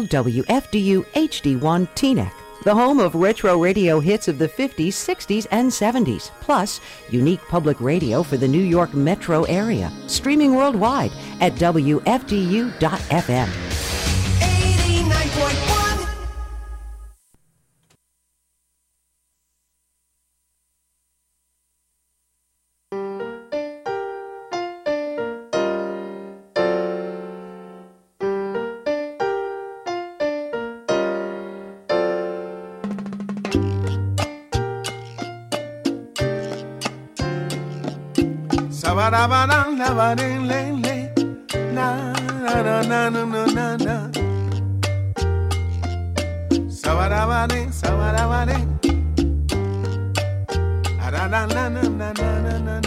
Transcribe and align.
WFDU 0.00 1.04
HD1 1.12 1.88
Teaneck, 1.94 2.32
the 2.64 2.74
home 2.74 2.98
of 2.98 3.14
retro 3.14 3.62
radio 3.62 4.00
hits 4.00 4.26
of 4.26 4.38
the 4.38 4.48
50s, 4.48 4.88
60s, 4.88 5.46
and 5.52 5.70
70s, 5.70 6.32
plus 6.40 6.80
unique 7.10 7.40
public 7.42 7.80
radio 7.80 8.24
for 8.24 8.36
the 8.36 8.48
New 8.48 8.58
York 8.58 8.92
metro 8.92 9.44
area, 9.44 9.92
streaming 10.08 10.56
worldwide 10.56 11.12
at 11.40 11.54
WFDU.FM. 11.54 13.48
da 39.14 39.28
ba 39.30 39.40
da 39.50 39.58
da 39.78 39.88
ba 39.98 40.08
da 40.18 40.26
le 40.50 40.60
le 40.84 40.96
na 41.76 41.86
na 42.44 42.54
na 42.66 42.76
na 42.90 43.00
na 43.14 43.22
na 43.34 43.42
na 43.56 43.66
na. 43.86 43.96
Sa 46.80 46.90
ba 46.98 47.06
da 47.12 47.22
ba 47.30 47.40
da 47.50 47.60
sa 47.78 47.90
ba 47.98 48.08
da 48.16 48.24
ba 48.30 48.40
da 48.50 48.58
Na 51.30 51.46
na 51.46 51.46
na 51.46 51.64
na 51.98 52.08
na 52.20 52.32
na 52.46 52.54
na 52.66 52.83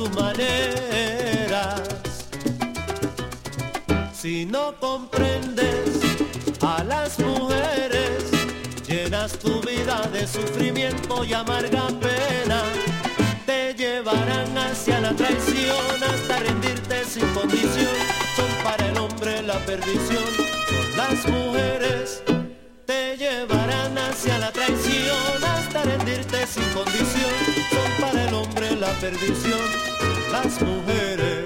sus 0.00 0.10
maneras. 0.14 1.82
Si 4.14 4.46
no 4.46 4.74
comprendes 4.80 6.00
a 6.62 6.82
las 6.84 7.18
mujeres, 7.18 8.30
llenas 8.88 9.38
tu 9.38 9.60
vida 9.60 10.08
de 10.12 10.26
sufrimiento 10.26 11.24
y 11.24 11.34
amarga 11.34 11.88
pena. 12.00 12.62
Te 13.44 13.74
llevarán 13.74 14.56
hacia 14.56 15.00
la 15.00 15.12
traición 15.12 16.02
hasta 16.02 16.38
rendirte 16.38 17.04
sin 17.04 17.26
condición. 17.34 17.94
Son 18.36 18.50
para 18.64 18.86
el 18.88 18.96
hombre 18.96 19.42
la 19.42 19.58
perdición, 19.66 20.30
son 20.70 20.96
las 20.96 21.26
mujeres. 21.28 22.22
Te 22.86 23.18
llevarán 23.18 23.98
hacia 23.98 24.38
la 24.38 24.50
traición 24.50 25.44
hasta 25.44 25.82
rendirte 25.82 26.46
sin 26.46 26.64
condición. 26.72 27.34
Son 27.70 27.90
para 28.00 28.24
el 28.24 28.34
hombre 28.34 28.76
la 28.76 28.92
perdición 28.94 29.89
las 30.32 30.62
mujeres. 30.62 31.44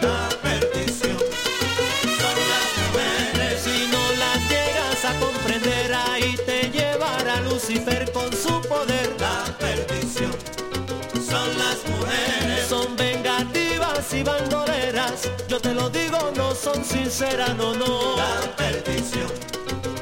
La 0.00 0.28
perdición 0.42 1.16
son 2.20 2.36
las 2.52 2.68
mujeres. 2.80 3.60
Si 3.62 3.88
no 3.90 4.02
las 4.18 4.38
llegas 4.48 5.04
a 5.04 5.18
comprender, 5.18 5.94
ahí 5.94 6.36
te 6.46 6.70
llevará 6.70 7.40
Lucifer 7.42 8.10
con 8.12 8.30
su 8.32 8.60
poder. 8.68 9.16
La 9.18 9.44
perdición 9.58 10.32
son 11.14 11.48
las 11.58 11.78
mujeres. 11.88 12.66
Son 12.68 12.96
vengativas 12.96 14.12
y 14.12 14.22
bandoleras. 14.22 15.28
Yo 15.48 15.60
te 15.60 15.74
lo 15.74 15.90
digo, 15.90 16.30
no 16.36 16.54
son 16.54 16.84
sinceras, 16.84 17.56
no, 17.56 17.74
no. 17.74 18.16
La 18.16 18.56
perdición 18.56 19.28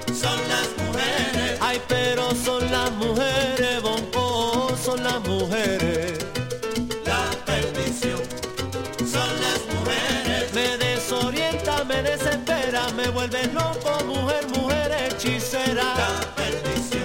son 0.09 0.39
las 0.49 0.69
mujeres. 0.85 1.59
Ay, 1.61 1.81
pero 1.89 2.31
son 2.45 2.71
las 2.71 2.91
mujeres 2.93 3.18
las 5.19 5.29
mujeres. 5.29 6.19
La 7.05 7.31
perdición 7.45 8.21
son 8.99 9.29
las 9.41 9.61
mujeres. 9.75 10.53
Me 10.55 10.77
desorienta, 10.79 11.85
me 11.85 12.03
desespera, 12.03 12.89
me 12.97 13.09
vuelve 13.09 13.47
loco, 13.53 14.05
mujer, 14.05 14.47
mujer 14.57 14.93
hechicera. 15.09 15.83
La 15.83 16.35
perdición 16.37 16.98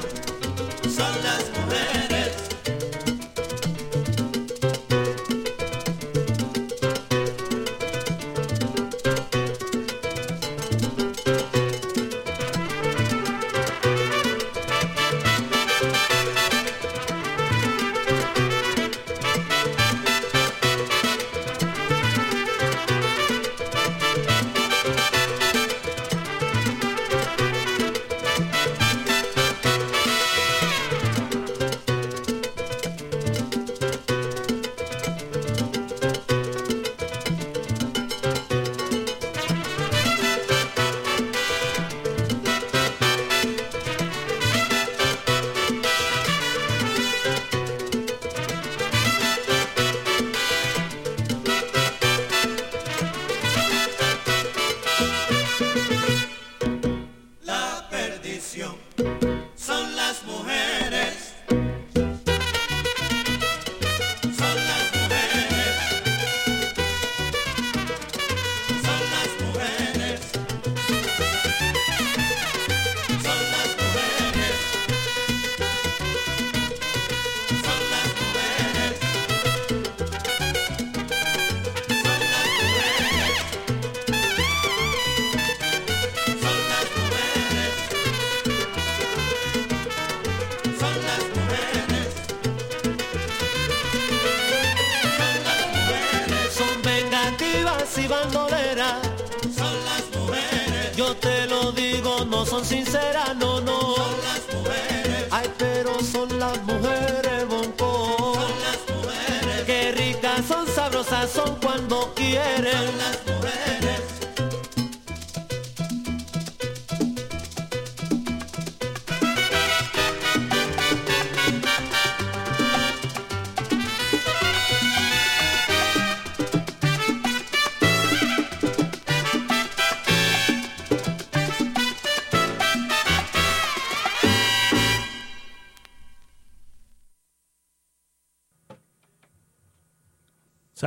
corazón 111.24 111.58
cuando 111.62 112.14
quieren. 112.16 113.23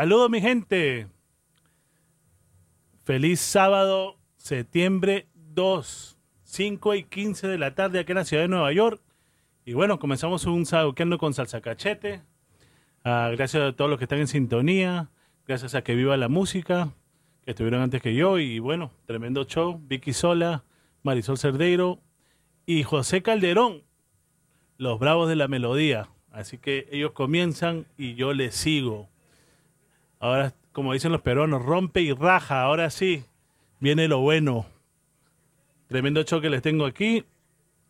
Saludos 0.06 0.30
mi 0.30 0.40
gente. 0.40 1.08
Feliz 3.02 3.40
sábado, 3.40 4.16
septiembre 4.36 5.26
2, 5.34 6.16
5 6.44 6.94
y 6.94 7.02
15 7.02 7.48
de 7.48 7.58
la 7.58 7.74
tarde 7.74 7.98
aquí 7.98 8.12
en 8.12 8.18
la 8.18 8.24
ciudad 8.24 8.44
de 8.44 8.48
Nueva 8.48 8.72
York. 8.72 9.02
Y 9.64 9.72
bueno, 9.72 9.98
comenzamos 9.98 10.46
un 10.46 10.64
saboqueando 10.64 11.18
con 11.18 11.34
salsa 11.34 11.60
cachete. 11.60 12.22
Ah, 13.02 13.32
gracias 13.32 13.64
a 13.64 13.72
todos 13.72 13.90
los 13.90 13.98
que 13.98 14.04
están 14.04 14.20
en 14.20 14.28
sintonía. 14.28 15.10
Gracias 15.44 15.74
a 15.74 15.82
que 15.82 15.96
viva 15.96 16.16
la 16.16 16.28
música, 16.28 16.92
que 17.44 17.50
estuvieron 17.50 17.82
antes 17.82 18.00
que 18.00 18.14
yo. 18.14 18.38
Y 18.38 18.60
bueno, 18.60 18.92
tremendo 19.06 19.42
show. 19.42 19.80
Vicky 19.88 20.12
Sola, 20.12 20.62
Marisol 21.02 21.36
Cerdeiro 21.36 21.98
y 22.64 22.84
José 22.84 23.22
Calderón, 23.22 23.82
los 24.78 25.00
bravos 25.00 25.28
de 25.28 25.34
la 25.34 25.48
melodía. 25.48 26.10
Así 26.30 26.58
que 26.58 26.86
ellos 26.92 27.10
comienzan 27.10 27.86
y 27.98 28.14
yo 28.14 28.34
les 28.34 28.54
sigo. 28.54 29.08
Ahora, 30.18 30.52
como 30.72 30.92
dicen 30.92 31.12
los 31.12 31.20
peruanos, 31.20 31.64
rompe 31.64 32.00
y 32.00 32.12
raja. 32.12 32.62
Ahora 32.62 32.90
sí, 32.90 33.24
viene 33.80 34.08
lo 34.08 34.20
bueno. 34.20 34.66
Tremendo 35.88 36.22
show 36.22 36.40
que 36.40 36.50
les 36.50 36.62
tengo 36.62 36.86
aquí. 36.86 37.24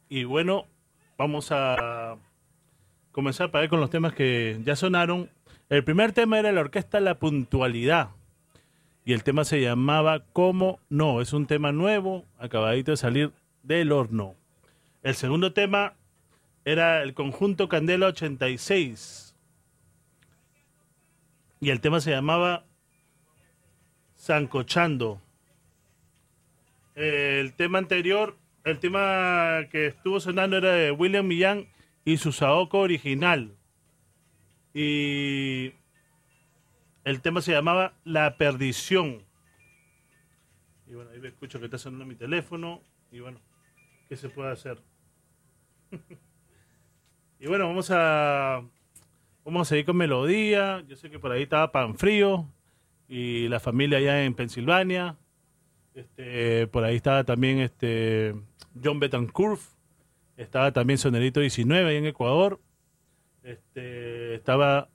Y 0.09 0.25
bueno, 0.25 0.67
vamos 1.17 1.49
a 1.51 2.17
comenzar 3.13 3.51
para 3.51 3.63
ver 3.63 3.71
con 3.71 3.81
los 3.81 3.91
temas 3.91 4.13
que 4.13 4.61
ya 4.65 4.77
sonaron. 4.77 5.31
El 5.69 5.83
primer 5.83 6.13
tema 6.13 6.39
era 6.39 6.53
la 6.53 6.61
orquesta 6.61 7.01
La 7.01 7.19
Puntualidad. 7.19 8.11
Y 9.05 9.13
el 9.13 9.23
tema 9.23 9.45
se 9.45 9.61
llamaba 9.61 10.25
¿Cómo 10.33 10.81
no? 10.89 11.21
Es 11.21 11.33
un 11.33 11.47
tema 11.47 11.73
nuevo, 11.73 12.25
acabadito 12.39 12.91
de 12.91 12.97
salir 12.97 13.33
del 13.63 13.93
horno. 13.93 14.35
El 15.03 15.15
segundo 15.15 15.53
tema 15.53 15.95
era 16.65 17.03
el 17.03 17.15
conjunto 17.15 17.69
Candela 17.69 18.09
86 18.09 19.26
y 21.61 21.71
el 21.71 21.81
tema 21.81 22.01
se 22.01 22.11
llamaba 22.11 22.67
Sancochando. 24.15 25.23
El 26.95 27.55
tema 27.55 27.79
anterior, 27.79 28.39
el 28.65 28.79
tema 28.79 29.67
que 29.71 29.87
estuvo 29.87 30.21
sonando 30.21 30.57
era 30.57 30.73
de 30.73 30.91
William 30.91 31.27
Millán 31.27 31.69
y 32.05 32.17
su 32.19 32.33
Saoko 32.33 32.79
original. 32.81 33.57
Y 34.75 35.73
el 37.05 37.21
tema 37.23 37.41
se 37.41 37.53
llamaba 37.53 37.95
La 38.05 38.37
Perdición. 38.37 39.25
Y 40.87 40.95
bueno, 40.95 41.11
ahí 41.11 41.21
me 41.21 41.29
escucho 41.29 41.59
que 41.59 41.67
está 41.67 41.79
sonando 41.79 42.05
mi 42.07 42.15
teléfono. 42.15 42.83
Y 43.11 43.21
bueno, 43.21 43.41
¿qué 44.09 44.17
se 44.17 44.29
puede 44.29 44.53
hacer? 44.53 44.83
y 47.41 47.47
bueno, 47.47 47.67
vamos 47.67 47.91
a 47.91 48.63
Vamos 49.47 49.69
a 49.69 49.71
seguir 49.71 49.85
con 49.85 49.97
melodía. 49.97 50.83
Yo 50.89 50.97
sé 50.97 51.09
que 51.09 51.21
por 51.21 51.31
ahí 51.31 51.45
estaba 51.45 51.71
Pan 51.71 51.97
Frío 51.97 52.49
y 53.07 53.47
la 53.47 53.61
familia 53.61 53.99
allá 53.99 54.25
en 54.25 54.35
Pensilvania. 54.35 55.17
Este, 55.95 56.67
por 56.67 56.83
ahí 56.83 56.97
estaba 56.97 57.23
también 57.23 57.61
este 57.61 58.35
John 58.83 58.99
Betancourt. 58.99 59.61
Estaba 60.37 60.73
también 60.73 60.99
Sonerito 60.99 61.39
19 61.39 61.89
ahí 61.89 61.97
en 61.97 62.07
Ecuador. 62.07 62.61
Este, 63.45 64.35
estaba 64.35 64.89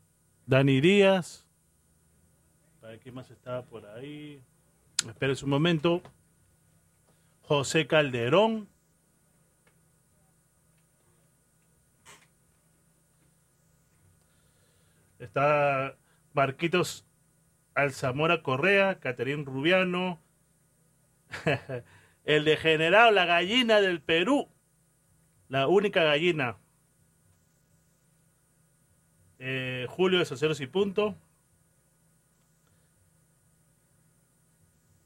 Dani 0.46 0.82
Díaz. 0.82 1.48
¿Para 2.82 3.00
qué 3.00 3.10
más 3.10 3.32
estaba 3.32 3.64
por 3.64 3.86
ahí? 3.86 4.44
Espérense 5.08 5.46
un 5.46 5.52
momento. 5.52 6.02
José 7.44 7.88
Calderón. 7.88 8.68
Está 15.22 15.96
Marquitos 16.34 17.06
Alzamora 17.76 18.42
Correa, 18.42 19.00
Caterín 19.00 19.46
Rubiano, 19.46 20.20
el 22.26 22.44
degenerado, 22.44 23.12
la 23.12 23.26
gallina 23.26 23.82
del 23.82 24.02
Perú, 24.02 24.50
la 25.48 25.68
única 25.68 26.04
gallina. 26.04 26.58
Eh, 29.38 29.86
Julio 29.90 30.18
de 30.18 30.26
Soceros 30.26 30.60
y 30.60 30.66
Punto. 30.66 31.16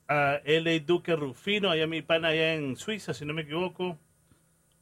a 0.07 0.39
L.A. 0.45 0.79
Duque 0.79 1.15
Rufino, 1.15 1.71
allá 1.71 1.87
mi 1.87 2.01
pana 2.03 2.29
allá 2.29 2.53
en 2.53 2.77
Suiza, 2.77 3.13
si 3.13 3.25
no 3.25 3.33
me 3.33 3.41
equivoco, 3.41 3.97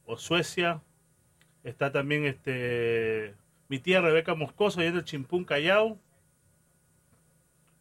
o 0.04 0.16
Suecia. 0.16 0.82
Está 1.64 1.90
también 1.90 2.26
este 2.26 3.34
mi 3.68 3.78
tía 3.78 4.00
Rebeca 4.00 4.34
Moscoso, 4.34 4.80
en 4.80 4.94
el 4.96 5.04
Chimpún 5.04 5.44
Callao. 5.44 5.98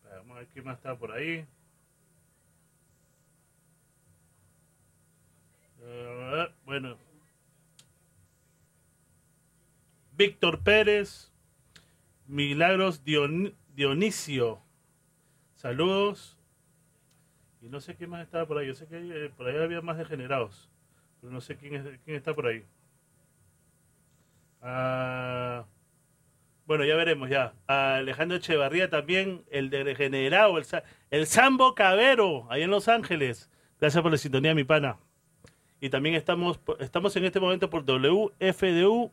Vamos 0.03 0.37
a 0.37 0.39
ver 0.39 0.47
quién 0.47 0.65
más 0.65 0.77
está 0.77 0.95
por 0.97 1.11
ahí. 1.11 1.45
Bueno. 6.65 6.97
Víctor 10.15 10.59
Pérez. 10.61 11.29
Milagros 12.27 13.03
Dion- 13.03 13.53
Dionisio. 13.75 14.61
Saludos. 15.55 16.37
Y 17.61 17.67
no 17.67 17.79
sé 17.81 17.95
quién 17.95 18.09
más 18.09 18.23
estaba 18.23 18.45
por 18.45 18.57
ahí. 18.57 18.67
Yo 18.67 18.73
sé 18.75 18.87
que 18.87 19.25
eh, 19.25 19.29
por 19.29 19.47
ahí 19.47 19.57
había 19.57 19.81
más 19.81 19.97
degenerados. 19.97 20.69
Pero 21.21 21.31
no 21.33 21.41
sé 21.41 21.57
quién, 21.57 21.75
es, 21.75 21.99
quién 22.05 22.15
está 22.17 22.33
por 22.33 22.47
ahí. 22.47 22.65
Ah, 24.63 25.65
bueno, 26.65 26.85
ya 26.85 26.95
veremos 26.95 27.29
ya. 27.29 27.53
Alejandro 27.67 28.37
Echevarría 28.37 28.89
también, 28.89 29.43
el 29.51 29.69
de 29.69 29.83
degenerado, 29.83 30.57
el, 30.57 30.65
el 31.11 31.27
Sambo 31.27 31.75
Cabero, 31.75 32.47
ahí 32.49 32.63
en 32.63 32.71
Los 32.71 32.87
Ángeles. 32.87 33.51
Gracias 33.79 34.01
por 34.01 34.11
la 34.11 34.17
sintonía, 34.17 34.55
mi 34.55 34.63
pana. 34.63 34.97
Y 35.81 35.89
también 35.89 36.15
estamos, 36.15 36.61
estamos 36.79 37.13
en 37.17 37.25
este 37.25 37.41
momento 37.41 37.69
por 37.69 37.83
WFDU. 37.83 39.11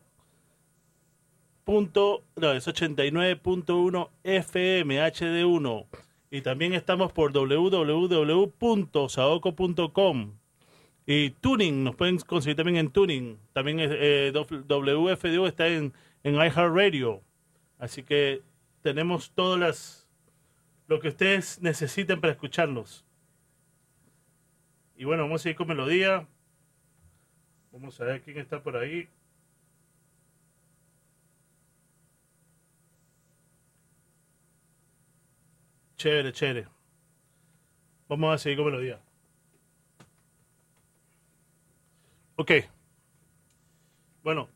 Punto, 1.64 2.22
no, 2.36 2.52
es 2.52 2.68
89.1 2.68 4.08
FM 4.22 5.00
HD1. 5.00 5.86
Y 6.30 6.42
también 6.42 6.74
estamos 6.74 7.12
por 7.12 7.32
www.saoco.com. 7.32 8.50
Y 11.06 11.30
Tuning, 11.30 11.82
nos 11.84 11.96
pueden 11.96 12.18
conseguir 12.18 12.56
también 12.56 12.76
en 12.76 12.90
Tuning. 12.90 13.38
También 13.52 13.80
es, 13.80 13.90
eh, 13.92 14.32
WFDU 14.32 15.46
está 15.46 15.66
en, 15.66 15.92
en 16.22 16.34
iHeartRadio. 16.34 17.22
Así 17.78 18.02
que 18.02 18.42
tenemos 18.82 19.32
todas 19.32 19.58
las 19.58 20.00
lo 20.86 20.98
que 20.98 21.08
ustedes 21.08 21.62
necesiten 21.62 22.20
para 22.20 22.32
escucharnos. 22.32 23.04
Y 24.96 25.04
bueno, 25.04 25.22
vamos 25.22 25.46
a 25.46 25.50
ir 25.50 25.54
con 25.56 25.68
melodía. 25.68 26.26
Vamos 27.70 28.00
a 28.00 28.04
ver 28.04 28.22
quién 28.22 28.38
está 28.38 28.60
por 28.60 28.76
ahí. 28.76 29.08
Chévere, 35.96 36.32
chévere. 36.32 36.66
Vamos 38.08 38.34
a 38.34 38.38
seguir 38.38 38.58
con 38.58 38.66
melodía. 38.66 39.00
Ok. 42.40 42.52
Bueno, 44.22 44.48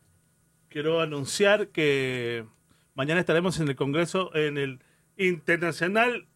quiero 0.69 1.01
anunciar 1.01 1.67
que 1.67 2.43
mañana 2.95 3.19
estaremos 3.19 3.59
en 3.59 3.67
el 3.67 3.75
Congreso, 3.75 4.35
en 4.35 4.57
el 4.57 4.79
Internacional 5.17 6.27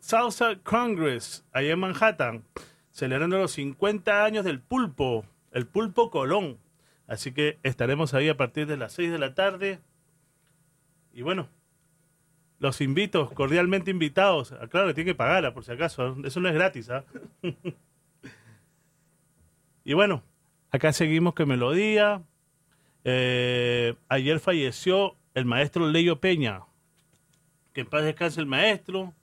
Salsa 0.00 0.58
Congress, 0.64 1.46
allá 1.52 1.74
en 1.74 1.78
Manhattan, 1.78 2.44
celebrando 2.90 3.38
los 3.38 3.52
50 3.52 4.24
años 4.24 4.44
del 4.44 4.60
pulpo, 4.60 5.24
el 5.52 5.68
pulpo 5.68 6.10
Colón. 6.10 6.58
Así 7.06 7.30
que 7.30 7.60
estaremos 7.62 8.12
ahí 8.12 8.28
a 8.28 8.36
partir 8.36 8.66
de 8.66 8.76
las 8.76 8.92
6 8.94 9.12
de 9.12 9.18
la 9.20 9.36
tarde. 9.36 9.78
Y 11.12 11.22
bueno, 11.22 11.48
los 12.58 12.80
invito, 12.80 13.30
cordialmente 13.30 13.92
invitados. 13.92 14.50
Ah, 14.60 14.66
Claro 14.66 14.88
que 14.88 14.94
tienen 14.94 15.14
que 15.14 15.16
pagarla, 15.16 15.54
por 15.54 15.64
si 15.64 15.70
acaso. 15.70 16.16
Eso 16.24 16.40
no 16.40 16.48
es 16.48 16.54
gratis, 16.56 16.90
¿ah? 16.90 17.04
y 19.84 19.92
bueno, 19.92 20.24
acá 20.70 20.92
seguimos 20.92 21.34
con 21.34 21.48
Melodía. 21.48 22.22
Eh, 23.04 23.94
ayer 24.08 24.40
falleció 24.40 25.16
el 25.34 25.44
maestro 25.44 25.88
Leyo 25.88 26.20
Peña. 26.20 26.62
Que 27.72 27.82
en 27.82 27.86
paz 27.86 28.04
descanse 28.04 28.40
el 28.40 28.46
maestro. 28.46 29.14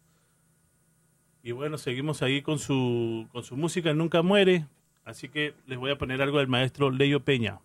Y 1.44 1.52
bueno, 1.52 1.78
seguimos 1.78 2.22
ahí 2.22 2.42
con 2.42 2.60
su, 2.60 3.28
con 3.32 3.44
su 3.44 3.56
música 3.56 3.94
Nunca 3.94 4.22
Muere. 4.22 4.66
Así 5.06 5.30
que 5.30 5.54
les 5.66 5.78
voy 5.78 5.92
a 5.92 5.98
poner 5.98 6.22
algo 6.22 6.40
del 6.40 6.48
maestro 6.48 6.92
Leyo 6.92 7.22
Peña. 7.24 7.60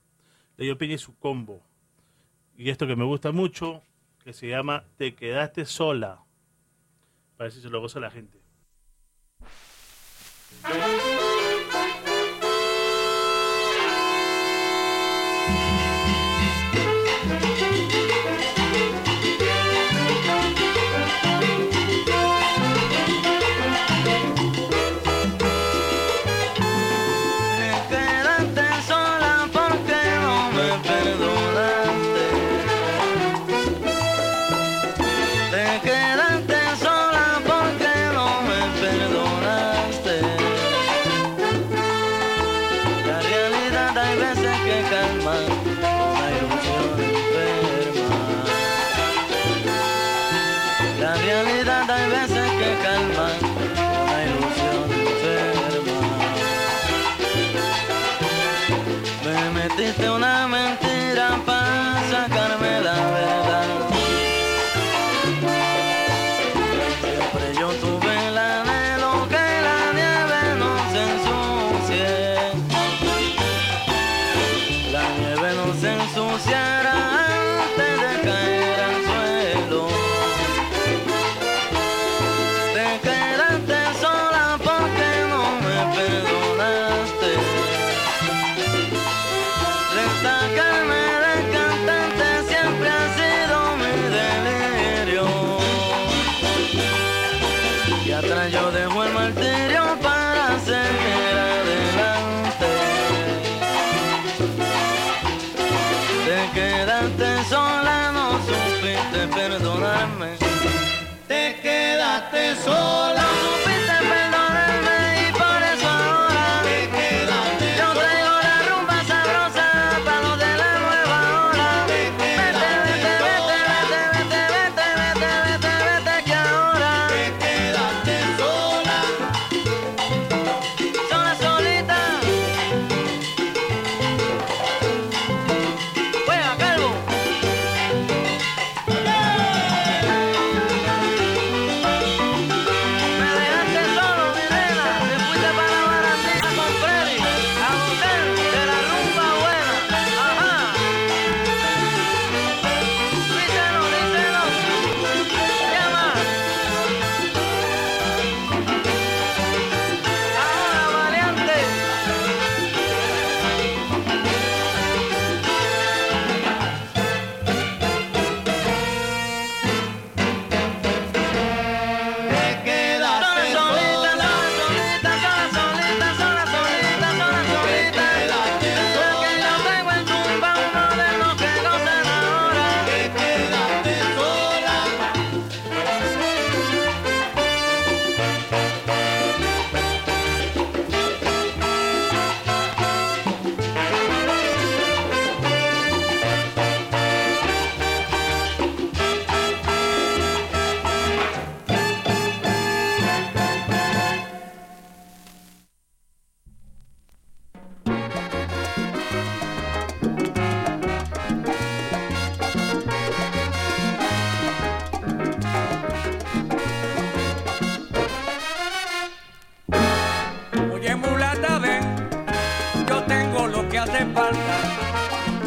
Leyo 0.56 0.78
Peña 0.78 0.94
y 0.94 0.98
su 0.98 1.16
combo. 1.18 1.60
Y 2.56 2.70
esto 2.70 2.86
que 2.86 2.96
me 2.96 3.04
gusta 3.04 3.32
mucho, 3.32 3.82
que 4.22 4.32
se 4.32 4.48
llama 4.48 4.84
Te 4.96 5.14
quedaste 5.14 5.64
sola. 5.64 6.22
Para 7.36 7.46
ver 7.46 7.52
si 7.52 7.60
se 7.60 7.70
lo 7.70 7.80
goza 7.80 7.98
la 7.98 8.10
gente. 8.10 8.38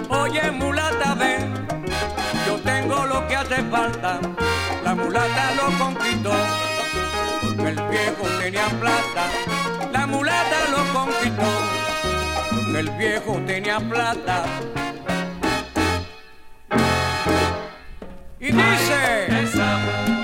Oye, 0.10 0.52
mulata, 0.52 1.16
ven, 1.16 1.54
yo 2.46 2.60
tengo 2.60 3.06
lo 3.06 3.26
que 3.28 3.36
hace 3.36 3.64
falta. 3.72 4.20
La 4.84 4.94
mulata 4.94 5.54
lo 5.56 5.78
conquistó, 5.78 6.34
porque 7.42 7.70
el 7.70 7.82
viejo 7.90 8.28
tenía 8.40 8.68
plata. 8.82 9.30
La 9.94 10.06
mulata 10.06 10.58
lo 10.72 10.94
conquistó, 10.94 11.52
porque 12.52 12.80
el 12.80 12.90
viejo 12.92 13.42
tenía 13.46 13.80
plata. 13.80 14.44
Y 18.40 18.52
dice... 18.52 19.42
Esa 19.42 20.14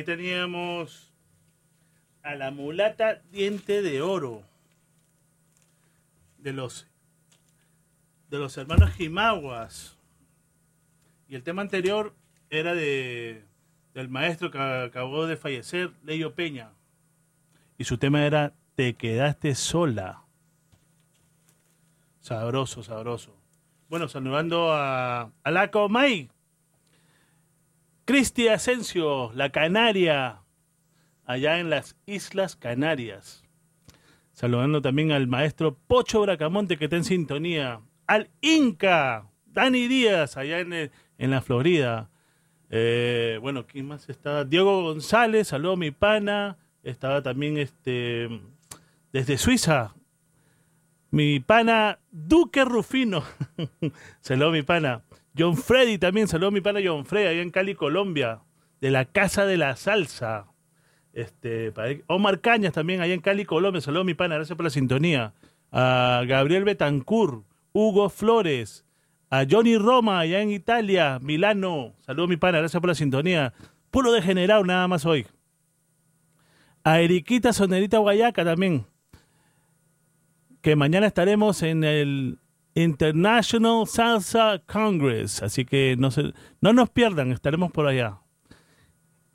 ahí 0.00 0.04
teníamos 0.04 1.12
a 2.22 2.34
la 2.34 2.50
mulata 2.50 3.20
diente 3.30 3.82
de 3.82 4.00
oro 4.00 4.42
de 6.38 6.54
los 6.54 6.86
de 8.30 8.38
los 8.38 8.56
hermanos 8.56 8.92
Jimaguas. 8.92 9.98
Y 11.28 11.34
el 11.34 11.42
tema 11.42 11.60
anterior 11.62 12.14
era 12.48 12.74
de 12.74 13.44
del 13.92 14.08
maestro 14.08 14.50
que 14.50 14.58
acabó 14.58 15.26
de 15.26 15.36
fallecer, 15.36 15.92
Leyo 16.02 16.34
Peña. 16.34 16.70
Y 17.76 17.84
su 17.84 17.98
tema 17.98 18.24
era 18.24 18.54
Te 18.76 18.94
quedaste 18.94 19.54
sola. 19.54 20.22
Sabroso, 22.20 22.82
sabroso. 22.82 23.36
Bueno, 23.90 24.08
saludando 24.08 24.72
a, 24.72 25.30
a 25.42 25.50
la. 25.50 25.70
Cristi 28.10 28.48
Asensio, 28.48 29.30
la 29.34 29.50
Canaria, 29.50 30.42
allá 31.24 31.60
en 31.60 31.70
las 31.70 31.96
Islas 32.06 32.56
Canarias. 32.56 33.44
Saludando 34.32 34.82
también 34.82 35.12
al 35.12 35.28
maestro 35.28 35.78
Pocho 35.86 36.22
Bracamonte, 36.22 36.76
que 36.76 36.86
está 36.86 36.96
en 36.96 37.04
sintonía. 37.04 37.82
Al 38.08 38.28
Inca, 38.40 39.30
Dani 39.46 39.86
Díaz, 39.86 40.36
allá 40.36 40.58
en, 40.58 40.90
en 41.18 41.30
la 41.30 41.40
Florida. 41.40 42.10
Eh, 42.68 43.38
bueno, 43.42 43.68
¿quién 43.68 43.86
más 43.86 44.08
estaba? 44.08 44.44
Diego 44.44 44.82
González, 44.82 45.46
saludo 45.46 45.76
mi 45.76 45.92
pana. 45.92 46.58
Estaba 46.82 47.22
también 47.22 47.58
este 47.58 48.28
desde 49.12 49.38
Suiza. 49.38 49.94
Mi 51.12 51.38
pana 51.38 52.00
Duque 52.10 52.64
Rufino. 52.64 53.22
saludo 54.20 54.48
a 54.48 54.52
mi 54.52 54.62
pana. 54.62 55.04
John 55.40 55.56
Freddy 55.56 55.96
también, 55.96 56.28
saludo 56.28 56.48
a 56.48 56.50
mi 56.50 56.60
pana 56.60 56.80
John 56.84 57.06
Freddy, 57.06 57.28
allá 57.28 57.40
en 57.40 57.50
Cali, 57.50 57.74
Colombia. 57.74 58.42
De 58.82 58.90
la 58.90 59.06
Casa 59.06 59.46
de 59.46 59.56
la 59.56 59.74
Salsa. 59.74 60.48
Este, 61.14 61.72
Omar 62.08 62.40
Cañas 62.40 62.74
también, 62.74 63.00
allá 63.00 63.14
en 63.14 63.22
Cali, 63.22 63.46
Colombia. 63.46 63.80
Saludo 63.80 64.02
a 64.02 64.04
mi 64.04 64.12
pana, 64.12 64.34
gracias 64.34 64.54
por 64.54 64.64
la 64.64 64.70
sintonía. 64.70 65.32
A 65.72 66.24
Gabriel 66.26 66.64
Betancourt, 66.64 67.46
Hugo 67.72 68.10
Flores, 68.10 68.84
a 69.30 69.46
Johnny 69.50 69.78
Roma, 69.78 70.20
allá 70.20 70.42
en 70.42 70.50
Italia, 70.50 71.18
Milano. 71.22 71.94
Saludo 72.00 72.24
a 72.24 72.28
mi 72.28 72.36
pana, 72.36 72.58
gracias 72.58 72.78
por 72.78 72.88
la 72.88 72.94
sintonía. 72.94 73.54
Puro 73.90 74.12
degenerado 74.12 74.62
nada 74.64 74.88
más 74.88 75.06
hoy. 75.06 75.26
A 76.84 77.00
Eriquita 77.00 77.54
Sonerita 77.54 77.96
Guayaca 77.96 78.44
también. 78.44 78.84
Que 80.60 80.76
mañana 80.76 81.06
estaremos 81.06 81.62
en 81.62 81.82
el 81.84 82.38
International 82.74 83.86
Salsa 83.86 84.62
Congress. 84.66 85.42
Así 85.42 85.64
que 85.64 85.96
no, 85.98 86.10
se, 86.10 86.32
no 86.60 86.72
nos 86.72 86.90
pierdan, 86.90 87.32
estaremos 87.32 87.72
por 87.72 87.86
allá. 87.86 88.18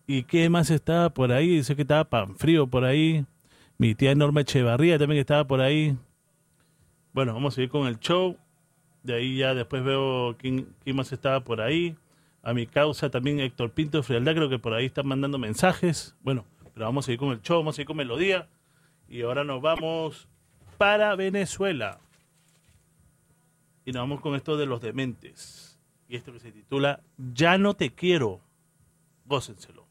¿Y 0.07 0.23
qué 0.23 0.49
más 0.49 0.69
estaba 0.69 1.09
por 1.09 1.31
ahí? 1.31 1.57
Dice 1.57 1.75
que 1.75 1.81
estaba 1.81 2.03
pan 2.05 2.35
frío 2.35 2.67
por 2.67 2.85
ahí. 2.85 3.25
Mi 3.77 3.95
tía 3.95 4.15
Norma 4.15 4.41
Echevarría 4.41 4.97
también 4.99 5.19
estaba 5.19 5.45
por 5.45 5.61
ahí. 5.61 5.97
Bueno, 7.11 7.33
vamos 7.33 7.53
a 7.53 7.55
seguir 7.55 7.69
con 7.69 7.87
el 7.87 7.99
show. 7.99 8.37
De 9.03 9.15
ahí 9.15 9.37
ya 9.37 9.53
después 9.53 9.83
veo 9.83 10.35
quién, 10.37 10.67
quién 10.83 10.95
más 10.95 11.11
estaba 11.11 11.41
por 11.41 11.61
ahí. 11.61 11.95
A 12.43 12.53
mi 12.53 12.67
causa 12.67 13.09
también 13.09 13.39
Héctor 13.39 13.71
Pinto 13.71 14.03
Frialdad, 14.03 14.35
creo 14.35 14.49
que 14.49 14.59
por 14.59 14.73
ahí 14.73 14.85
están 14.85 15.07
mandando 15.07 15.39
mensajes. 15.39 16.15
Bueno, 16.21 16.45
pero 16.73 16.85
vamos 16.85 17.05
a 17.05 17.07
seguir 17.07 17.19
con 17.19 17.31
el 17.31 17.41
show, 17.41 17.57
vamos 17.57 17.73
a 17.73 17.77
seguir 17.77 17.87
con 17.87 17.97
melodía. 17.97 18.47
Y 19.07 19.23
ahora 19.23 19.43
nos 19.43 19.61
vamos 19.61 20.27
para 20.77 21.15
Venezuela. 21.15 21.99
Y 23.85 23.91
nos 23.91 24.01
vamos 24.01 24.21
con 24.21 24.35
esto 24.35 24.57
de 24.57 24.65
los 24.65 24.81
dementes. 24.81 25.79
Y 26.09 26.15
esto 26.15 26.33
que 26.33 26.39
se 26.39 26.51
titula 26.51 27.01
Ya 27.17 27.57
no 27.57 27.75
te 27.75 27.93
quiero. 27.93 28.41
Gócenselo. 29.25 29.84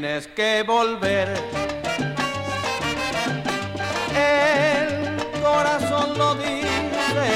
Tienes 0.00 0.26
que 0.26 0.64
volver. 0.64 1.28
El 4.12 5.40
corazón 5.40 6.18
lo 6.18 6.34
dice. 6.34 7.30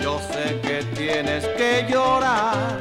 Yo 0.00 0.20
sé 0.30 0.60
que 0.60 0.82
tienes 0.94 1.46
que 1.56 1.86
llorar. 1.88 2.78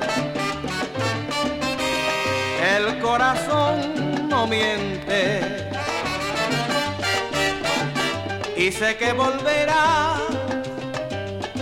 El 2.76 3.00
corazón 3.00 4.28
no 4.28 4.46
miente. 4.46 5.70
Y 8.58 8.74
sé 8.74 8.98
que 8.98 9.14
volverás 9.14 10.20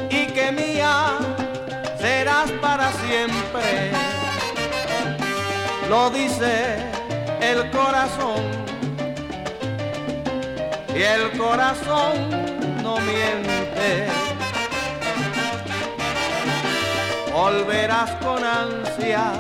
y 0.10 0.26
que 0.34 0.52
mía 0.52 1.20
serás 2.00 2.50
para 2.54 2.92
siempre. 2.92 4.03
Lo 5.94 6.10
dice 6.10 6.78
el 7.40 7.70
corazón 7.70 8.42
y 10.90 11.04
el 11.04 11.38
corazón 11.38 12.32
no 12.82 12.98
miente. 12.98 14.08
Volverás 17.32 18.10
con 18.24 18.44
ansias 18.44 19.38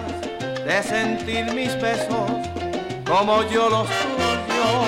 de 0.63 0.83
sentir 0.83 1.51
mis 1.55 1.73
besos 1.81 2.29
como 3.03 3.41
yo 3.49 3.67
los 3.69 3.87
tuyos. 3.87 4.87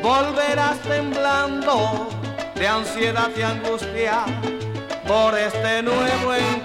Volverás 0.00 0.78
temblando 0.82 2.08
de 2.54 2.68
ansiedad 2.68 3.30
y 3.36 3.42
angustia 3.42 4.24
por 5.08 5.36
este 5.36 5.82
nuevo 5.82 6.32
encuentro. 6.32 6.61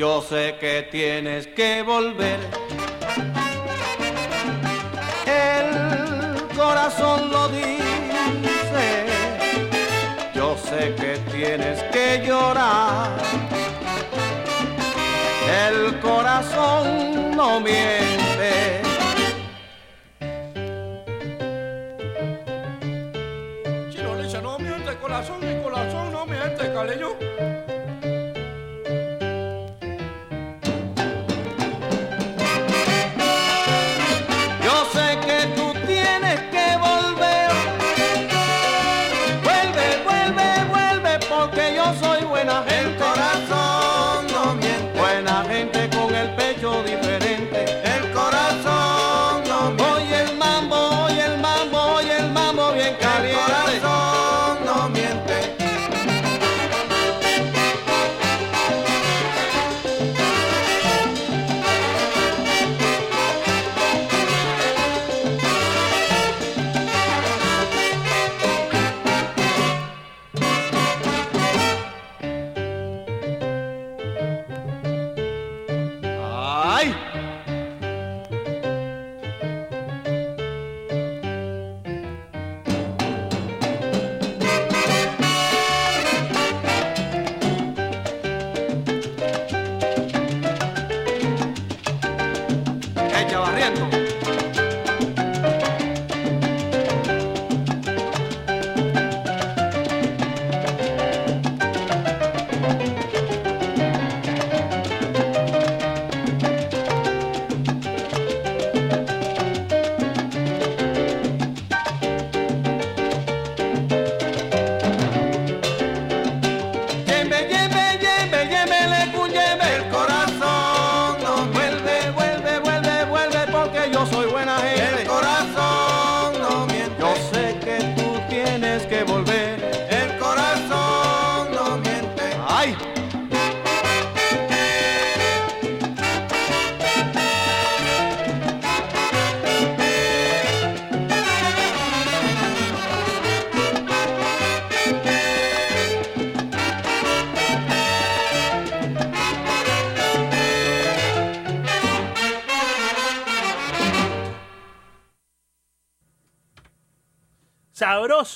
Yo 0.00 0.22
sé 0.22 0.56
que 0.58 0.88
tienes 0.90 1.46
que 1.46 1.82
volver. 1.82 2.40
El 5.26 6.56
corazón 6.56 7.30
lo 7.30 7.50
dice. 7.50 8.86
Yo 10.34 10.56
sé 10.56 10.94
que 10.94 11.18
tienes 11.30 11.82
que 11.92 12.24
llorar. 12.26 13.10
El 15.68 16.00
corazón 16.00 17.36
no 17.36 17.60
miente. 17.60 18.19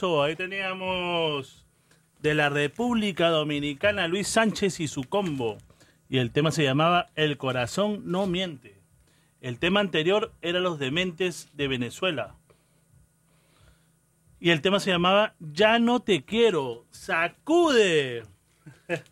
Ahí 0.04 0.36
teníamos 0.36 1.64
de 2.20 2.34
la 2.34 2.50
República 2.50 3.30
Dominicana 3.30 4.06
Luis 4.06 4.28
Sánchez 4.28 4.80
y 4.80 4.88
su 4.88 5.04
combo. 5.04 5.56
Y 6.10 6.18
el 6.18 6.30
tema 6.30 6.50
se 6.50 6.62
llamaba 6.62 7.06
El 7.14 7.38
corazón 7.38 8.02
no 8.04 8.26
miente. 8.26 8.82
El 9.40 9.58
tema 9.58 9.80
anterior 9.80 10.32
era 10.42 10.60
Los 10.60 10.78
Dementes 10.78 11.48
de 11.54 11.68
Venezuela. 11.68 12.34
Y 14.40 14.50
el 14.50 14.60
tema 14.60 14.78
se 14.78 14.90
llamaba 14.90 15.34
Ya 15.38 15.78
no 15.78 16.00
te 16.00 16.22
quiero, 16.22 16.84
sacude. 16.90 18.24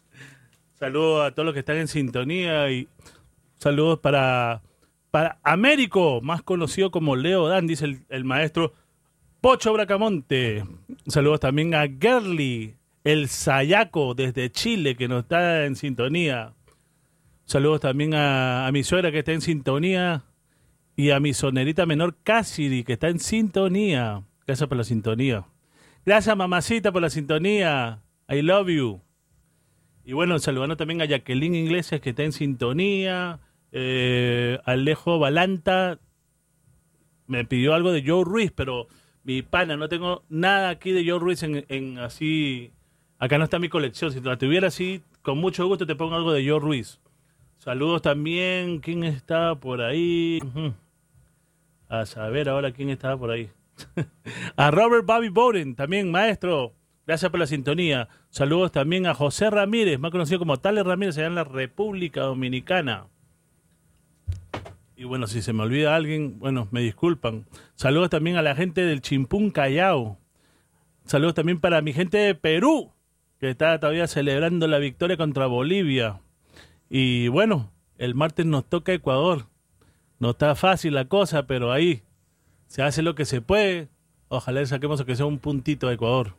Saludos 0.78 1.26
a 1.26 1.30
todos 1.30 1.47
los 1.47 1.55
que 1.55 1.61
están 1.61 1.78
en 1.78 1.88
sintonía 1.88 2.70
y 2.70 2.86
saludos 3.57 3.99
para, 4.01 4.61
para 5.11 5.38
Américo, 5.43 6.20
más 6.20 6.43
conocido 6.43 6.90
como 6.90 7.16
Leo 7.16 7.49
Dan, 7.49 7.66
dice 7.66 7.86
el, 7.86 8.05
el 8.11 8.24
maestro 8.24 8.74
Pocho 9.43 9.72
Bracamonte. 9.72 10.64
Saludos 11.09 11.40
también 11.40 11.74
a 11.74 11.88
Gerly, 12.01 12.76
el 13.03 13.26
Sayaco 13.26 14.14
desde 14.14 14.53
Chile, 14.53 14.95
que 14.95 15.09
nos 15.09 15.24
está 15.24 15.66
en 15.66 15.74
sintonía. 15.74 16.55
Saludos 17.45 17.80
también 17.80 18.14
a, 18.14 18.70
mi 18.72 18.84
suegra 18.84 19.11
que 19.11 19.18
está 19.18 19.32
en 19.32 19.40
sintonía 19.40 20.22
y 20.95 21.11
a 21.11 21.18
mi 21.18 21.34
sonerita 21.34 21.86
menor 21.86 22.18
Cassidy, 22.22 22.84
que 22.84 22.93
está 22.93 23.09
en 23.09 23.18
sintonía. 23.18 24.22
Gracias 24.47 24.68
por 24.68 24.78
la 24.78 24.84
sintonía. 24.84 25.45
Gracias, 26.07 26.36
mamacita, 26.36 26.93
por 26.93 27.03
la 27.03 27.11
sintonía. 27.11 28.01
I 28.28 28.43
love 28.43 28.68
you. 28.68 29.01
Y 30.05 30.12
bueno, 30.12 30.38
saludando 30.38 30.76
también 30.76 31.03
a 31.03 31.07
Jacqueline 31.07 31.57
Iglesias, 31.57 32.01
que 32.01 32.11
está 32.11 32.22
en 32.22 32.30
sintonía. 32.30 33.40
Eh, 33.72 34.61
Alejo 34.64 35.18
Balanta 35.18 35.99
me 37.26 37.45
pidió 37.45 37.74
algo 37.74 37.90
de 37.90 38.05
Joe 38.07 38.24
Ruiz, 38.24 38.53
pero 38.55 38.86
mi 39.25 39.43
pana, 39.43 39.77
no 39.77 39.89
tengo 39.89 40.23
nada 40.29 40.70
aquí 40.70 40.93
de 40.93 41.09
Joe 41.09 41.18
Ruiz 41.18 41.43
en, 41.43 41.64
en 41.68 41.99
así. 41.99 42.73
Acá 43.18 43.39
no 43.39 43.45
está 43.45 43.59
mi 43.59 43.68
colección. 43.68 44.12
Si 44.12 44.20
la 44.20 44.37
tuviera 44.37 44.68
así, 44.68 45.03
con 45.23 45.39
mucho 45.39 45.66
gusto 45.66 45.87
te 45.87 45.95
pongo 45.95 46.16
algo 46.16 46.33
de 46.33 46.49
Joe 46.49 46.59
Ruiz. 46.59 47.01
Saludos 47.59 48.03
también. 48.03 48.81
¿Quién 48.81 49.05
está 49.05 49.55
por 49.55 49.81
ahí? 49.83 50.41
A 51.89 52.07
saber 52.07 52.49
ahora 52.49 52.73
quién 52.73 52.91
estaba 52.91 53.16
por 53.16 53.31
ahí. 53.31 53.49
a 54.57 54.70
Robert 54.70 55.07
Bobby 55.07 55.29
Bowden, 55.29 55.75
también 55.77 56.11
maestro. 56.11 56.73
Gracias 57.07 57.31
por 57.31 57.39
la 57.39 57.47
sintonía. 57.47 58.09
Saludos 58.31 58.73
también 58.73 59.07
a 59.07 59.14
José 59.14 59.51
Ramírez, 59.51 59.99
más 59.99 60.11
conocido 60.11 60.39
como 60.39 60.57
Tales 60.57 60.85
Ramírez, 60.85 61.18
allá 61.18 61.27
en 61.27 61.35
la 61.35 61.45
República 61.45 62.23
Dominicana. 62.23 63.07
Y 65.03 65.05
bueno, 65.05 65.26
si 65.26 65.42
se 65.42 65.53
me 65.53 65.64
olvida 65.64 65.96
alguien, 65.96 66.38
bueno, 66.38 66.68
me 66.70 66.80
disculpan. 66.80 67.44
Saludos 67.74 68.09
también 68.09 68.36
a 68.36 68.42
la 68.42 68.55
gente 68.55 68.82
del 68.82 69.00
Chimpún 69.00 69.50
Callao. 69.50 70.16
Saludos 71.07 71.34
también 71.34 71.59
para 71.59 71.82
mi 71.82 71.92
gente 71.92 72.18
de 72.18 72.36
Perú, 72.36 72.92
que 73.40 73.50
está 73.50 73.80
todavía 73.80 74.07
celebrando 74.07 74.68
la 74.68 74.78
victoria 74.78 75.16
contra 75.16 75.48
Bolivia. 75.48 76.20
Y 76.88 77.26
bueno, 77.26 77.72
el 77.98 78.14
martes 78.14 78.46
nos 78.46 78.64
toca 78.64 78.92
Ecuador. 78.92 79.48
No 80.20 80.30
está 80.30 80.55
fácil 80.55 80.94
la 80.94 81.07
cosa, 81.07 81.48
pero 81.48 81.72
ahí 81.72 82.05
se 82.68 82.84
hace 82.84 83.03
lo 83.03 83.16
que 83.16 83.24
se 83.24 83.40
puede. 83.40 83.88
Ojalá 84.28 84.64
saquemos 84.66 85.00
aunque 85.00 85.16
sea 85.16 85.26
un 85.26 85.40
puntito 85.40 85.88
a 85.88 85.94
Ecuador. 85.94 86.36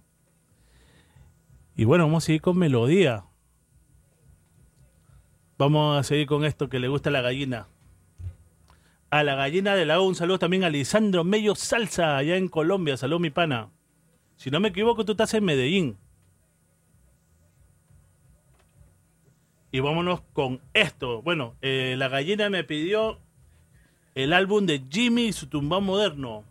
Y 1.76 1.84
bueno, 1.84 2.06
vamos 2.06 2.24
a 2.24 2.28
seguir 2.28 2.42
con 2.42 2.58
melodía. 2.58 3.26
Vamos 5.58 6.00
a 6.00 6.04
seguir 6.04 6.28
con 6.28 6.46
esto 6.46 6.70
que 6.70 6.80
le 6.80 6.88
gusta 6.88 7.12
la 7.12 7.20
gallina. 7.20 7.68
A 9.14 9.22
la 9.22 9.36
gallina 9.36 9.76
de 9.76 9.86
la 9.86 10.02
U, 10.02 10.08
un 10.08 10.16
saludo 10.16 10.40
también 10.40 10.64
a 10.64 10.72
Lisandro 10.72 11.24
Mello 11.24 11.54
Salsa, 11.54 12.18
allá 12.18 12.36
en 12.36 12.48
Colombia. 12.48 12.98
Saludos, 12.98 13.22
mi 13.22 13.30
pana. 13.30 13.70
Si 14.38 14.50
no 14.50 14.60
me 14.60 14.70
equivoco, 14.70 15.06
tú 15.06 15.12
estás 15.12 15.36
en 15.36 15.44
Medellín. 15.44 16.00
Y 19.72 19.82
vámonos 19.82 20.22
con 20.34 20.62
esto. 20.74 21.22
Bueno, 21.22 21.56
eh, 21.62 21.94
la 21.96 22.08
gallina 22.08 22.50
me 22.50 22.64
pidió 22.64 23.20
el 24.16 24.34
álbum 24.34 24.66
de 24.66 24.82
Jimmy 24.90 25.26
y 25.26 25.34
su 25.34 25.46
tumbón 25.46 25.84
moderno. 25.84 26.44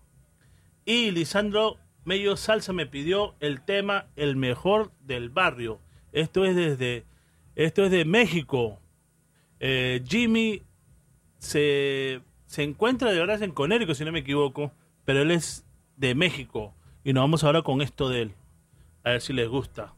Y 0.84 1.10
Lisandro 1.10 1.78
Mello 2.04 2.36
Salsa 2.36 2.72
me 2.72 2.86
pidió 2.86 3.34
el 3.40 3.60
tema 3.62 4.06
El 4.14 4.36
mejor 4.36 4.92
del 5.00 5.30
barrio. 5.30 5.80
Esto 6.12 6.44
es 6.44 6.54
desde. 6.54 7.06
Esto 7.56 7.86
es 7.86 7.90
de 7.90 8.04
México. 8.04 8.78
Eh, 9.58 10.00
Jimmy 10.06 10.62
se, 11.38 12.22
se 12.52 12.62
encuentra 12.62 13.10
de 13.10 13.18
verdad 13.18 13.42
en 13.42 13.52
Conérico, 13.52 13.94
si 13.94 14.04
no 14.04 14.12
me 14.12 14.18
equivoco. 14.18 14.72
Pero 15.06 15.22
él 15.22 15.30
es 15.30 15.64
de 15.96 16.14
México. 16.14 16.74
Y 17.02 17.14
nos 17.14 17.22
vamos 17.22 17.44
ahora 17.44 17.62
con 17.62 17.80
esto 17.80 18.10
de 18.10 18.22
él. 18.22 18.34
A 19.04 19.12
ver 19.12 19.22
si 19.22 19.32
les 19.32 19.48
gusta. 19.48 19.94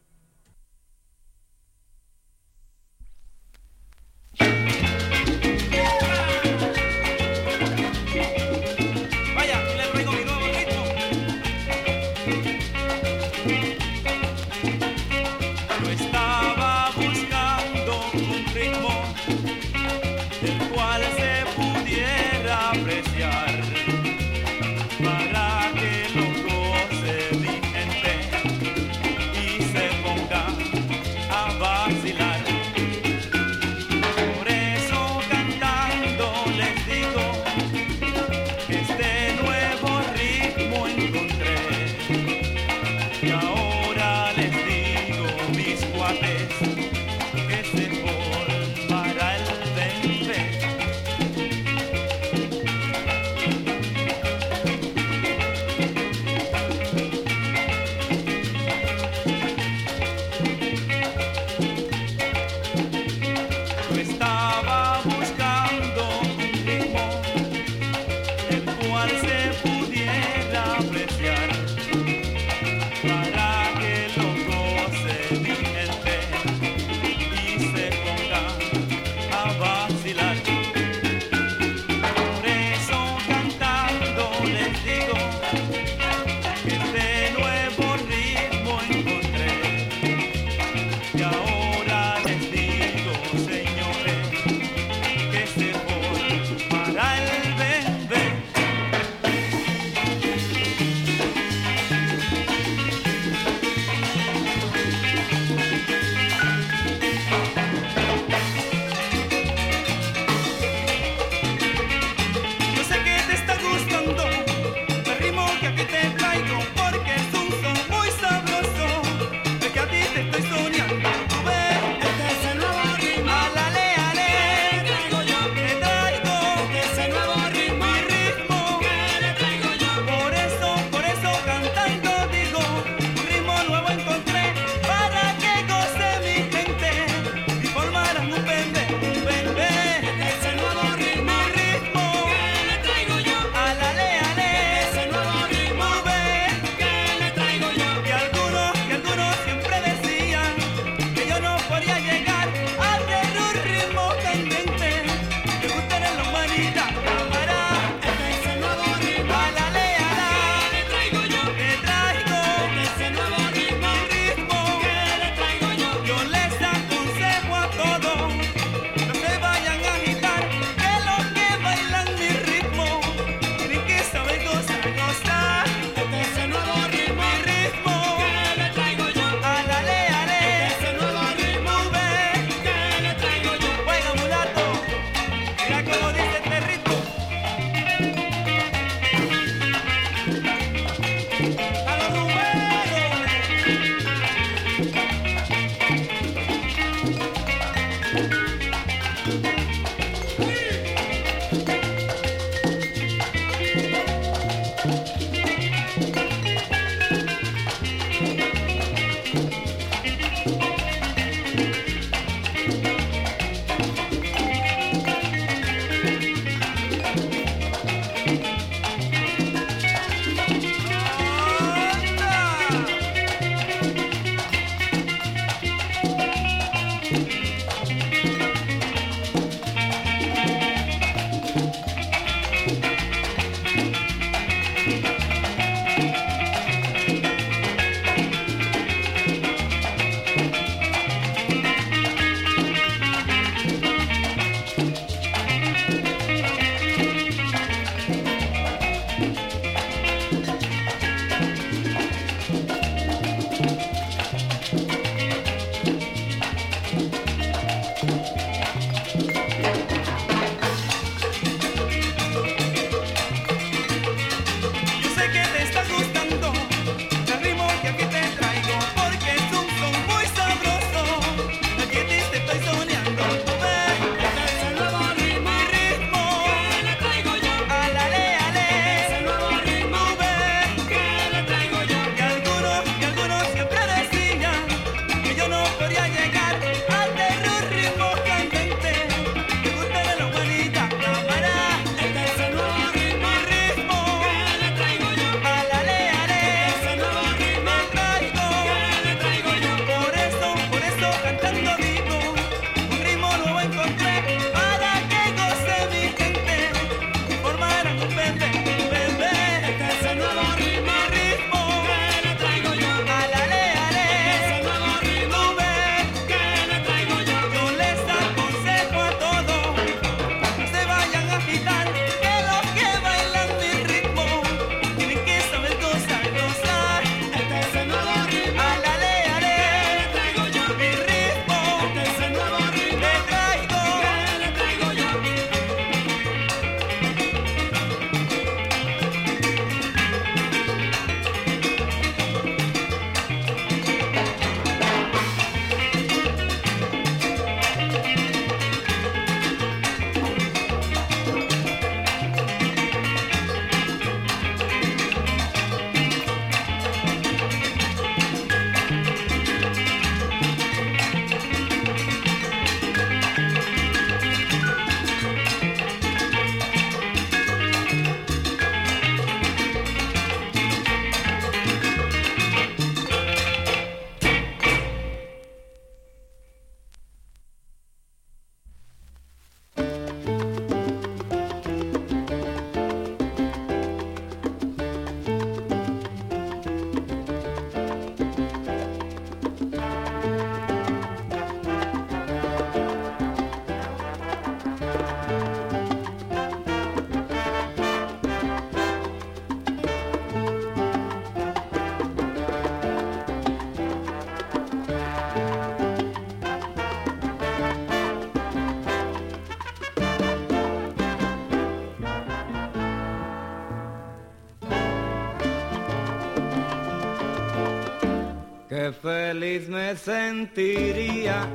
Qué 418.85 418.93
feliz 418.93 419.67
me 419.67 419.97
sentiría 419.97 421.49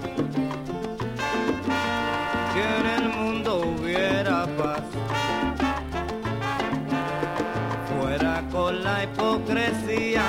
que 2.54 2.64
en 2.80 2.86
el 2.98 3.10
mundo 3.10 3.62
hubiera 3.68 4.48
paz. 4.58 4.82
Fuera 7.88 8.44
con 8.52 8.84
la 8.84 9.04
hipocresía, 9.04 10.24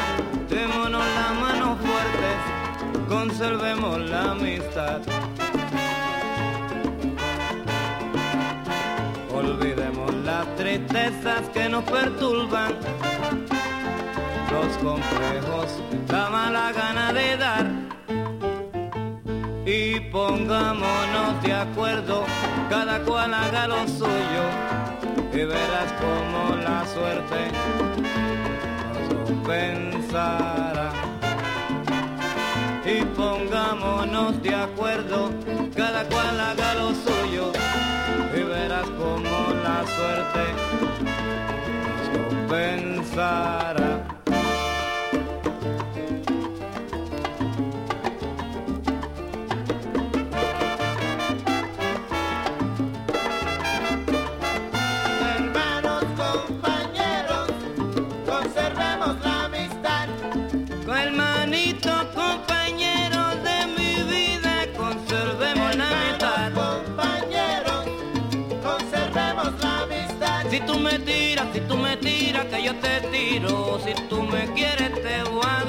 démonos 0.51 1.03
las 1.03 1.41
manos 1.41 1.79
fuertes, 1.81 3.09
conservemos 3.09 3.99
la 4.01 4.33
amistad. 4.33 5.01
Olvidemos 9.35 10.15
las 10.17 10.55
tristezas 10.57 11.49
que 11.55 11.67
nos 11.67 11.83
perturban, 11.85 12.75
los 14.53 14.77
complejos, 14.77 15.89
la 16.61 16.73
gana 16.73 17.13
de 17.13 17.37
dar. 17.45 17.67
Y 19.65 20.01
pongámonos 20.17 21.31
de 21.45 21.53
acuerdo, 21.53 22.25
cada 22.69 22.97
cual 23.07 23.33
haga 23.33 23.67
lo 23.73 23.81
suyo, 24.01 24.45
y 25.33 25.43
verás 25.55 25.91
como 26.05 26.41
la 26.67 26.79
suerte 26.95 27.41
nos 28.93 29.07
compensará. 29.15 30.89
Y 32.95 32.97
pongámonos 33.21 34.43
de 34.43 34.55
acuerdo, 34.67 35.19
cada 35.81 36.03
cual 36.13 36.37
haga 36.49 36.71
lo 36.81 36.89
suyo, 37.07 37.45
y 38.39 38.43
verás 38.55 38.89
como 39.03 39.37
la 39.67 39.79
suerte 39.97 40.45
nos 41.87 42.05
compensará. 42.17 43.80
Tú 70.71 70.79
me 70.79 70.99
tiras, 71.01 71.47
si 71.53 71.61
tú 71.61 71.77
me 71.77 71.97
tiras, 71.97 72.47
que 72.47 72.62
yo 72.62 72.75
te 72.77 73.01
tiro. 73.12 73.81
Si 73.85 73.93
tú 74.09 74.23
me 74.23 74.47
quieres, 74.55 74.93
te 75.03 75.23
voy 75.25 75.43
a 75.45 75.64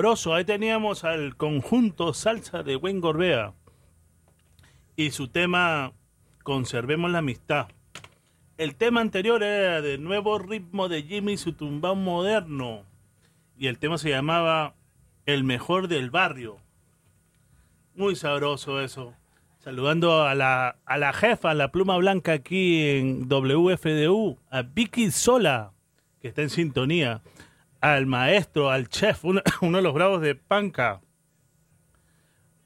Ahí 0.00 0.44
teníamos 0.46 1.04
al 1.04 1.36
conjunto 1.36 2.14
Salsa 2.14 2.62
de 2.62 2.76
Buen 2.76 3.02
Gorbea. 3.02 3.52
Y 4.96 5.10
su 5.10 5.28
tema 5.28 5.92
Conservemos 6.42 7.10
la 7.10 7.18
amistad. 7.18 7.68
El 8.56 8.76
tema 8.76 9.02
anterior 9.02 9.42
era 9.42 9.82
de 9.82 9.98
nuevo 9.98 10.38
ritmo 10.38 10.88
de 10.88 11.02
Jimmy 11.02 11.34
y 11.34 11.36
su 11.36 11.52
tumbao 11.52 11.94
moderno. 11.94 12.86
Y 13.58 13.66
el 13.66 13.78
tema 13.78 13.98
se 13.98 14.08
llamaba 14.08 14.74
El 15.26 15.44
mejor 15.44 15.86
del 15.86 16.10
barrio. 16.10 16.56
Muy 17.94 18.16
sabroso 18.16 18.80
eso. 18.80 19.12
Saludando 19.58 20.22
a 20.22 20.34
la, 20.34 20.78
a 20.86 20.96
la 20.96 21.12
jefa, 21.12 21.50
a 21.50 21.54
la 21.54 21.70
pluma 21.70 21.98
blanca 21.98 22.32
aquí 22.32 22.88
en 22.88 23.28
WFDU, 23.28 24.38
a 24.48 24.62
Vicky 24.62 25.10
Sola, 25.10 25.72
que 26.22 26.28
está 26.28 26.40
en 26.40 26.48
sintonía, 26.48 27.20
al 27.80 28.06
maestro, 28.06 28.70
al 28.70 28.88
chef, 28.88 29.24
uno, 29.24 29.42
de 29.42 29.82
los 29.82 29.94
bravos 29.94 30.20
de 30.20 30.34
Panca. 30.34 31.00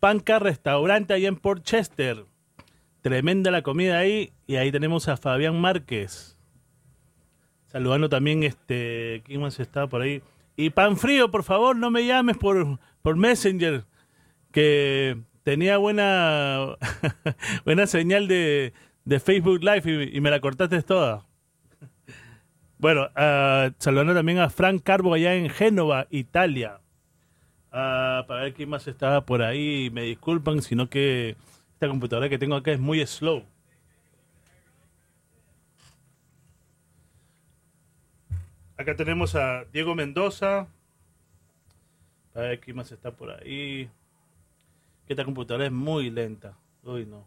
Panca 0.00 0.38
Restaurante 0.38 1.14
ahí 1.14 1.26
en 1.26 1.36
Port 1.36 1.64
Chester. 1.64 2.26
Tremenda 3.00 3.50
la 3.50 3.62
comida 3.62 3.98
ahí. 3.98 4.32
Y 4.46 4.56
ahí 4.56 4.70
tenemos 4.70 5.08
a 5.08 5.16
Fabián 5.16 5.60
Márquez. 5.60 6.38
Saludando 7.66 8.08
también, 8.08 8.42
este, 8.42 9.22
¿quién 9.24 9.40
más 9.40 9.58
está 9.58 9.86
por 9.86 10.02
ahí? 10.02 10.22
Y 10.56 10.70
pan 10.70 10.96
frío, 10.96 11.30
por 11.30 11.42
favor, 11.42 11.74
no 11.74 11.90
me 11.90 12.06
llames 12.06 12.36
por, 12.36 12.78
por 13.02 13.16
Messenger, 13.16 13.84
que 14.52 15.18
tenía 15.42 15.78
buena, 15.78 16.76
buena 17.64 17.88
señal 17.88 18.28
de, 18.28 18.72
de 19.04 19.20
Facebook 19.20 19.64
Live 19.64 20.10
y 20.12 20.20
me 20.20 20.30
la 20.30 20.40
cortaste 20.40 20.80
toda. 20.82 21.26
Bueno, 22.84 23.08
ah, 23.16 23.70
saludando 23.78 24.12
también 24.12 24.40
a 24.40 24.50
Frank 24.50 24.82
Carbo 24.82 25.14
allá 25.14 25.34
en 25.34 25.48
Génova, 25.48 26.06
Italia. 26.10 26.82
Ah, 27.72 28.26
para 28.28 28.42
ver 28.42 28.52
quién 28.52 28.68
más 28.68 28.86
estaba 28.86 29.24
por 29.24 29.40
ahí. 29.40 29.88
Me 29.90 30.02
disculpan, 30.02 30.60
sino 30.60 30.90
que 30.90 31.34
esta 31.72 31.88
computadora 31.88 32.28
que 32.28 32.36
tengo 32.36 32.56
acá 32.56 32.72
es 32.72 32.78
muy 32.78 33.00
slow. 33.06 33.42
Acá 38.76 38.94
tenemos 38.94 39.34
a 39.34 39.64
Diego 39.72 39.94
Mendoza. 39.94 40.68
Para 42.34 42.48
ver 42.48 42.60
quién 42.60 42.76
más 42.76 42.92
está 42.92 43.12
por 43.12 43.30
ahí. 43.30 43.88
Esta 45.08 45.24
computadora 45.24 45.64
es 45.64 45.72
muy 45.72 46.10
lenta. 46.10 46.54
Uy, 46.82 47.06
no. 47.06 47.26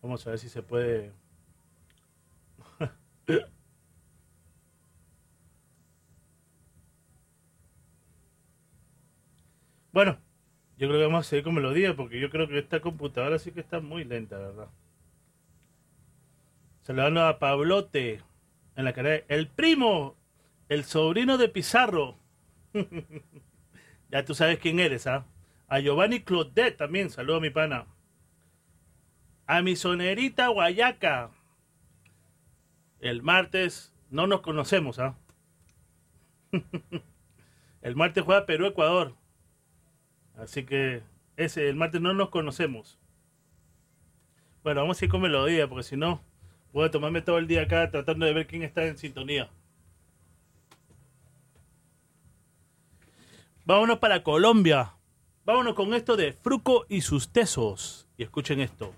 Vamos 0.00 0.26
a 0.26 0.30
ver 0.30 0.38
si 0.38 0.48
se 0.48 0.62
puede. 0.62 1.12
Bueno, 9.92 10.18
yo 10.78 10.88
creo 10.88 11.00
que 11.00 11.06
vamos 11.06 11.26
a 11.26 11.28
seguir 11.28 11.44
con 11.44 11.54
melodía 11.54 11.96
porque 11.96 12.20
yo 12.20 12.30
creo 12.30 12.48
que 12.48 12.58
esta 12.58 12.80
computadora 12.80 13.38
sí 13.38 13.52
que 13.52 13.60
está 13.60 13.80
muy 13.80 14.04
lenta, 14.04 14.38
¿verdad? 14.38 14.68
Saludando 16.82 17.24
a 17.24 17.38
Pablote 17.38 18.22
en 18.76 18.84
la 18.84 18.92
cara. 18.92 19.16
El 19.28 19.48
primo, 19.48 20.16
el 20.68 20.84
sobrino 20.84 21.38
de 21.38 21.48
Pizarro. 21.48 22.18
ya 24.10 24.24
tú 24.24 24.34
sabes 24.34 24.58
quién 24.58 24.78
eres, 24.78 25.06
¿ah? 25.06 25.26
A 25.68 25.80
Giovanni 25.80 26.20
Claudet 26.20 26.76
también, 26.76 27.10
saludo 27.10 27.38
a 27.38 27.40
mi 27.40 27.50
pana. 27.50 27.86
A 29.46 29.62
mi 29.62 29.74
sonerita 29.76 30.48
Guayaca. 30.48 31.30
El 33.00 33.22
martes 33.22 33.94
no 34.10 34.26
nos 34.26 34.40
conocemos, 34.40 34.98
¿ah? 34.98 35.16
el 37.82 37.96
martes 37.96 38.24
juega 38.24 38.46
Perú-Ecuador. 38.46 39.14
Así 40.36 40.64
que 40.64 41.02
ese, 41.36 41.68
el 41.68 41.76
martes 41.76 42.00
no 42.00 42.14
nos 42.14 42.30
conocemos. 42.30 42.98
Bueno, 44.62 44.80
vamos 44.80 45.00
a 45.00 45.04
ir 45.04 45.10
con 45.10 45.20
melodía, 45.20 45.68
porque 45.68 45.84
si 45.84 45.96
no, 45.96 46.20
voy 46.72 46.86
a 46.86 46.90
tomarme 46.90 47.22
todo 47.22 47.38
el 47.38 47.46
día 47.46 47.62
acá 47.62 47.90
tratando 47.90 48.26
de 48.26 48.32
ver 48.32 48.46
quién 48.46 48.62
está 48.62 48.84
en 48.84 48.98
sintonía. 48.98 49.50
Vámonos 53.64 53.98
para 53.98 54.22
Colombia. 54.22 54.94
Vámonos 55.44 55.74
con 55.74 55.92
esto 55.94 56.16
de 56.16 56.32
Fruco 56.32 56.86
y 56.88 57.00
sus 57.00 57.32
tesos. 57.32 58.08
Y 58.16 58.22
escuchen 58.22 58.60
esto. 58.60 58.94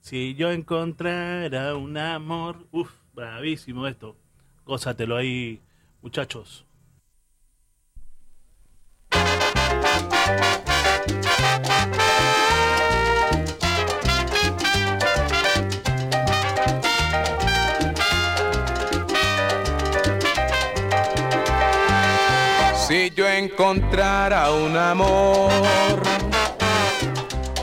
Si 0.00 0.34
yo 0.34 0.50
encontrara 0.50 1.74
un 1.74 1.96
amor. 1.96 2.66
Uf, 2.70 2.90
bravísimo 3.18 3.86
esto. 3.88 4.16
Gózatelo 4.64 5.16
ahí, 5.16 5.60
muchachos. 6.02 6.64
Si 22.86 23.10
yo 23.10 23.28
encontrara 23.28 24.50
un 24.52 24.76
amor 24.76 25.50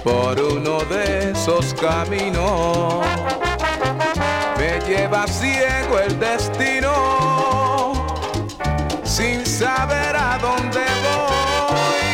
por 0.03 0.39
uno 0.39 0.79
de 0.85 1.31
esos 1.31 1.73
caminos, 1.73 3.34
lleva 4.87 5.25
ciego 5.27 5.99
el 5.99 6.19
destino 6.19 7.93
sin 9.03 9.45
saber 9.45 10.15
a 10.15 10.37
dónde 10.39 10.79
voy. 11.05 12.05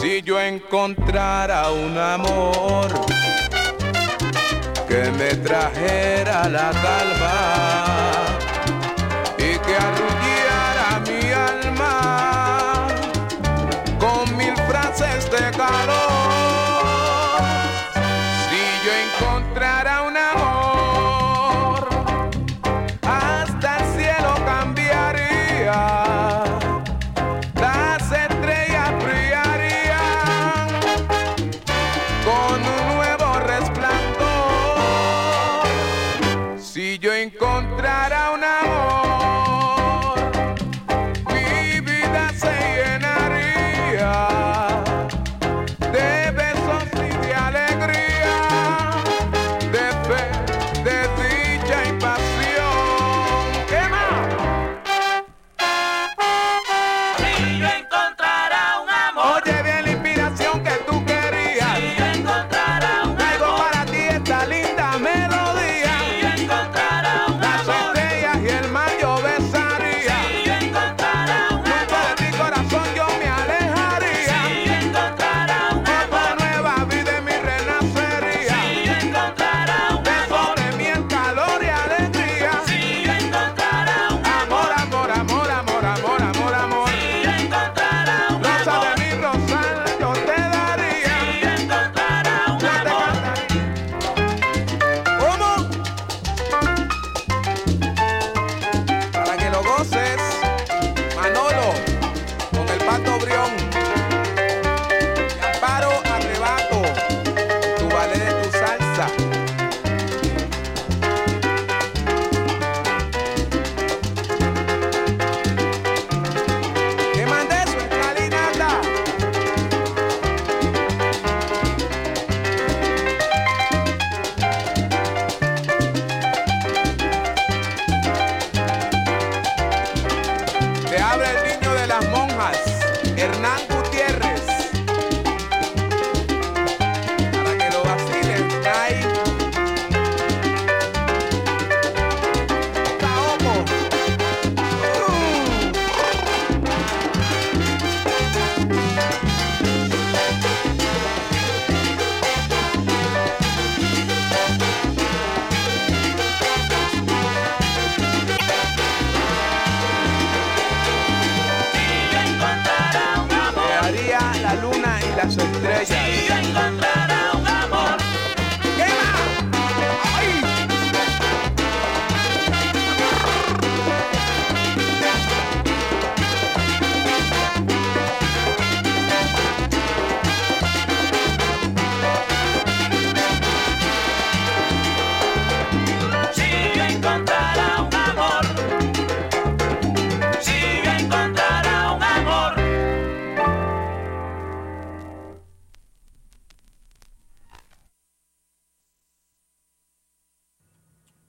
Si 0.00 0.22
yo 0.22 0.40
encontrara 0.40 1.70
un 1.70 1.96
amor 1.96 2.88
que 4.86 5.10
me 5.12 5.34
trajera 5.36 6.48
la 6.48 6.70
calma 6.70 7.77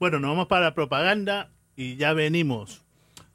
Bueno, 0.10 0.22
nos 0.22 0.32
vamos 0.32 0.48
para 0.48 0.74
propaganda 0.74 1.52
y 1.76 1.96
ya 1.96 2.14
venimos. 2.14 2.84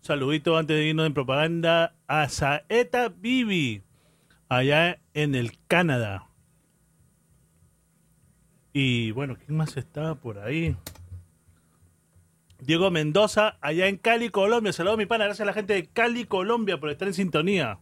Saludito 0.01 0.57
antes 0.57 0.77
de 0.77 0.87
irnos 0.87 1.07
en 1.07 1.15
propaganda 1.15 1.95
a 2.09 2.29
Saeta 2.29 3.11
Bibi, 3.11 3.85
allá 4.49 4.99
en 5.13 5.37
el 5.37 5.57
Canadá. 5.69 6.27
Y 8.73 9.13
bueno, 9.13 9.37
¿quién 9.37 9.57
más 9.57 9.77
estaba 9.77 10.17
por 10.17 10.41
ahí? 10.41 10.75
Diego 12.59 12.91
Mendoza, 12.91 13.57
allá 13.61 13.87
en 13.87 13.97
Cali, 13.97 14.31
Colombia. 14.31 14.73
Saludos, 14.73 14.99
mi 14.99 15.07
pana. 15.07 15.27
Gracias 15.27 15.43
a 15.43 15.47
la 15.47 15.53
gente 15.53 15.75
de 15.75 15.87
Cali, 15.87 16.25
Colombia, 16.25 16.81
por 16.81 16.91
estar 16.91 17.07
en 17.07 17.15
sintonía. 17.15 17.79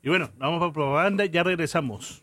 Y 0.00 0.10
bueno, 0.10 0.30
vamos 0.38 0.60
para 0.60 0.72
propaganda 0.72 1.24
y 1.24 1.30
ya 1.30 1.42
regresamos. 1.42 2.22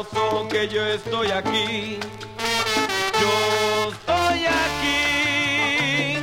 Ojos 0.00 0.48
que 0.48 0.66
yo 0.66 0.82
estoy 0.86 1.30
aquí. 1.30 1.98
Yo 3.20 3.92
estoy 3.92 4.46
aquí. 4.46 6.16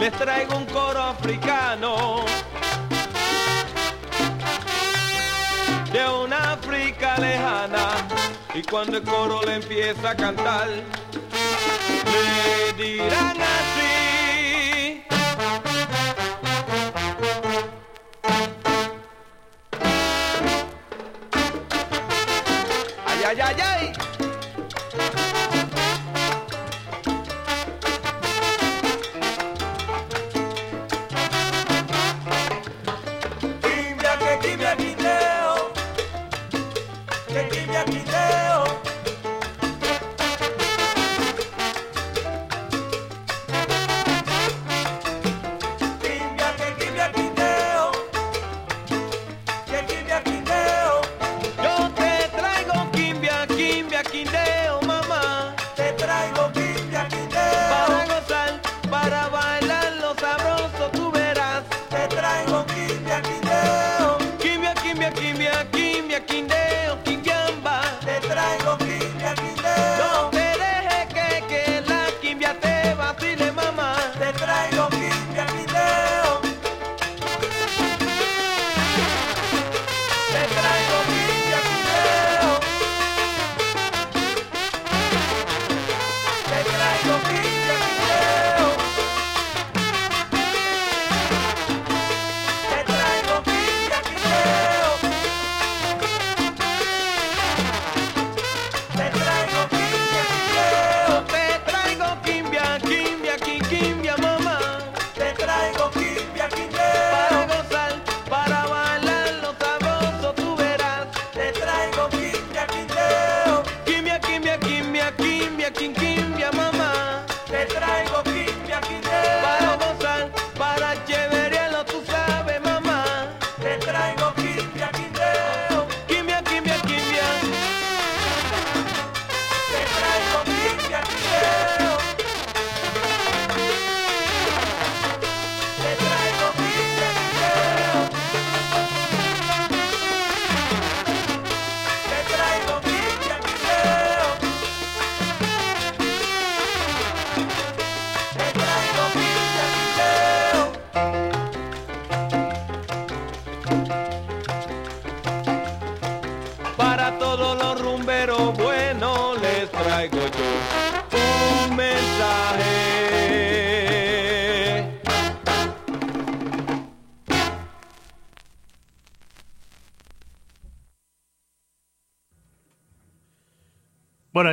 Les 0.00 0.12
traigo 0.14 0.56
un 0.56 0.66
coro 0.66 1.00
africano 1.00 2.24
de 5.92 6.08
una 6.08 6.54
África 6.54 7.16
lejana. 7.16 8.08
Y 8.54 8.62
cuando 8.64 8.96
el 8.96 9.04
coro 9.04 9.40
le 9.46 9.54
empieza 9.54 10.10
a 10.10 10.16
cantar, 10.16 10.68
le 12.12 12.72
dirán 12.72 13.39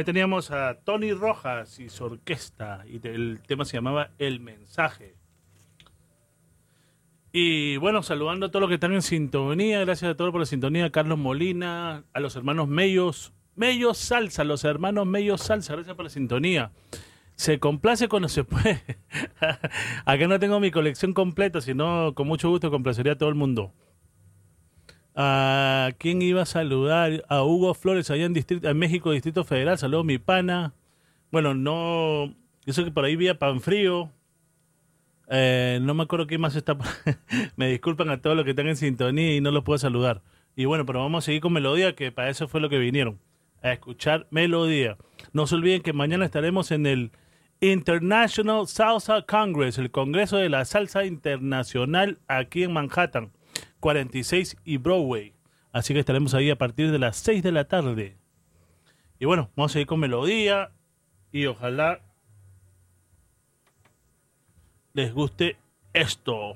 teníamos 0.08 0.52
a 0.52 0.80
Tony 0.86 1.12
Rojas 1.12 1.82
y 1.82 1.90
su 1.90 2.06
orquesta. 2.06 2.86
Y 2.88 3.06
el 3.06 3.42
tema 3.46 3.66
se 3.66 3.76
llamaba 3.76 4.12
El 4.18 4.40
Mensaje. 4.40 5.18
Y 7.34 7.76
bueno, 7.76 8.02
saludando 8.02 8.46
a 8.46 8.50
todos 8.50 8.62
los 8.62 8.70
que 8.70 8.76
están 8.76 8.94
en 8.94 9.02
sintonía. 9.02 9.82
Gracias 9.82 10.12
a 10.12 10.16
todos 10.16 10.32
por 10.32 10.40
la 10.40 10.46
sintonía. 10.46 10.90
Carlos 10.92 11.18
Molina, 11.18 12.06
a 12.14 12.20
los 12.22 12.38
hermanos 12.38 12.70
Mellos. 12.70 13.34
Mellos 13.56 13.98
Salsa, 13.98 14.46
los 14.46 14.64
hermanos 14.64 15.06
Mellos 15.06 15.42
Salsa. 15.42 15.74
Gracias 15.74 15.98
por 15.98 16.06
la 16.06 16.10
sintonía. 16.10 16.72
Se 17.36 17.60
complace 17.60 18.08
cuando 18.08 18.30
se 18.30 18.46
puede. 18.46 18.82
Acá 20.06 20.26
no 20.30 20.40
tengo 20.40 20.62
mi 20.62 20.72
colección 20.72 21.14
completa, 21.14 21.60
sino 21.60 22.14
con 22.16 22.28
mucho 22.28 22.48
gusto 22.48 22.72
complacería 22.72 23.12
a 23.12 23.18
todo 23.18 23.28
el 23.28 23.36
mundo. 23.36 23.74
¿A 25.20 25.94
quién 25.98 26.22
iba 26.22 26.44
a 26.44 26.46
saludar? 26.46 27.26
A 27.28 27.42
Hugo 27.42 27.74
Flores, 27.74 28.12
allá 28.12 28.26
en, 28.26 28.34
distrito, 28.34 28.70
en 28.70 28.78
México, 28.78 29.10
Distrito 29.10 29.44
Federal. 29.44 29.76
Saludos, 29.76 30.06
mi 30.06 30.20
pana. 30.20 30.76
Bueno, 31.32 31.56
no. 31.56 32.36
Sé 32.68 32.84
que 32.84 32.92
por 32.92 33.04
ahí 33.04 33.16
vi 33.16 33.28
a 33.28 33.40
Panfrío. 33.40 34.12
Eh, 35.30 35.80
no 35.82 35.96
me 35.96 36.04
acuerdo 36.04 36.28
quién 36.28 36.40
más 36.40 36.56
está. 36.56 36.78
me 37.56 37.68
disculpan 37.68 38.12
a 38.12 38.22
todos 38.22 38.36
los 38.36 38.46
que 38.46 38.52
están 38.52 38.68
en 38.68 38.76
sintonía 38.76 39.36
y 39.36 39.42
no 39.42 39.50
los 39.50 39.64
puedo 39.64 39.80
saludar. 39.80 40.22
Y 40.56 40.66
bueno, 40.66 40.86
pero 40.86 41.00
vamos 41.00 41.24
a 41.24 41.26
seguir 41.26 41.42
con 41.42 41.52
Melodía, 41.52 41.96
que 41.96 42.12
para 42.12 42.30
eso 42.30 42.48
fue 42.48 42.62
lo 42.62 42.70
que 42.70 42.78
vinieron. 42.78 43.20
A 43.64 43.74
escuchar 43.74 44.28
Melodía. 44.30 44.98
No 45.34 45.48
se 45.48 45.56
olviden 45.56 45.82
que 45.82 45.94
mañana 45.94 46.26
estaremos 46.26 46.70
en 46.70 46.86
el 46.86 47.12
International 47.60 48.68
Salsa 48.68 49.24
Congress, 49.24 49.80
el 49.80 49.90
Congreso 49.90 50.38
de 50.38 50.50
la 50.50 50.64
Salsa 50.64 51.06
Internacional 51.06 52.20
aquí 52.28 52.62
en 52.62 52.74
Manhattan, 52.74 53.32
46 53.80 54.58
y 54.64 54.78
Broadway. 54.78 55.34
Así 55.72 55.94
que 55.94 56.00
estaremos 56.00 56.34
ahí 56.34 56.50
a 56.50 56.58
partir 56.58 56.92
de 56.92 57.00
las 57.00 57.18
6 57.18 57.44
de 57.44 57.52
la 57.52 57.68
tarde. 57.68 58.18
Y 59.20 59.26
bueno, 59.26 59.50
vamos 59.56 59.72
a 59.72 59.74
seguir 59.74 59.88
con 59.88 60.00
Melodía 60.00 60.72
y 61.32 61.46
ojalá 61.46 62.02
les 64.94 65.14
guste 65.14 65.58
esto. 65.94 66.54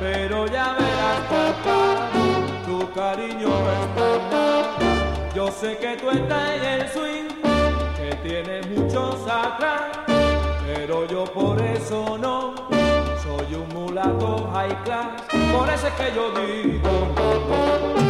Pero 0.00 0.46
ya 0.46 0.76
verás 0.78 1.20
papá, 1.30 2.10
tu 2.66 2.90
cariño 2.92 3.48
nada. 3.96 4.76
Yo 5.34 5.50
sé 5.50 5.76
que 5.78 5.96
tú 5.96 6.10
estás 6.10 6.50
en 6.56 6.64
el 6.64 6.88
swing, 6.88 7.28
que 7.96 8.14
tienes 8.28 8.66
muchos 8.68 9.16
atrás, 9.26 9.98
pero 10.66 11.06
yo 11.06 11.24
por 11.24 11.60
eso 11.62 12.18
no. 12.18 12.54
Soy 13.22 13.54
un 13.54 13.68
mulato 13.74 14.50
high 14.52 14.76
class, 14.84 15.22
por 15.52 15.68
eso 15.68 15.86
es 15.86 15.94
que 15.94 16.14
yo 16.14 16.30
digo. 16.40 18.07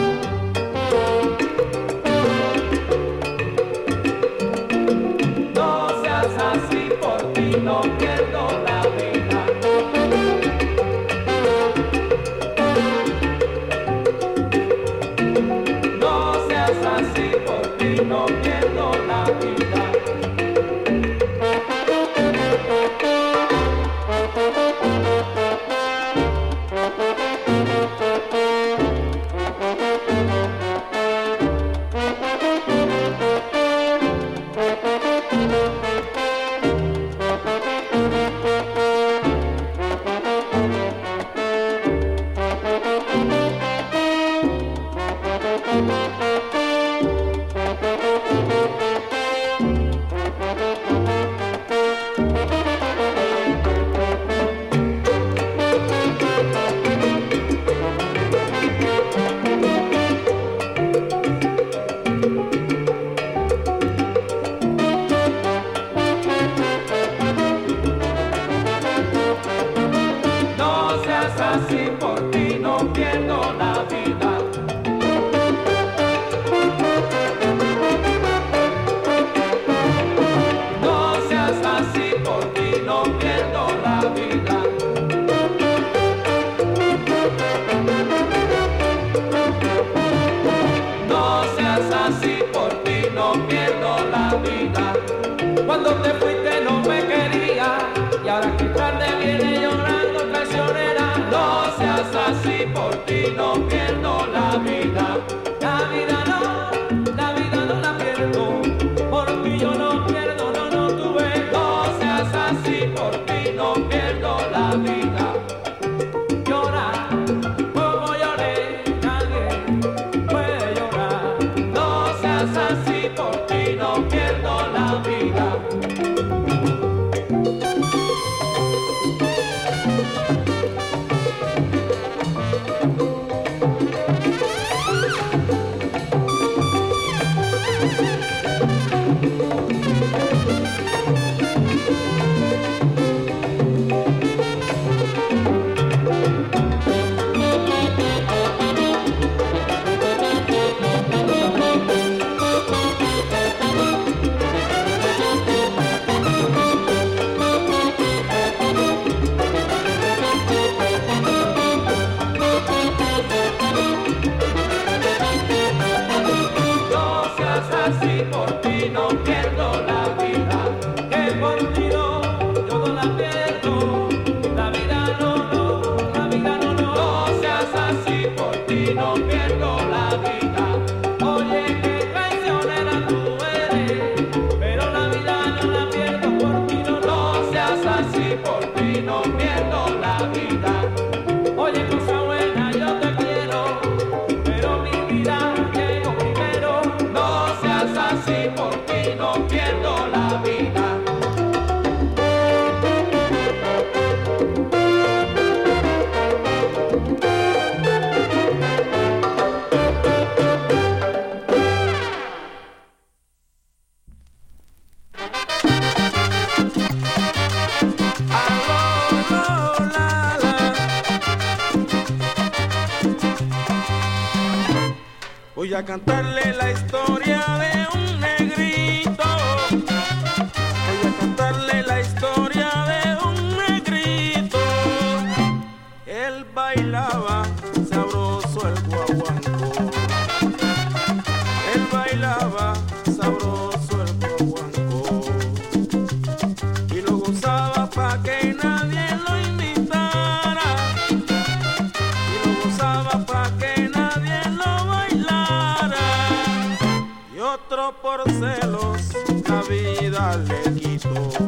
Oh. 261.04 261.47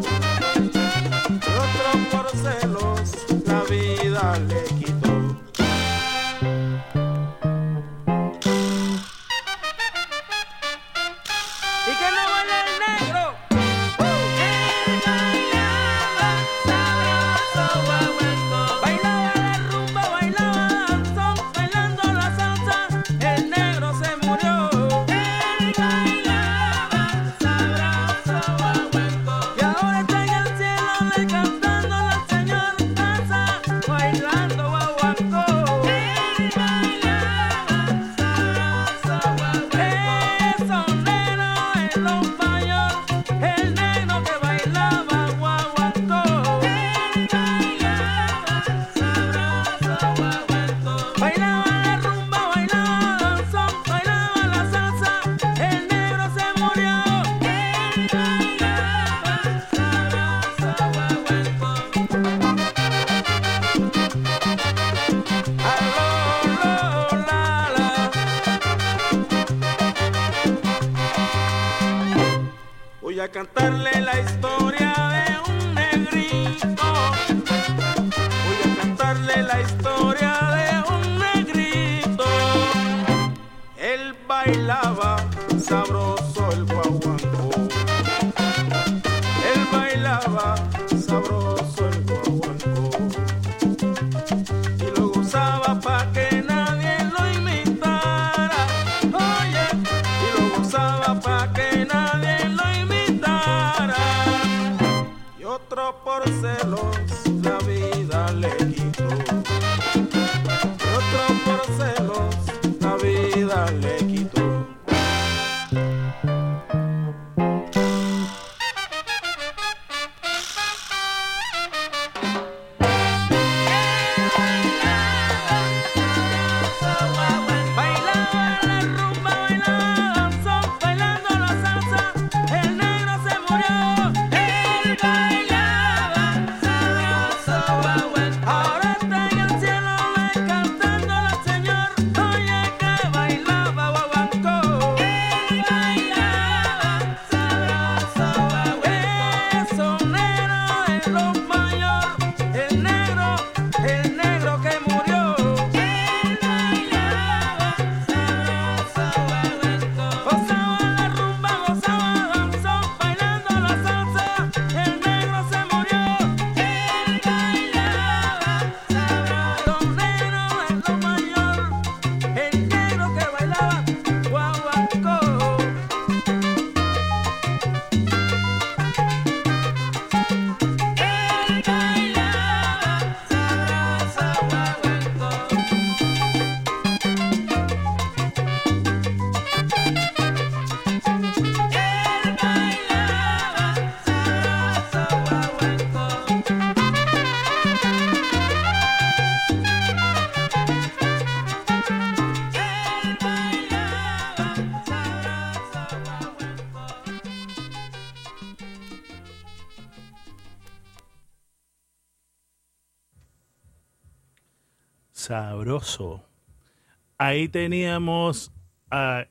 Ahí 217.18 217.48
teníamos 217.48 218.52
al 218.90 219.28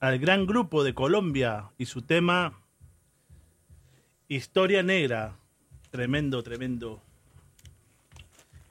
gran 0.00 0.46
grupo 0.46 0.84
de 0.84 0.94
Colombia 0.94 1.70
y 1.78 1.86
su 1.86 2.02
tema 2.02 2.60
Historia 4.28 4.82
Negra. 4.82 5.36
Tremendo, 5.90 6.42
tremendo. 6.42 7.02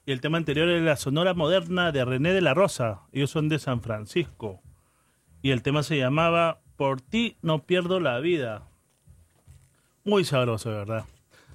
Y 0.06 0.12
el 0.12 0.22
tema 0.22 0.38
anterior 0.38 0.70
es 0.70 0.82
la 0.82 0.96
Sonora 0.96 1.34
Moderna 1.34 1.92
de 1.92 2.06
René 2.06 2.34
de 2.34 2.42
la 2.42 2.54
Rosa. 2.54 3.02
Ellos 3.12 3.30
son 3.30 3.50
de 3.50 3.60
San 3.60 3.82
Francisco. 3.82 4.62
Y 5.42 5.52
el 5.52 5.62
tema 5.62 5.84
se 5.84 5.98
llamaba 5.98 6.62
Por 6.78 7.02
ti 7.02 7.38
no 7.42 7.64
pierdo 7.64 8.00
la 8.00 8.20
vida. 8.20 8.64
Muy 10.04 10.24
sabroso, 10.24 10.72
¿verdad? 10.72 11.06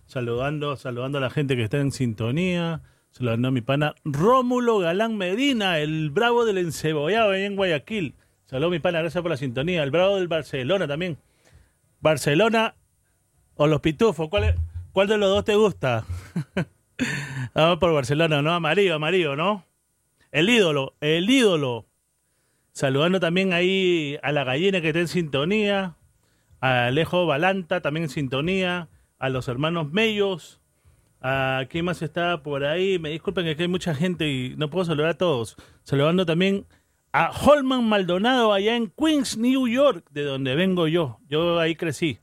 Saludando, 0.06 0.76
saludando 0.76 1.18
a 1.18 1.22
la 1.22 1.30
gente 1.30 1.56
que 1.56 1.64
está 1.64 1.78
en 1.78 1.90
sintonía. 1.90 2.82
Se 3.14 3.22
lo 3.22 3.36
mi 3.36 3.60
pana 3.60 3.94
Rómulo 4.04 4.80
Galán 4.80 5.16
Medina, 5.16 5.78
el 5.78 6.10
bravo 6.10 6.44
del 6.44 6.58
encebollado 6.58 7.30
ahí 7.30 7.44
en 7.44 7.54
Guayaquil. 7.54 8.16
Saludos, 8.46 8.72
mi 8.72 8.80
pana, 8.80 9.02
gracias 9.02 9.22
por 9.22 9.30
la 9.30 9.36
sintonía. 9.36 9.84
El 9.84 9.92
bravo 9.92 10.16
del 10.16 10.26
Barcelona 10.26 10.88
también. 10.88 11.18
Barcelona 12.00 12.74
o 13.54 13.68
los 13.68 13.80
pitufos, 13.82 14.28
¿cuál, 14.28 15.06
de 15.06 15.16
los 15.16 15.30
dos 15.30 15.44
te 15.44 15.54
gusta? 15.54 16.04
Vamos 17.54 17.78
por 17.78 17.94
Barcelona, 17.94 18.42
¿no? 18.42 18.52
Amarillo, 18.52 18.96
amarillo, 18.96 19.36
¿no? 19.36 19.64
El 20.32 20.50
ídolo, 20.50 20.96
el 21.00 21.30
ídolo. 21.30 21.86
Saludando 22.72 23.20
también 23.20 23.52
ahí 23.52 24.18
a 24.24 24.32
la 24.32 24.42
gallina 24.42 24.80
que 24.80 24.88
está 24.88 24.98
en 24.98 25.06
sintonía, 25.06 25.94
a 26.60 26.86
Alejo 26.86 27.26
Balanta 27.26 27.80
también 27.80 28.04
en 28.04 28.10
sintonía, 28.10 28.88
a 29.20 29.28
los 29.28 29.46
hermanos 29.46 29.92
Mellos, 29.92 30.60
a 31.26 31.64
quién 31.70 31.86
más 31.86 32.02
está 32.02 32.42
por 32.42 32.64
ahí. 32.64 32.98
Me 32.98 33.08
disculpen 33.08 33.56
que 33.56 33.62
hay 33.62 33.68
mucha 33.68 33.94
gente 33.94 34.28
y 34.28 34.54
no 34.58 34.68
puedo 34.68 34.84
saludar 34.84 35.12
a 35.12 35.16
todos. 35.16 35.56
Saludando 35.82 36.26
también 36.26 36.66
a 37.14 37.30
Holman 37.30 37.88
Maldonado 37.88 38.52
allá 38.52 38.76
en 38.76 38.90
Queens, 38.90 39.38
New 39.38 39.66
York, 39.66 40.04
de 40.10 40.22
donde 40.22 40.54
vengo 40.54 40.86
yo. 40.86 41.18
Yo 41.26 41.58
ahí 41.58 41.76
crecí. 41.76 42.18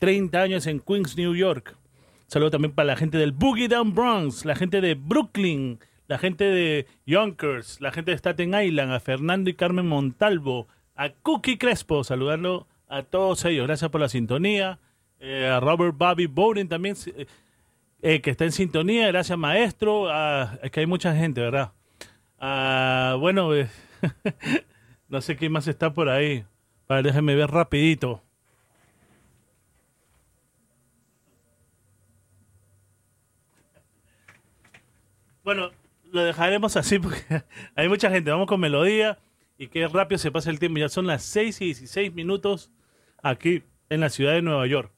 30 0.00 0.38
años 0.38 0.66
en 0.66 0.80
Queens, 0.80 1.16
New 1.16 1.34
York. 1.34 1.78
Saludo 2.26 2.50
también 2.50 2.74
para 2.74 2.88
la 2.88 2.96
gente 2.96 3.16
del 3.16 3.32
Boogie 3.32 3.68
Down 3.68 3.94
Bronx, 3.94 4.44
la 4.44 4.54
gente 4.54 4.82
de 4.82 4.94
Brooklyn, 4.96 5.78
la 6.06 6.18
gente 6.18 6.44
de 6.44 6.86
Yonkers, 7.06 7.80
la 7.80 7.90
gente 7.90 8.10
de 8.10 8.18
Staten 8.18 8.52
Island, 8.54 8.92
a 8.92 9.00
Fernando 9.00 9.48
y 9.48 9.54
Carmen 9.54 9.86
Montalvo, 9.86 10.68
a 10.94 11.08
Cookie 11.08 11.56
Crespo, 11.56 12.04
saludando 12.04 12.66
a 12.86 13.02
todos 13.02 13.46
ellos. 13.46 13.66
Gracias 13.66 13.90
por 13.90 14.02
la 14.02 14.10
sintonía. 14.10 14.78
Eh, 15.24 15.46
a 15.46 15.60
Robert 15.60 15.96
Bobby 15.96 16.26
Bowden 16.26 16.68
también, 16.68 16.96
eh, 17.06 17.26
eh, 18.02 18.20
que 18.20 18.30
está 18.30 18.44
en 18.44 18.52
sintonía. 18.52 19.06
Gracias, 19.08 19.38
maestro. 19.38 20.08
Ah, 20.10 20.58
es 20.62 20.70
que 20.70 20.80
hay 20.80 20.86
mucha 20.86 21.14
gente, 21.14 21.40
¿verdad? 21.40 21.72
Ah, 22.38 23.16
bueno, 23.18 23.54
eh, 23.54 23.68
no 25.08 25.20
sé 25.20 25.36
quién 25.36 25.52
más 25.52 25.68
está 25.68 25.94
por 25.94 26.08
ahí. 26.08 26.44
Para 26.86 27.02
déjenme 27.02 27.34
ver 27.36 27.50
rapidito. 27.50 28.22
Bueno, 35.44 35.70
lo 36.12 36.22
dejaremos 36.24 36.76
así 36.76 36.98
porque 36.98 37.44
hay 37.76 37.88
mucha 37.88 38.10
gente. 38.10 38.30
Vamos 38.30 38.46
con 38.46 38.60
melodía 38.60 39.18
y 39.58 39.68
qué 39.68 39.86
rápido 39.88 40.18
se 40.18 40.30
pasa 40.30 40.50
el 40.50 40.58
tiempo. 40.58 40.78
Ya 40.78 40.88
son 40.88 41.06
las 41.06 41.22
6 41.22 41.60
y 41.60 41.64
16 41.66 42.12
minutos 42.14 42.70
aquí 43.22 43.62
en 43.88 44.00
la 44.00 44.10
ciudad 44.10 44.32
de 44.32 44.42
Nueva 44.42 44.66
York. 44.66 44.92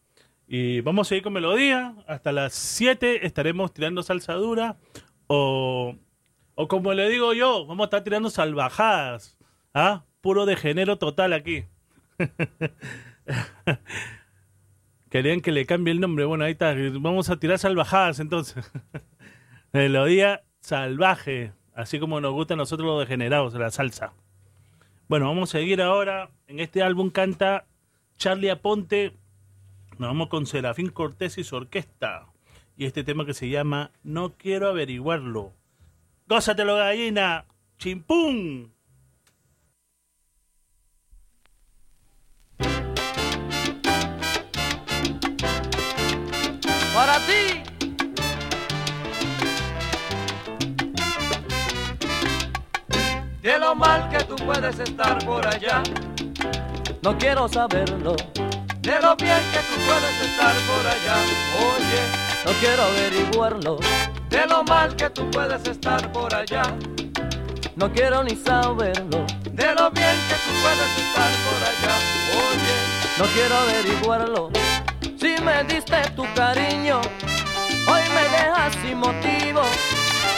Y 0.46 0.80
vamos 0.80 1.10
a 1.10 1.16
ir 1.16 1.22
con 1.22 1.32
melodía. 1.32 1.94
Hasta 2.06 2.32
las 2.32 2.54
7 2.54 3.26
estaremos 3.26 3.72
tirando 3.72 4.02
salsa 4.02 4.34
dura. 4.34 4.76
O, 5.26 5.96
o 6.54 6.68
como 6.68 6.92
le 6.92 7.08
digo 7.08 7.32
yo, 7.32 7.66
vamos 7.66 7.84
a 7.84 7.86
estar 7.86 8.04
tirando 8.04 8.30
salvajadas. 8.30 9.38
¿Ah? 9.72 10.04
Puro 10.20 10.46
de 10.46 10.56
género 10.56 10.98
total 10.98 11.32
aquí. 11.32 11.64
Querían 15.10 15.40
que 15.40 15.52
le 15.52 15.66
cambie 15.66 15.92
el 15.92 16.00
nombre. 16.00 16.24
Bueno, 16.24 16.44
ahí 16.44 16.52
está. 16.52 16.74
Vamos 16.94 17.30
a 17.30 17.36
tirar 17.36 17.58
salvajadas 17.58 18.20
entonces. 18.20 18.70
Melodía 19.72 20.42
salvaje, 20.60 21.52
así 21.74 21.98
como 21.98 22.20
nos 22.20 22.32
gusta 22.32 22.54
a 22.54 22.56
nosotros 22.56 22.86
los 22.86 23.00
degenerados, 23.00 23.52
la 23.54 23.70
salsa. 23.70 24.14
Bueno, 25.08 25.26
vamos 25.26 25.50
a 25.50 25.58
seguir 25.58 25.82
ahora. 25.82 26.30
En 26.46 26.58
este 26.58 26.82
álbum 26.82 27.10
canta 27.10 27.66
Charlie 28.16 28.50
Aponte. 28.50 29.12
Nos 29.98 30.08
vamos 30.08 30.28
con 30.28 30.46
Serafín 30.46 30.90
Cortés 30.90 31.38
y 31.38 31.44
su 31.44 31.54
orquesta. 31.56 32.26
Y 32.76 32.86
este 32.86 33.04
tema 33.04 33.24
que 33.24 33.34
se 33.34 33.48
llama 33.48 33.92
No 34.02 34.32
quiero 34.36 34.68
averiguarlo. 34.68 35.52
Gózatelo, 36.26 36.76
gallina. 36.76 37.44
Chimpún. 37.78 38.74
Para 46.94 47.18
ti. 47.26 47.62
De 53.42 53.58
lo 53.58 53.74
mal 53.74 54.08
que 54.08 54.24
tú 54.24 54.36
puedes 54.36 54.78
estar 54.78 55.24
por 55.24 55.46
allá, 55.46 55.82
No 57.02 57.16
quiero 57.18 57.46
saberlo, 57.46 58.16
de 58.84 59.00
lo 59.00 59.16
bien 59.16 59.40
que 59.50 59.60
tú 59.60 59.80
puedes 59.86 60.20
estar 60.20 60.54
por 60.68 60.86
allá. 60.86 61.16
Oye, 61.58 62.02
no 62.44 62.52
quiero 62.60 62.82
averiguarlo, 62.82 63.78
de 64.28 64.46
lo 64.46 64.62
mal 64.64 64.94
que 64.94 65.08
tú 65.08 65.30
puedes 65.30 65.66
estar 65.66 66.12
por 66.12 66.34
allá, 66.34 66.64
no 67.76 67.90
quiero 67.90 68.22
ni 68.22 68.36
saberlo, 68.36 69.24
de 69.50 69.74
lo 69.74 69.90
bien 69.90 70.16
que 70.28 70.36
tú 70.44 70.50
puedes 70.62 70.90
estar 71.02 71.30
por 71.46 71.60
allá. 71.70 71.94
Oye, 72.44 72.76
no 73.18 73.24
quiero 73.32 73.56
averiguarlo. 73.56 74.50
Si 75.18 75.42
me 75.42 75.64
diste 75.64 76.10
tu 76.14 76.24
cariño, 76.34 77.00
hoy 77.88 78.02
me 78.14 78.22
dejas 78.36 78.74
sin 78.82 78.98
motivo. 78.98 79.62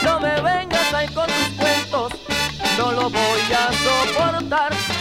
No 0.03 0.21
me 0.21 0.39
vengas 0.39 0.93
ahí 0.93 1.07
con 1.13 1.27
tus 1.27 1.49
cuentos, 1.59 2.13
no 2.77 2.91
lo 2.93 3.09
voy 3.09 3.41
a 3.51 3.73
soportar. 3.83 4.96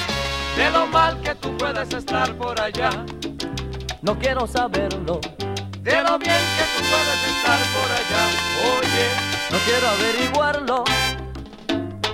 De 0.56 0.70
lo 0.70 0.86
mal 0.86 1.20
que 1.20 1.34
tú 1.34 1.56
puedes 1.56 1.92
estar 1.92 2.34
por 2.36 2.60
allá, 2.60 2.90
No 4.02 4.18
quiero 4.18 4.46
saberlo, 4.46 5.20
de 5.82 6.02
lo 6.02 6.18
bien 6.18 6.42
que 6.56 6.64
tú 6.74 6.82
puedes 6.90 7.20
estar 7.32 7.60
por 7.74 7.90
allá. 8.00 8.22
Oye, 8.78 9.06
no 9.50 9.58
quiero 9.66 9.88
averiguarlo. 9.88 10.84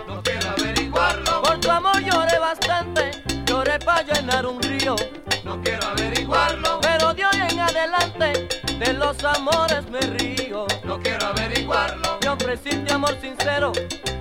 no 0.09 0.23
quiero 0.23 0.51
averiguarlo, 0.51 1.43
Por 1.43 1.60
tu 1.60 1.70
amor 1.70 2.01
lloré 2.01 2.39
bastante, 2.39 3.10
lloré 3.47 3.78
para 3.78 4.02
llenar 4.02 4.47
un 4.47 4.60
río. 4.62 4.97
no 5.44 5.60
quiero 5.62 5.86
averiguarlo, 5.89 6.81
Pero 6.81 7.14
de 7.14 7.24
hoy 7.27 7.40
en 7.51 7.60
adelante, 7.60 8.48
de 8.78 8.93
los 8.94 9.23
amores 9.24 9.89
me 9.90 10.01
río. 10.01 10.66
no 10.85 10.98
quiero 11.01 11.27
averiguarlo, 11.27 12.19
Me 12.23 12.28
ofreciste 12.31 12.93
amor 12.93 13.16
sincero 13.20 13.73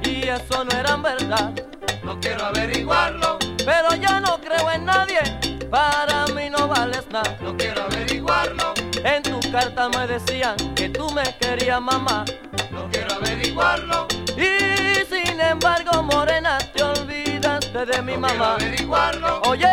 y 0.04 0.28
eso 0.28 0.64
no 0.66 0.72
era 0.78 0.96
verdad. 0.98 1.52
no 2.04 2.20
quiero 2.20 2.46
averiguarlo, 2.46 3.38
Pero 3.66 3.96
ya 3.96 4.20
no 4.20 4.40
creo 4.40 4.72
en 4.72 4.86
nadie, 4.86 5.20
para 5.70 6.26
mí 6.36 6.50
no 6.50 6.68
vales 6.68 7.06
nada. 7.12 7.38
no 7.42 7.56
quiero 7.58 7.84
averiguarlo, 7.84 8.74
En 9.04 9.24
tu 9.24 9.40
carta 9.52 9.90
me 9.90 10.08
decían 10.08 10.56
que 10.76 10.90
tú 10.90 11.10
me 11.12 11.24
querías 11.40 11.82
mamá. 11.82 12.26
no 12.72 12.90
quiero 12.92 13.16
averiguarlo, 13.16 14.08
Y 14.38 15.06
sin 15.14 15.40
embargo, 15.40 16.02
morena, 16.04 16.58
te 16.74 16.84
olvidaste 16.84 17.86
de 17.86 18.02
mi 18.02 18.18
no 18.18 18.28
quiero 18.28 18.38
mamá. 18.40 18.54
averiguarlo. 18.56 19.42
Oye, 19.46 19.68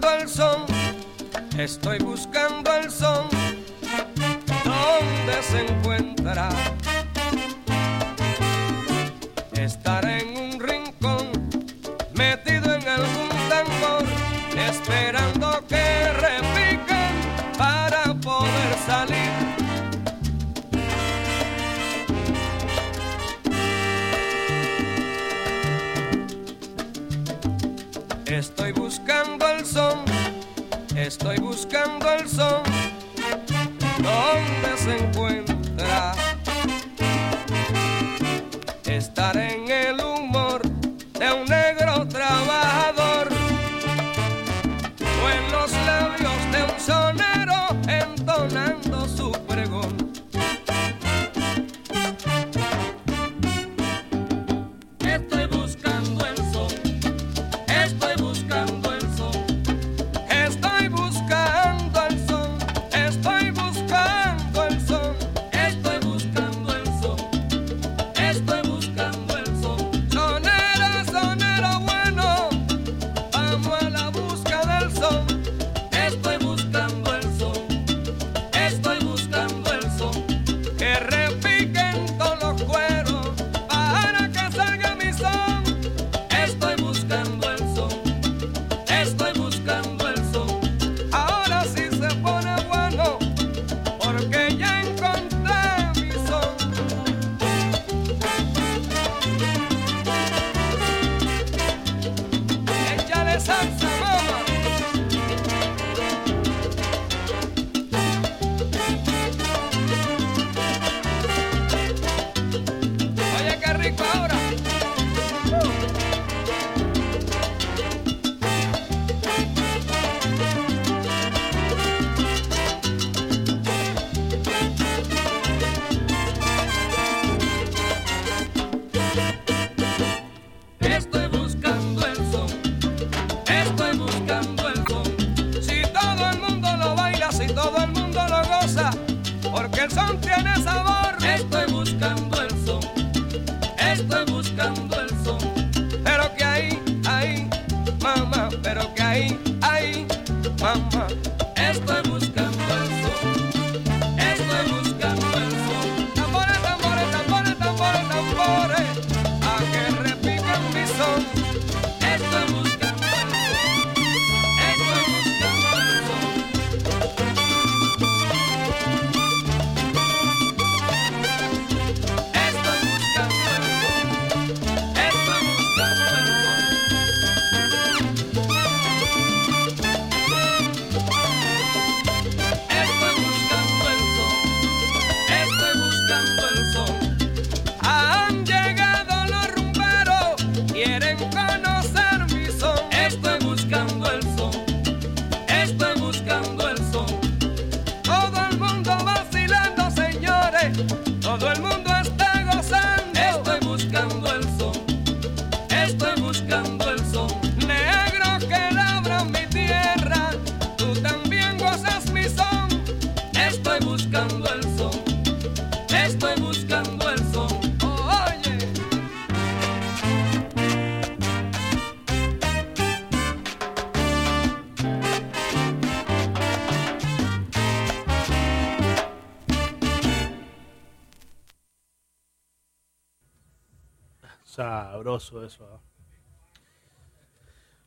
buscando 0.00 0.20
el 0.22 0.28
son, 0.28 0.64
estoy 1.58 1.98
buscando 1.98 2.31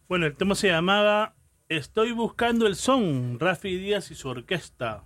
Bueno, 0.07 0.25
el 0.25 0.35
tema 0.35 0.55
se 0.55 0.67
llamaba 0.67 1.35
Estoy 1.67 2.11
buscando 2.11 2.67
el 2.67 2.75
son, 2.75 3.39
Rafi 3.39 3.77
Díaz 3.77 4.11
y 4.11 4.15
su 4.15 4.29
orquesta. 4.29 5.03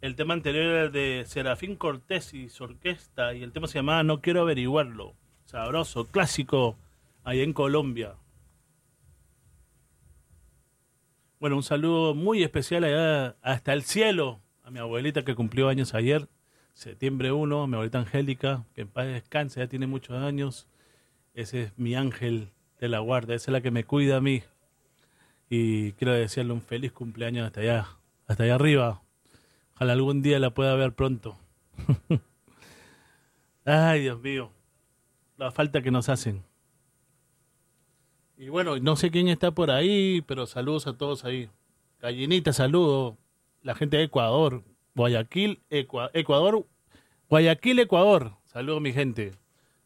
El 0.00 0.16
tema 0.16 0.34
anterior 0.34 0.64
era 0.64 0.88
de 0.88 1.24
Serafín 1.26 1.76
Cortés 1.76 2.34
y 2.34 2.48
su 2.48 2.64
orquesta. 2.64 3.34
Y 3.34 3.42
el 3.42 3.52
tema 3.52 3.68
se 3.68 3.78
llamaba 3.78 4.02
No 4.02 4.20
quiero 4.20 4.42
averiguarlo. 4.42 5.14
Sabroso, 5.44 6.08
clásico, 6.08 6.76
allá 7.24 7.42
en 7.42 7.52
Colombia. 7.52 8.16
Bueno, 11.40 11.56
un 11.56 11.62
saludo 11.62 12.14
muy 12.14 12.42
especial 12.42 13.36
hasta 13.42 13.72
el 13.72 13.82
cielo 13.82 14.42
a 14.64 14.70
mi 14.70 14.78
abuelita 14.78 15.24
que 15.24 15.34
cumplió 15.34 15.68
años 15.68 15.94
ayer, 15.94 16.28
septiembre 16.74 17.32
1, 17.32 17.66
mi 17.66 17.74
abuelita 17.74 17.98
Angélica, 17.98 18.64
que 18.74 18.82
en 18.82 18.88
paz 18.88 19.06
descanse, 19.06 19.60
ya 19.60 19.66
tiene 19.66 19.86
muchos 19.86 20.16
años. 20.16 20.68
Ese 21.34 21.62
es 21.64 21.78
mi 21.78 21.94
ángel 21.94 22.50
de 22.80 22.88
la 22.88 22.98
guarda, 23.00 23.34
esa 23.34 23.50
es 23.50 23.52
la 23.52 23.60
que 23.60 23.70
me 23.70 23.84
cuida 23.84 24.16
a 24.16 24.20
mí. 24.20 24.42
Y 25.48 25.92
quiero 25.92 26.12
desearle 26.14 26.52
un 26.52 26.62
feliz 26.62 26.92
cumpleaños 26.92 27.46
hasta 27.46 27.60
allá, 27.60 27.88
hasta 28.26 28.44
allá 28.44 28.54
arriba. 28.56 29.02
Ojalá 29.74 29.92
algún 29.94 30.22
día 30.22 30.38
la 30.38 30.50
pueda 30.54 30.74
ver 30.74 30.94
pronto. 30.94 31.38
Ay, 33.64 34.00
Dios 34.02 34.20
mío, 34.20 34.50
la 35.36 35.50
falta 35.52 35.82
que 35.82 35.90
nos 35.90 36.08
hacen. 36.08 36.42
Y 38.36 38.48
bueno, 38.48 38.76
no 38.78 38.96
sé 38.96 39.10
quién 39.10 39.28
está 39.28 39.52
por 39.52 39.70
ahí, 39.70 40.22
pero 40.26 40.46
saludos 40.46 40.86
a 40.86 40.96
todos 40.96 41.24
ahí. 41.24 41.48
Gallinita, 42.00 42.52
saludos. 42.52 43.14
La 43.62 43.74
gente 43.76 43.96
de 43.98 44.04
Ecuador, 44.04 44.64
Guayaquil, 44.96 45.62
Ecua- 45.70 46.10
Ecuador, 46.14 46.66
Guayaquil, 47.28 47.78
Ecuador. 47.78 48.32
Saludos 48.46 48.80
mi 48.80 48.92
gente. 48.92 49.34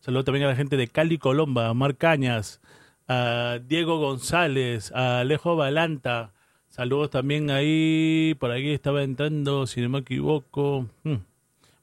Saludos 0.01 0.25
también 0.25 0.45
a 0.45 0.49
la 0.49 0.57
gente 0.57 0.77
de 0.77 0.89
Cali, 0.89 1.19
Colomba, 1.19 1.73
Mar 1.75 1.97
Cañas, 1.97 2.61
a 3.09 3.59
Diego 3.67 3.99
González, 3.99 4.93
a 4.93 5.21
Alejo 5.21 5.57
Balanta. 5.57 6.33
Saludos 6.69 7.11
también 7.11 7.51
ahí, 7.51 8.37
por 8.39 8.53
aquí 8.53 8.71
estaba 8.71 9.03
entrando, 9.03 9.67
si 9.67 9.81
no 9.81 9.89
me 9.89 9.99
equivoco. 10.01 10.89
Hmm. 11.05 11.17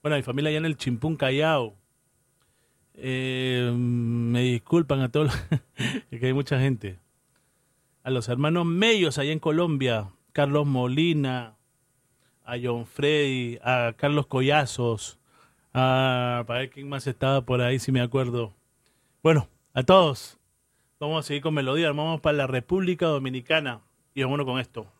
Bueno, 0.02 0.18
mi 0.18 0.24
familia 0.24 0.50
allá 0.50 0.60
en 0.60 0.66
el 0.66 0.78
Chimpún 0.78 1.16
Callao. 1.16 1.76
Eh, 2.96 3.74
me 3.76 4.42
disculpan 4.42 5.02
a 5.02 5.10
todos, 5.10 5.34
que 6.10 6.26
hay 6.26 6.34
mucha 6.34 6.60
gente. 6.60 7.00
A 8.04 8.10
los 8.10 8.28
hermanos 8.30 8.66
Mellos 8.66 9.18
allá 9.18 9.32
en 9.32 9.40
Colombia, 9.40 10.12
Carlos 10.32 10.68
Molina, 10.68 11.56
a 12.46 12.56
John 12.62 12.86
Freddy, 12.86 13.58
a 13.64 13.94
Carlos 13.98 14.28
Collazos, 14.28 15.20
a, 15.74 16.44
para 16.46 16.60
ver 16.60 16.70
quién 16.70 16.88
más 16.88 17.08
estaba 17.08 17.42
por 17.42 17.62
ahí, 17.62 17.80
si 17.80 17.92
me 17.92 18.02
acuerdo. 18.02 18.54
Bueno, 19.22 19.48
a 19.74 19.84
todos. 19.84 20.38
Vamos 21.00 21.26
a 21.26 21.28
seguir 21.28 21.42
con 21.42 21.54
melodía. 21.54 21.88
Vamos 21.92 22.22
para 22.22 22.38
la 22.38 22.48
República 22.48 23.08
Dominicana. 23.08 23.82
Y 24.14 24.24
vámonos 24.24 24.46
con 24.46 24.60
esto. 24.60 24.93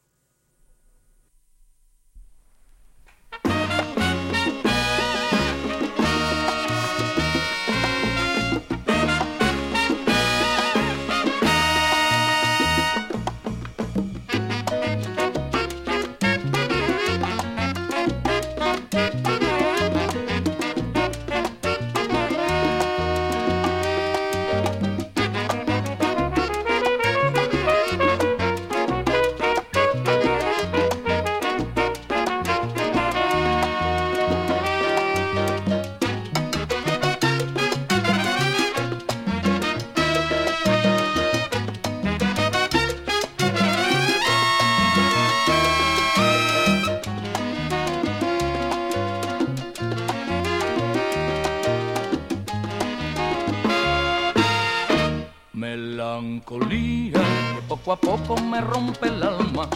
Poco 57.84 57.92
a 57.92 57.98
poco 57.98 58.42
me 58.42 58.62
rompe 58.62 59.08
el 59.08 59.22
alma, 59.22 59.68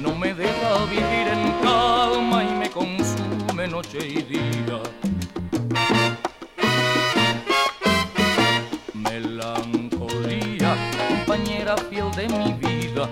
no 0.00 0.14
me 0.14 0.34
deja 0.34 0.84
vivir 0.90 1.28
en 1.32 1.52
calma 1.62 2.44
y 2.44 2.52
me 2.54 2.68
consume 2.70 3.66
noche 3.66 4.06
y 4.06 4.22
día. 4.22 4.82
Melancolía, 8.92 10.76
compañera 11.08 11.76
fiel 11.88 12.10
de 12.12 12.28
mi 12.28 12.52
vida, 12.52 13.08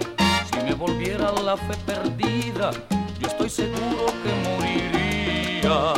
si 0.50 0.60
me 0.64 0.74
volviera 0.74 1.32
la 1.32 1.56
fe 1.56 1.74
perdida, 1.86 2.72
yo 3.18 3.28
estoy 3.28 3.48
seguro 3.48 4.06
que 4.22 4.32
moriría. 4.50 5.94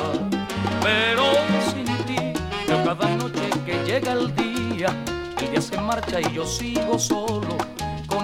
Pero 0.81 1.24
sin 1.73 1.86
ti, 2.06 2.35
yo 2.69 2.85
cada 2.85 3.09
noche 3.16 3.51
que 3.66 3.82
llega 3.85 4.12
el 4.12 4.32
día, 4.36 4.94
el 5.40 5.51
día 5.51 5.60
se 5.60 5.81
marcha 5.81 6.20
y 6.20 6.35
yo 6.35 6.47
sigo 6.47 6.98
solo 7.01 7.68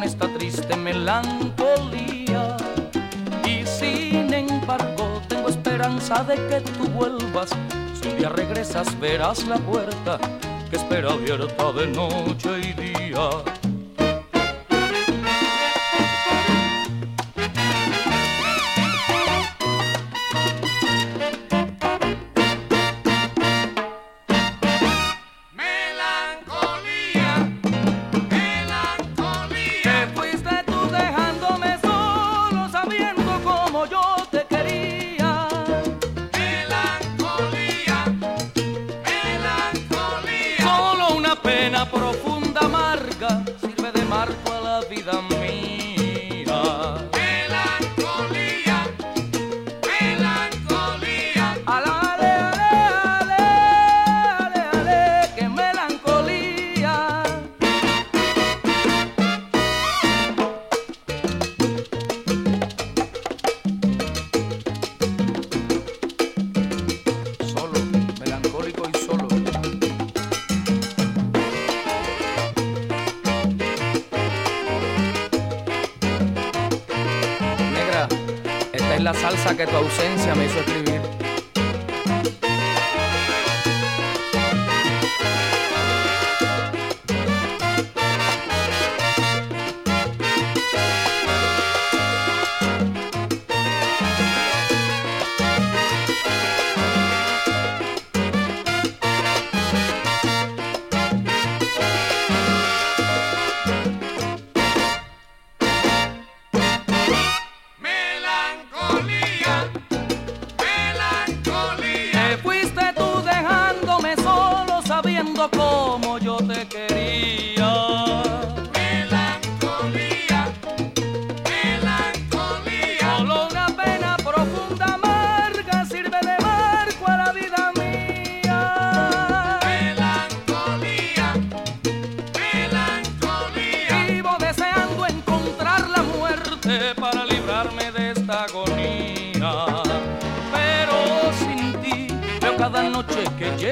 esta 0.05 0.29
triste 0.29 0.77
melancolía. 0.77 2.57
Y 3.47 3.67
sin 3.67 4.33
embargo, 4.33 5.23
tengo 5.29 5.49
esperanza 5.49 6.23
de 6.25 6.35
que 6.35 6.61
tú 6.61 6.85
vuelvas. 6.91 7.51
Si 8.01 8.09
un 8.09 8.19
día 8.19 8.29
regresas, 8.29 8.99
verás 9.01 9.47
la 9.47 9.57
puerta 9.57 10.19
que 10.71 10.77
espera 10.77 11.13
abierta 11.13 11.73
de 11.73 11.87
noche 11.87 12.51
y 12.61 12.73
día. 12.75 13.31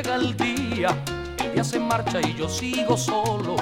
Llega 0.02 0.16
el 0.16 0.36
día. 0.36 0.96
El 1.38 1.52
día 1.52 1.64
se 1.64 1.78
marcha 1.78 2.20
y 2.20 2.34
yo 2.34 2.48
sigo 2.48 2.96
solo 2.96 3.56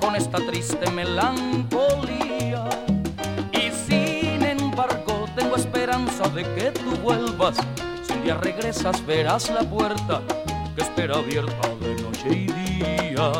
con 0.00 0.16
esta 0.16 0.38
triste 0.38 0.90
melancolía. 0.90 2.64
Y 3.52 3.70
sin 3.70 4.42
embargo, 4.42 5.26
tengo 5.36 5.56
esperanza 5.56 6.28
de 6.28 6.42
que 6.54 6.72
tú 6.72 6.90
vuelvas. 7.02 7.56
Si 8.06 8.12
un 8.12 8.22
día 8.24 8.36
regresas, 8.36 9.04
verás 9.06 9.50
la 9.50 9.62
puerta 9.62 10.22
que 10.74 10.82
espera 10.82 11.16
abierta 11.16 11.68
de 11.80 12.02
noche 12.02 12.28
y 12.30 12.46
día. 12.46 13.32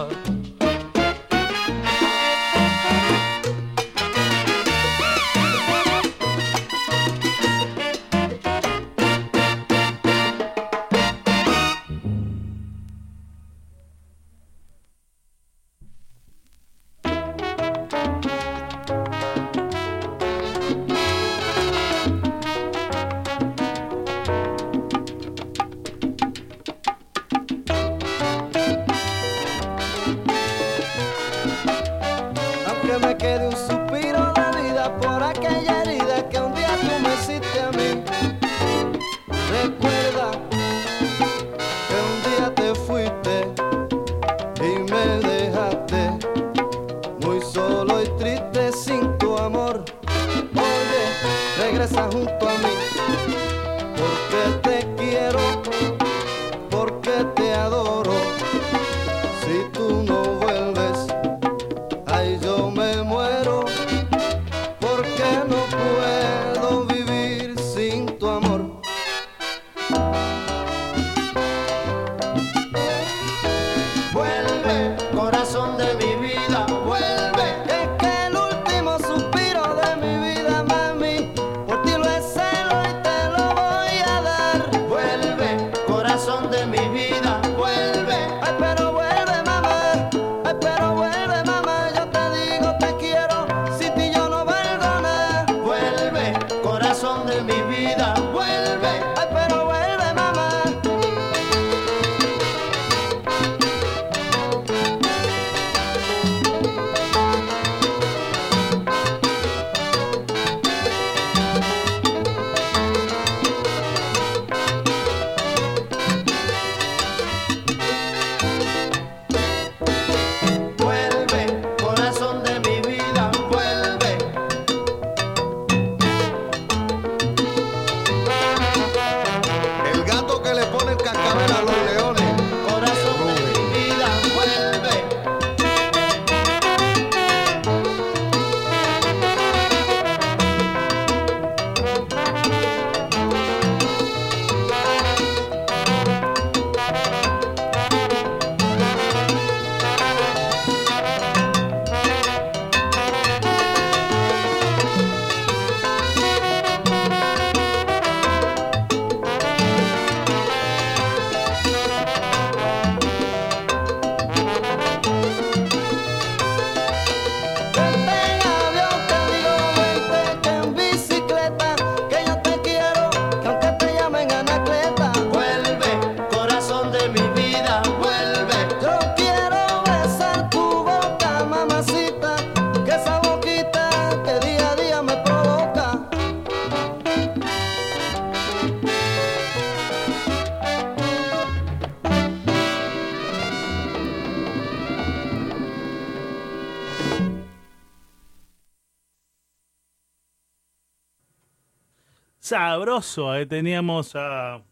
Sabroso. 202.57 203.31
Ahí 203.31 203.45
teníamos 203.45 204.17
a 204.17 204.63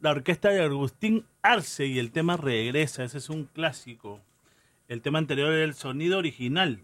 la 0.00 0.10
orquesta 0.10 0.48
de 0.48 0.60
Agustín 0.60 1.24
Arce 1.40 1.86
y 1.86 2.00
el 2.00 2.10
tema 2.10 2.36
regresa. 2.36 3.04
Ese 3.04 3.18
es 3.18 3.30
un 3.30 3.44
clásico. 3.44 4.20
El 4.88 5.02
tema 5.02 5.20
anterior 5.20 5.52
era 5.52 5.62
el 5.62 5.74
sonido 5.74 6.18
original. 6.18 6.80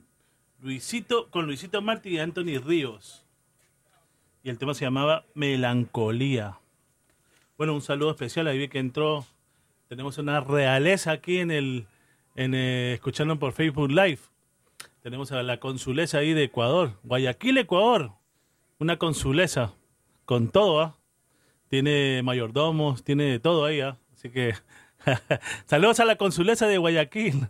Luisito, 0.60 1.28
con 1.30 1.46
Luisito 1.46 1.82
Martí 1.82 2.10
y 2.10 2.18
Anthony 2.20 2.60
Ríos. 2.64 3.26
Y 4.44 4.50
el 4.50 4.58
tema 4.58 4.74
se 4.74 4.84
llamaba 4.84 5.24
Melancolía. 5.34 6.60
Bueno, 7.56 7.74
un 7.74 7.82
saludo 7.82 8.12
especial. 8.12 8.46
Ahí 8.46 8.58
vi 8.58 8.68
que 8.68 8.78
entró. 8.78 9.26
Tenemos 9.88 10.18
una 10.18 10.38
realeza 10.38 11.10
aquí 11.10 11.38
en 11.38 11.50
el. 11.50 11.88
En, 12.36 12.54
eh, 12.54 12.92
escuchando 12.92 13.36
por 13.40 13.52
Facebook 13.52 13.90
Live. 13.90 14.20
Tenemos 15.02 15.32
a 15.32 15.42
la 15.42 15.58
consulesa 15.58 16.18
ahí 16.18 16.32
de 16.32 16.44
Ecuador. 16.44 16.92
Guayaquil, 17.02 17.58
Ecuador. 17.58 18.17
Una 18.80 18.96
consulesa. 18.96 19.74
Con 20.24 20.50
todo, 20.50 20.80
¿ah? 20.80 20.96
Tiene 21.68 22.22
mayordomos, 22.22 23.02
tiene 23.02 23.40
todo 23.40 23.64
ahí, 23.64 23.80
¿ah? 23.80 23.98
Así 24.12 24.30
que. 24.30 24.54
Saludos 25.66 26.00
a 26.00 26.04
la 26.04 26.16
consulesa 26.16 26.66
de 26.66 26.78
Guayaquil. 26.78 27.48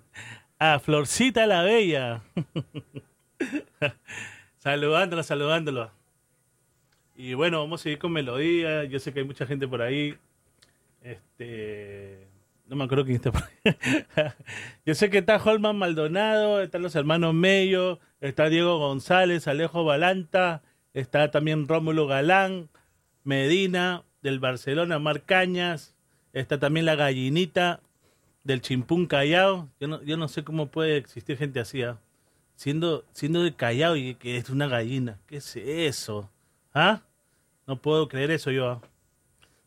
A 0.59 0.79
Florcita 0.79 1.47
la 1.47 1.63
Bella. 1.63 2.23
saludándola, 4.59 5.23
saludándola. 5.23 5.93
Y 7.15 7.35
bueno, 7.35 7.61
vamos 7.61 7.81
a 7.81 7.85
seguir 7.85 7.99
con 7.99 8.13
melodía. 8.13 8.85
Yo 8.85 8.99
sé 8.99 9.13
que 9.13 9.21
hay 9.21 9.27
mucha 9.27 9.45
gente 9.47 9.69
por 9.69 9.83
ahí. 9.83 10.17
Este. 11.03 12.29
No 12.67 12.77
me 12.77 12.85
acuerdo 12.85 13.05
quién 13.05 13.17
está 13.17 13.33
por 13.33 13.43
ahí. 13.43 13.75
Yo 14.87 14.95
sé 14.95 15.11
que 15.11 15.19
está 15.19 15.37
Holman 15.37 15.77
Maldonado, 15.77 16.63
están 16.63 16.83
los 16.83 16.95
hermanos 16.95 17.35
Mello, 17.35 17.99
está 18.21 18.49
Diego 18.49 18.79
González, 18.79 19.49
Alejo 19.49 19.85
Balanta, 19.85 20.63
está 21.01 21.31
también 21.31 21.69
Rómulo 21.69 22.07
Galán, 22.07 22.69
Medina, 23.25 24.05
del 24.23 24.41
Barcelona, 24.41 24.99
Mar 24.99 25.23
Cañas, 25.23 25.95
está 26.33 26.59
también 26.59 26.87
la 26.87 26.97
gallinita 26.97 27.81
del 28.45 28.61
Chimpún 28.61 29.07
Callao. 29.07 29.69
Yo 29.81 29.89
no, 29.89 30.03
yo 30.03 30.17
no 30.17 30.29
sé 30.29 30.45
cómo 30.45 30.69
puede 30.69 30.97
existir 30.97 31.37
gente 31.37 31.61
así, 31.61 31.83
¿ah? 31.83 31.99
siendo, 32.57 33.05
siendo 33.13 33.43
de 33.43 33.55
Callao 33.55 33.97
y 33.97 34.15
que 34.17 34.37
es 34.37 34.51
una 34.51 34.67
gallina. 34.67 35.19
¿Qué 35.27 35.37
es 35.37 35.57
eso? 35.57 36.31
¿Ah? 36.75 37.03
No 37.67 37.81
puedo 37.81 38.09
creer 38.09 38.31
eso 38.31 38.51
yo. 38.51 38.69
¿ah? 38.69 38.81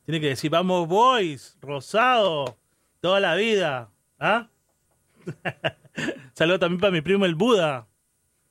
Tiene 0.06 0.20
que 0.20 0.28
decir, 0.28 0.52
vamos 0.52 0.88
boys, 0.88 1.58
rosado, 1.62 2.58
toda 3.00 3.20
la 3.20 3.36
vida. 3.36 3.90
¿Ah? 4.20 4.50
Saludo 6.34 6.60
también 6.60 6.82
para 6.82 6.92
mi 6.92 7.02
primo 7.02 7.26
el 7.26 7.36
Buda, 7.36 7.88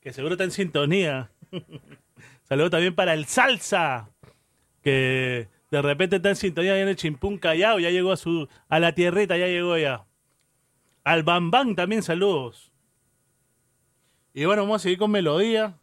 que 0.01 0.13
seguro 0.13 0.35
está 0.35 0.45
en 0.45 0.53
sintonía. 0.53 1.31
Saludo 2.51 2.69
también 2.69 2.97
para 2.97 3.15
el 3.15 3.27
Salsa, 3.27 4.11
que 4.83 5.47
de 5.71 5.83
repente 5.83 6.17
está 6.17 6.31
en 6.31 6.35
sintonía 6.35 6.83
en 6.83 6.89
el 6.89 6.97
Chimpún 6.97 7.39
Callao, 7.39 7.79
ya 7.79 7.91
llegó 7.91 8.11
a 8.11 8.17
su 8.17 8.49
a 8.69 8.81
la 8.81 8.93
tierrita, 8.93 9.37
ya 9.37 9.47
llegó 9.47 9.79
ya. 9.79 10.05
Al 11.05 11.23
Bambán 11.23 11.77
también 11.77 12.03
saludos. 12.03 12.73
Y 14.35 14.47
bueno, 14.47 14.63
vamos 14.63 14.81
a 14.81 14.83
seguir 14.83 14.99
con 14.99 15.13
melodía. 15.13 15.79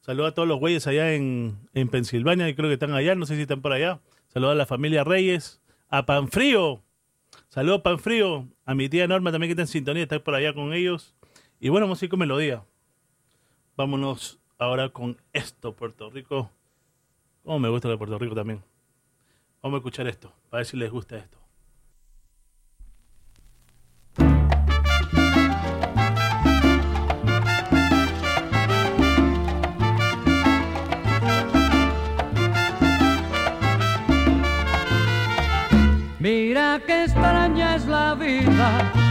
Saludos 0.00 0.30
a 0.30 0.34
todos 0.34 0.48
los 0.48 0.58
güeyes 0.58 0.86
allá 0.86 1.12
en, 1.12 1.58
en 1.74 1.88
Pensilvania, 1.90 2.48
y 2.48 2.54
creo 2.54 2.70
que 2.70 2.74
están 2.74 2.94
allá, 2.94 3.14
no 3.14 3.26
sé 3.26 3.36
si 3.36 3.42
están 3.42 3.60
por 3.60 3.74
allá. 3.74 4.00
Saludos 4.28 4.52
a 4.52 4.56
la 4.56 4.64
familia 4.64 5.04
Reyes, 5.04 5.60
a 5.90 6.06
Panfrío. 6.06 6.82
Saludos 7.50 7.82
Panfrío, 7.82 8.48
a 8.64 8.74
mi 8.74 8.88
tía 8.88 9.06
Norma 9.06 9.32
también 9.32 9.50
que 9.50 9.52
está 9.52 9.62
en 9.64 9.68
sintonía, 9.68 10.04
está 10.04 10.18
por 10.24 10.34
allá 10.34 10.54
con 10.54 10.72
ellos. 10.72 11.14
Y 11.60 11.68
bueno, 11.68 11.84
vamos 11.84 12.00
a 12.00 12.06
ir 12.06 12.10
con 12.10 12.20
melodía. 12.20 12.64
Vámonos 13.76 14.40
ahora 14.58 14.88
con 14.88 15.16
esto, 15.32 15.74
Puerto 15.74 16.10
Rico. 16.10 16.50
Oh, 17.44 17.58
me 17.58 17.68
gusta 17.68 17.88
lo 17.88 17.92
de 17.92 17.98
Puerto 17.98 18.18
Rico 18.18 18.34
también. 18.34 18.62
Vamos 19.62 19.76
a 19.76 19.78
escuchar 19.78 20.06
esto, 20.06 20.32
para 20.50 20.60
ver 20.60 20.66
si 20.66 20.76
les 20.76 20.90
gusta 20.90 21.16
esto. 21.16 21.38
Mira 36.18 36.80
qué 36.86 37.04
extraña 37.04 37.76
es 37.76 37.86
la 37.86 38.14
vida 38.14 39.03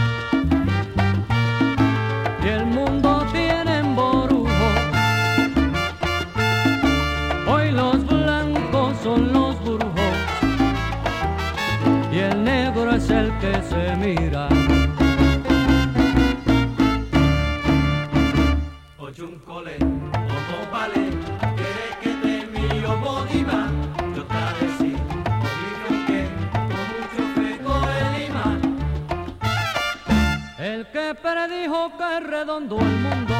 predijo 31.46 31.92
que 31.98 32.20
redondo 32.20 32.78
el 32.78 32.96
mundo, 33.06 33.34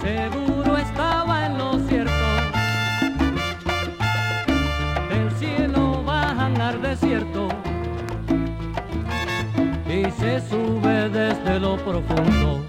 seguro 0.00 0.76
estaba 0.76 1.46
en 1.46 1.58
lo 1.58 1.78
cierto. 1.88 2.12
Del 5.08 5.30
cielo 5.32 6.02
bajan 6.04 6.60
al 6.60 6.80
desierto 6.80 7.48
y 9.88 10.10
se 10.12 10.40
sube 10.48 11.08
desde 11.08 11.58
lo 11.58 11.76
profundo. 11.76 12.67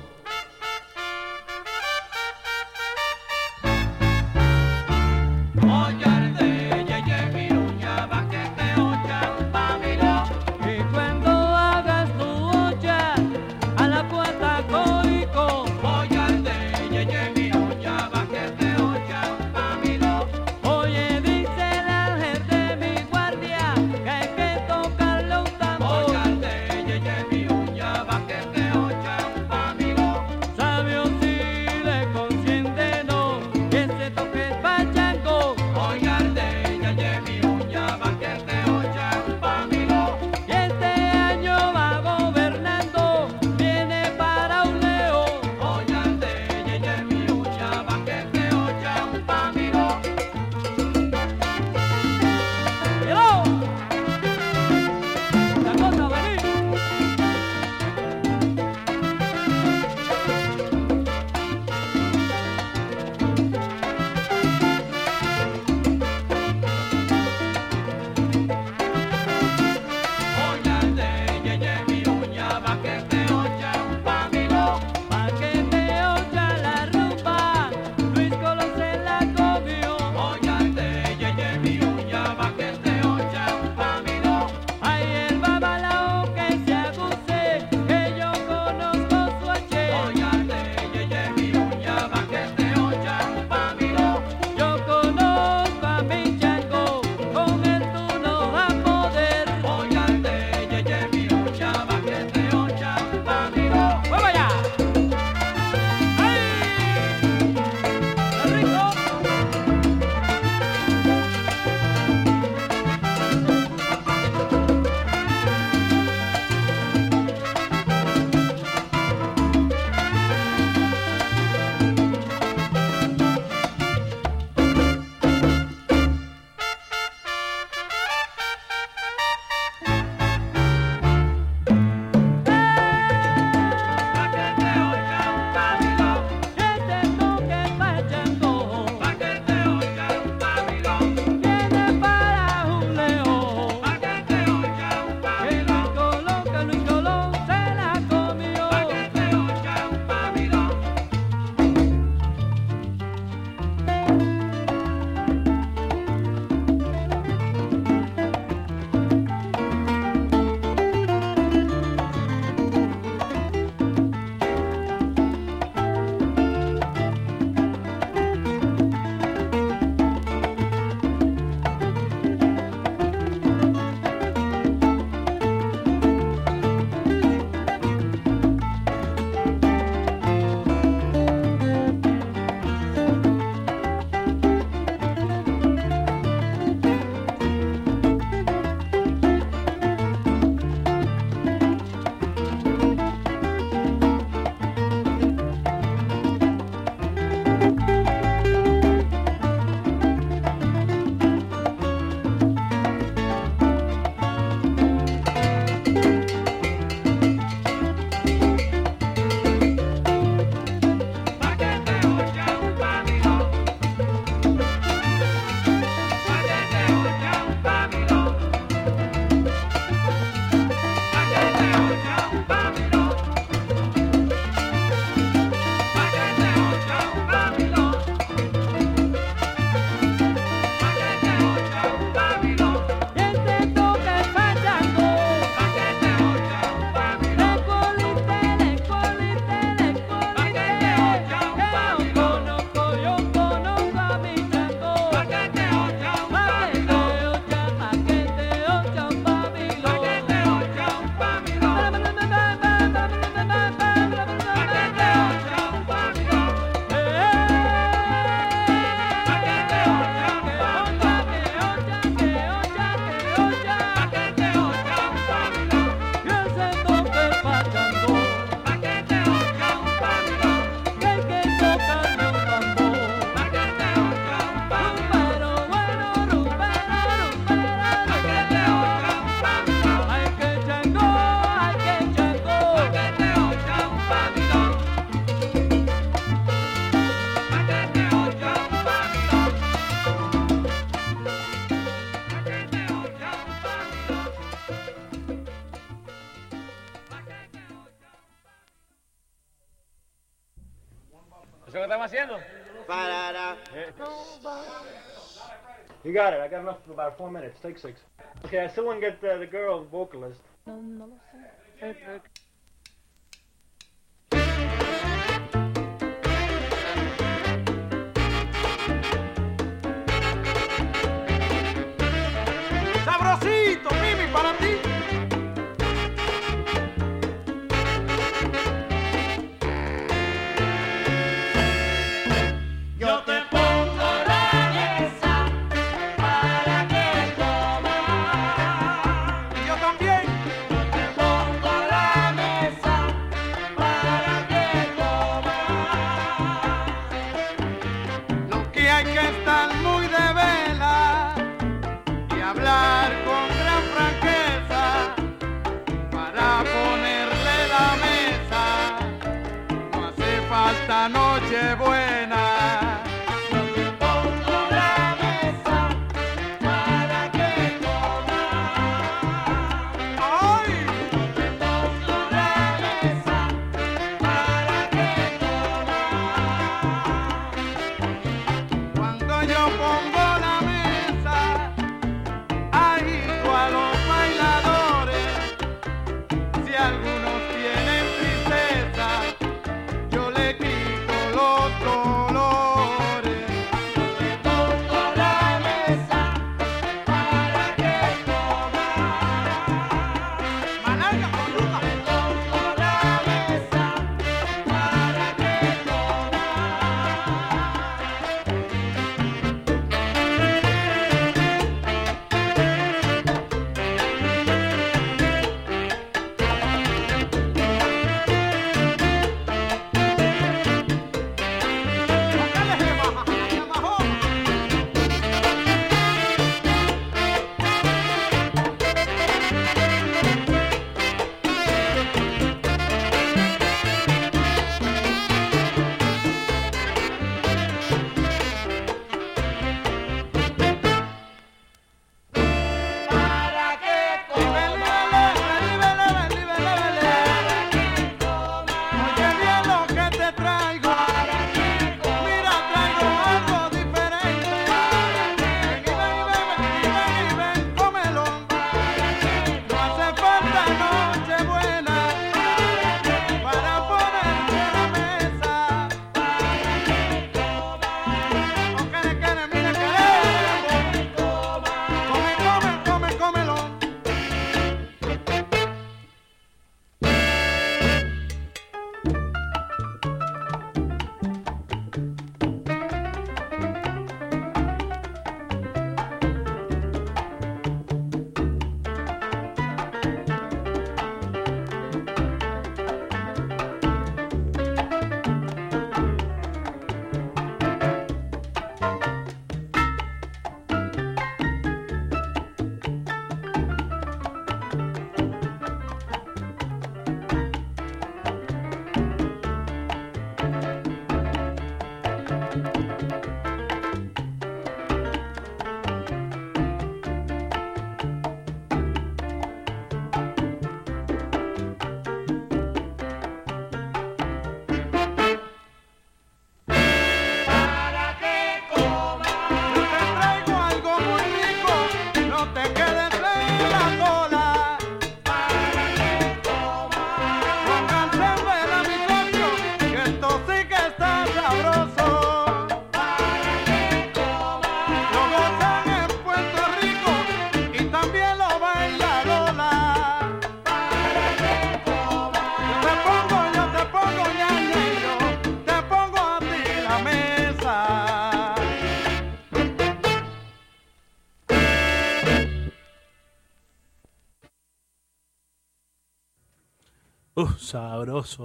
got 306.29 306.39
it. 306.39 306.43
I 306.43 306.47
got 306.47 306.61
enough 306.61 306.77
for 306.85 306.93
about 306.93 307.17
four 307.17 307.31
minutes. 307.31 307.57
Take 307.61 307.77
six. 307.77 307.99
Okay, 308.45 308.59
I 308.59 308.67
still 308.69 308.85
want 308.85 309.01
to 309.01 309.09
get 309.09 309.23
uh, 309.23 309.37
the 309.37 309.47
girl 309.47 309.85
vocalist. 309.85 310.39
No, 310.67 310.75
no, 310.75 311.05
no. 311.05 312.21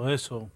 Eso. 0.08 0.50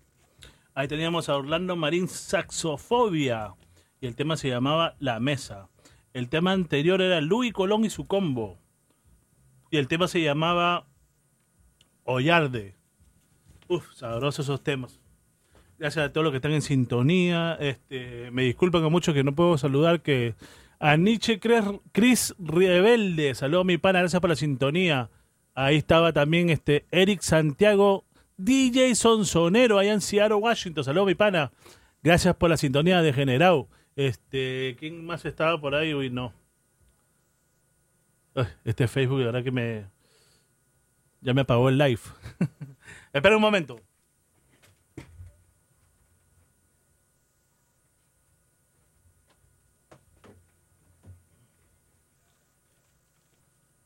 Ahí 0.74 0.88
teníamos 0.88 1.28
a 1.28 1.36
Orlando 1.36 1.76
Marín 1.76 2.08
Saxofobia. 2.08 3.54
Y 4.00 4.06
el 4.06 4.14
tema 4.14 4.36
se 4.36 4.48
llamaba 4.48 4.94
La 4.98 5.18
Mesa. 5.18 5.68
El 6.12 6.28
tema 6.28 6.52
anterior 6.52 7.02
era 7.02 7.20
Luis 7.20 7.52
Colón 7.52 7.84
y 7.84 7.90
su 7.90 8.06
combo. 8.06 8.58
Y 9.70 9.76
el 9.76 9.88
tema 9.88 10.08
se 10.08 10.22
llamaba 10.22 10.86
Ollarde. 12.04 12.76
Uf, 13.68 13.92
sabrosos 13.92 14.46
esos 14.46 14.62
temas. 14.62 15.00
Gracias 15.78 16.06
a 16.06 16.12
todos 16.12 16.24
los 16.24 16.32
que 16.32 16.36
están 16.36 16.52
en 16.52 16.62
sintonía. 16.62 17.56
Este, 17.60 18.30
me 18.30 18.44
disculpan 18.44 18.84
a 18.84 18.88
muchos 18.88 19.14
que 19.14 19.24
no 19.24 19.34
puedo 19.34 19.58
saludar, 19.58 20.00
que 20.00 20.34
a 20.80 20.96
Nietzsche 20.96 21.38
Chris 21.92 22.34
Rebelde. 22.38 23.34
Saludos 23.34 23.66
mi 23.66 23.78
pana, 23.78 24.00
gracias 24.00 24.20
por 24.20 24.30
la 24.30 24.36
sintonía. 24.36 25.10
Ahí 25.54 25.76
estaba 25.76 26.12
también 26.12 26.50
este 26.50 26.86
Eric 26.90 27.20
Santiago 27.20 28.04
DJ 28.38 28.94
Sonsonero, 28.94 29.78
allá 29.78 29.92
en 29.92 30.00
Seattle, 30.00 30.36
Washington. 30.36 30.84
Saludos, 30.84 31.08
mi 31.08 31.14
pana. 31.16 31.50
Gracias 32.02 32.34
por 32.36 32.48
la 32.48 32.56
sintonía 32.56 33.02
de 33.02 33.12
Generau. 33.12 33.68
Este, 33.96 34.76
¿quién 34.78 35.04
más 35.04 35.24
estaba 35.24 35.60
por 35.60 35.74
ahí? 35.74 35.92
Uy, 35.92 36.08
no. 36.08 36.32
Este 38.64 38.86
Facebook, 38.86 39.18
la 39.18 39.26
verdad 39.26 39.42
que 39.42 39.50
me. 39.50 39.86
Ya 41.20 41.34
me 41.34 41.40
apagó 41.40 41.68
el 41.68 41.78
live. 41.78 42.00
Espera 43.12 43.34
un 43.34 43.42
momento. 43.42 43.80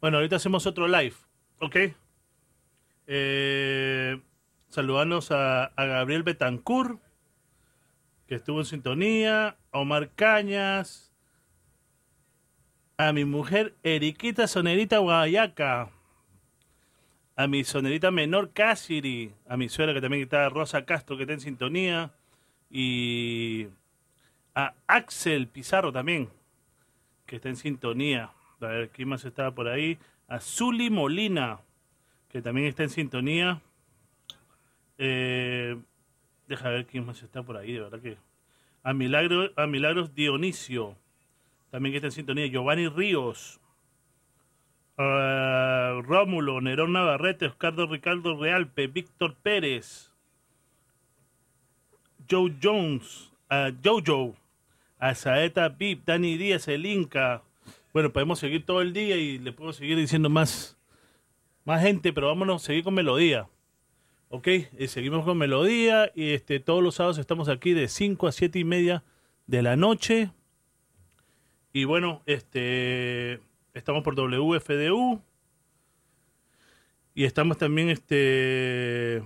Bueno, 0.03 0.19
ahorita 0.19 0.37
hacemos 0.37 0.67
otro 0.67 0.89
live, 0.89 1.15
¿ok? 1.61 1.77
Eh, 3.07 4.21
saludarnos 4.73 5.31
a, 5.31 5.67
a 5.67 5.85
Gabriel 5.85 6.23
Betancourt, 6.23 6.99
que 8.27 8.37
estuvo 8.37 8.61
en 8.61 8.65
sintonía, 8.65 9.57
a 9.71 9.79
Omar 9.79 10.09
Cañas, 10.15 11.13
a 12.97 13.13
mi 13.13 13.27
mujer 13.27 13.75
Eriquita 13.83 14.47
Sonerita 14.47 14.97
Guayaca, 14.97 15.91
a 17.37 17.47
mi 17.47 17.65
sonerita 17.65 18.11
menor 18.11 18.53
Cassiri, 18.53 19.35
a 19.47 19.59
mi 19.59 19.69
suegra 19.69 19.93
que 19.93 20.01
también 20.01 20.23
está 20.23 20.49
Rosa 20.49 20.87
Castro 20.87 21.19
que 21.19 21.25
está 21.25 21.35
en 21.35 21.41
sintonía, 21.41 22.13
y 22.71 23.69
a 24.55 24.73
Axel 24.87 25.49
Pizarro 25.49 25.93
también, 25.93 26.31
que 27.27 27.37
está 27.37 27.51
en 27.51 27.57
sintonía. 27.57 28.31
A 28.63 28.67
ver, 28.67 28.89
¿quién 28.89 29.09
más 29.11 29.25
estaba 29.27 29.51
por 29.51 29.69
ahí? 29.69 29.99
A 30.29 30.41
Zuli 30.41 30.89
Molina, 30.89 31.61
que 32.31 32.41
también 32.41 32.69
está 32.69 32.85
en 32.85 32.91
sintonía. 32.91 33.61
Eh, 35.05 35.77
deja 36.47 36.69
ver 36.69 36.87
quién 36.87 37.05
más 37.05 37.21
está 37.25 37.43
por 37.43 37.57
ahí, 37.57 37.73
de 37.73 37.81
verdad 37.81 38.01
que. 38.01 38.19
A, 38.85 38.93
Milagro, 38.95 39.51
a 39.57 39.67
Milagros 39.67 40.15
Dionisio, 40.15 40.97
también 41.73 41.93
que 41.93 41.97
está 41.97 42.07
en 42.07 42.13
sintonía. 42.13 42.47
Giovanni 42.47 42.87
Ríos. 42.87 43.61
a 44.97 46.01
Rómulo, 46.05 46.61
Nerón 46.61 46.93
Navarrete, 46.93 47.47
Oscardo 47.47 47.89
Ricardo 47.89 48.41
Realpe, 48.41 48.87
Víctor 48.87 49.35
Pérez. 49.43 50.13
Joe 52.31 52.55
Jones, 52.63 53.33
a 53.49 53.73
Jojo, 53.85 54.37
a 55.01 55.17
Saeta 55.17 55.69
Vip, 55.69 56.05
Dani 56.07 56.37
Díaz, 56.37 56.69
el 56.69 56.87
Inca. 56.87 57.43
Bueno, 57.93 58.13
podemos 58.13 58.39
seguir 58.39 58.65
todo 58.65 58.81
el 58.81 58.93
día 58.93 59.17
y 59.17 59.39
le 59.39 59.53
puedo 59.53 59.73
seguir 59.73 59.97
diciendo 59.97 60.31
más, 60.31 60.79
más 61.65 61.83
gente, 61.83 62.13
pero 62.13 62.29
vámonos 62.29 62.63
a 62.63 62.67
seguir 62.67 62.85
con 62.85 62.95
melodía. 62.95 63.49
Ok, 64.35 64.47
eh, 64.47 64.89
seguimos 64.89 65.27
con 65.27 65.37
melodía 65.37 66.11
y 66.15 66.31
este, 66.31 66.59
todos 66.59 66.83
los 66.83 66.95
sábados 66.95 67.19
estamos 67.19 67.51
aquí 67.51 67.75
de 67.75 67.87
5 67.87 68.27
a 68.27 68.33
7 68.33 68.59
y 68.59 68.65
media 68.65 69.05
de 69.47 69.61
la 69.61 69.77
noche. 69.77 70.33
Y 71.75 71.85
bueno, 71.85 72.23
este, 72.25 73.41
estamos 73.75 74.03
por 74.03 74.15
WFDU 74.15 75.21
y 77.15 77.25
estamos 77.25 77.59
también 77.59 77.91
este, 77.91 79.23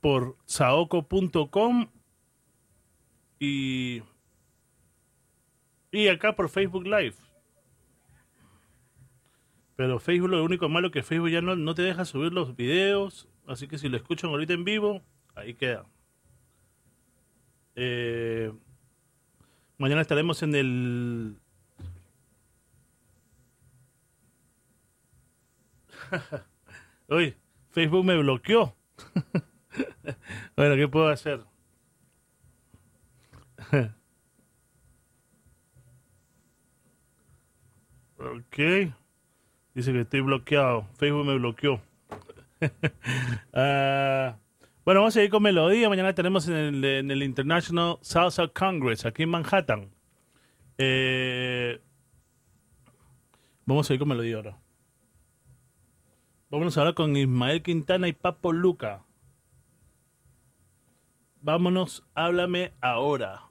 por 0.00 0.38
saoco.com 0.46 1.88
y, 3.38 4.02
y 5.92 6.08
acá 6.08 6.34
por 6.34 6.48
Facebook 6.48 6.86
Live. 6.86 7.16
Pero 9.76 9.98
Facebook 10.00 10.30
lo 10.30 10.42
único 10.42 10.70
malo 10.70 10.90
que 10.90 11.02
Facebook 11.02 11.28
ya 11.28 11.42
no, 11.42 11.54
no 11.54 11.74
te 11.74 11.82
deja 11.82 12.06
subir 12.06 12.32
los 12.32 12.56
videos. 12.56 13.28
Así 13.46 13.68
que 13.68 13.78
si 13.78 13.88
lo 13.88 13.96
escuchan 13.96 14.30
ahorita 14.30 14.52
en 14.54 14.64
vivo, 14.64 15.02
ahí 15.34 15.54
queda. 15.54 15.86
Eh, 17.76 18.52
mañana 19.78 20.00
estaremos 20.00 20.42
en 20.42 20.54
el... 20.54 21.36
Uy, 27.08 27.36
Facebook 27.70 28.04
me 28.04 28.16
bloqueó. 28.18 28.74
bueno, 30.56 30.74
¿qué 30.76 30.88
puedo 30.88 31.08
hacer? 31.08 31.44
ok. 38.18 38.58
Dice 39.74 39.92
que 39.92 40.00
estoy 40.00 40.20
bloqueado. 40.22 40.88
Facebook 40.94 41.26
me 41.26 41.36
bloqueó. 41.36 41.80
Ah, 43.52 44.38
bueno, 44.84 45.00
vamos 45.00 45.14
a 45.14 45.18
seguir 45.18 45.30
con 45.30 45.42
melodía. 45.42 45.88
Mañana 45.88 46.14
tenemos 46.14 46.46
en 46.48 46.54
el, 46.54 46.84
en 46.84 47.10
el 47.10 47.22
International 47.22 47.98
Salsa 48.02 48.48
Congress, 48.48 49.04
aquí 49.04 49.24
en 49.24 49.30
Manhattan. 49.30 49.90
Eh, 50.78 51.80
vamos 53.64 53.86
a 53.86 53.88
seguir 53.88 54.00
con 54.00 54.08
melodía 54.08 54.36
ahora. 54.36 54.58
Vámonos 56.50 56.78
ahora 56.78 56.92
con 56.92 57.16
Ismael 57.16 57.62
Quintana 57.62 58.06
y 58.06 58.12
Papo 58.12 58.52
Luca. 58.52 59.04
Vámonos, 61.40 62.04
háblame 62.14 62.72
ahora. 62.80 63.46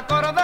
Acordar 0.00 0.39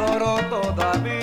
adoro 0.00 0.40
todavía. 0.48 1.19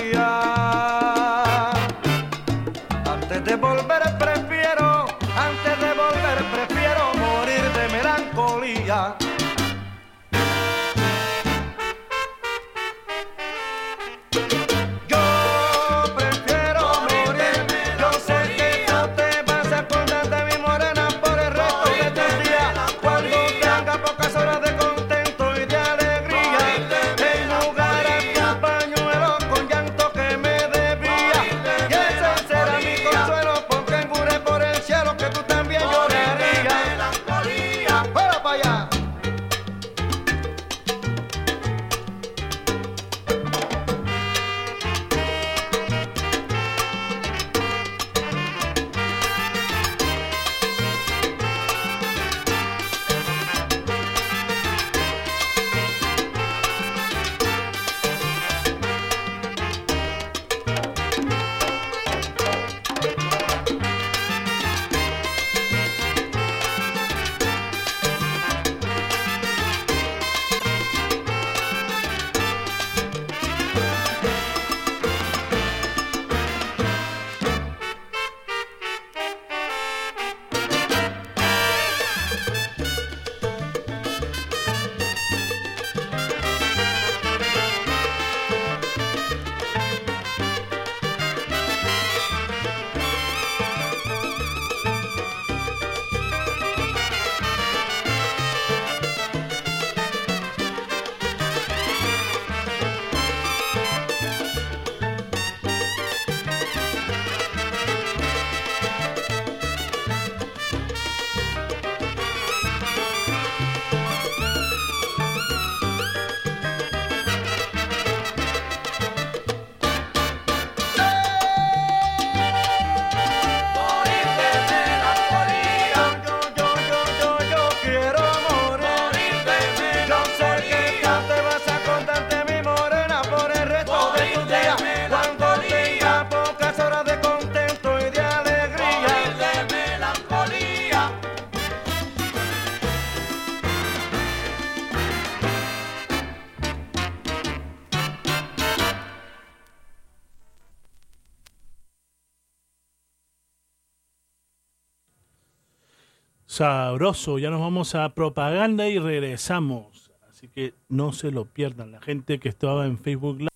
Sabroso, 156.58 157.38
ya 157.38 157.50
nos 157.50 157.60
vamos 157.60 157.94
a 157.94 158.08
propaganda 158.16 158.88
y 158.88 158.98
regresamos. 158.98 160.10
Así 160.28 160.48
que 160.48 160.74
no 160.88 161.12
se 161.12 161.30
lo 161.30 161.44
pierdan. 161.44 161.92
La 161.92 162.00
gente 162.00 162.40
que 162.40 162.48
estaba 162.48 162.84
en 162.84 162.98
Facebook 162.98 163.38
Live. 163.38 163.48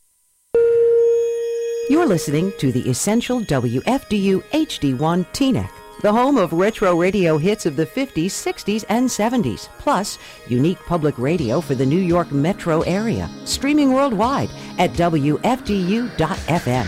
You're 1.91 2.07
listening 2.07 2.53
to 2.61 2.71
the 2.71 2.89
Essential 2.89 3.41
WFDU 3.41 4.45
HD1 4.53 5.27
TNEC, 5.33 5.69
the 6.03 6.13
home 6.13 6.39
of 6.39 6.53
retro 6.53 6.95
radio 6.95 7.39
hits 7.39 7.67
of 7.67 7.75
the 7.75 7.87
50s, 7.87 8.31
60s, 8.31 8.85
and 8.89 9.09
70s, 9.09 9.69
plus 9.81 10.21
unique 10.49 10.79
public 10.87 11.19
radio 11.19 11.61
for 11.61 11.75
the 11.75 11.85
New 11.85 11.99
York 11.99 12.31
metro 12.31 12.83
area, 12.83 13.29
streaming 13.45 13.93
worldwide 13.93 14.51
at 14.79 14.93
WFDU.FM. 14.93 16.87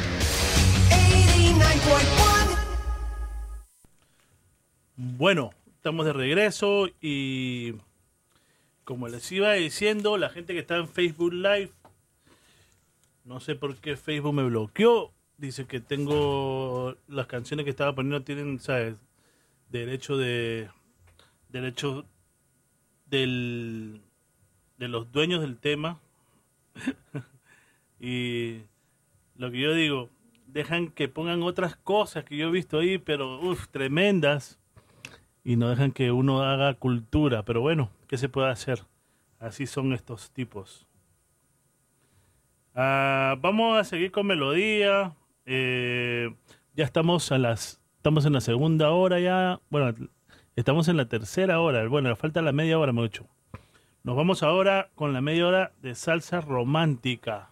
Bueno, 4.97 5.51
estamos 5.85 6.07
de 6.07 6.15
regreso 6.15 6.89
y 7.03 7.75
como 8.85 9.07
les 9.07 9.31
iba 9.33 9.53
diciendo, 9.53 10.17
la 10.17 10.31
gente 10.31 10.55
que 10.55 10.61
está 10.61 10.79
en 10.79 10.89
Facebook 10.89 11.35
Live, 11.35 11.73
no 13.27 13.39
sé 13.39 13.55
por 13.55 13.77
qué 13.77 13.95
Facebook 13.99 14.33
me 14.33 14.45
bloqueó. 14.45 15.13
Dice 15.37 15.67
que 15.67 15.81
tengo 15.81 16.97
las 17.07 17.27
canciones 17.27 17.65
que 17.65 17.71
estaba 17.71 17.95
poniendo 17.95 18.23
tienen, 18.23 18.61
¿sabes? 18.61 18.97
Derecho 19.69 20.17
de 20.17 20.71
derecho 21.51 22.07
del 23.05 24.01
de 24.79 24.89
los 24.89 25.13
dueños 25.13 25.43
del 25.43 25.59
tema. 25.59 26.01
y 28.01 28.61
lo 29.37 29.51
que 29.51 29.61
yo 29.61 29.75
digo, 29.75 30.09
dejan 30.47 30.89
que 30.89 31.09
pongan 31.09 31.43
otras 31.43 31.77
cosas 31.77 32.25
que 32.25 32.39
yo 32.39 32.49
he 32.49 32.53
visto 32.53 32.79
ahí, 32.79 32.97
pero 32.97 33.39
uff, 33.39 33.69
tremendas 33.69 34.59
y 35.45 35.57
no 35.57 35.69
dejan 35.69 35.93
que 35.93 36.11
uno 36.11 36.43
haga 36.43 36.75
cultura. 36.75 37.45
Pero 37.45 37.61
bueno, 37.61 37.91
¿qué 38.09 38.17
se 38.17 38.29
puede 38.29 38.49
hacer? 38.49 38.85
Así 39.39 39.67
son 39.67 39.93
estos 39.93 40.31
tipos. 40.31 40.89
Ah, 42.75 43.37
vamos 43.41 43.79
a 43.79 43.85
seguir 43.85 44.11
con 44.11 44.27
melodía. 44.27 45.15
Eh, 45.45 46.35
ya 46.75 46.85
estamos 46.85 47.31
a 47.31 47.39
las, 47.39 47.81
estamos 47.97 48.25
en 48.25 48.33
la 48.33 48.41
segunda 48.41 48.91
hora 48.91 49.21
ya. 49.21 49.61
Bueno, 49.69 49.95
estamos 50.57 50.89
en 50.89 50.97
la 50.97 51.09
tercera 51.09 51.61
hora. 51.61 51.87
Bueno, 51.87 52.17
falta 52.17 52.41
la 52.43 52.53
media 52.53 52.79
hora, 52.79 52.93
mucho. 52.93 53.27
Nos 54.03 54.17
vamos 54.17 54.43
ahora 54.43 54.91
con 54.95 55.13
la 55.13 55.21
media 55.21 55.47
hora 55.47 55.73
de 55.83 55.95
salsa 55.95 56.41
romántica. 56.41 57.51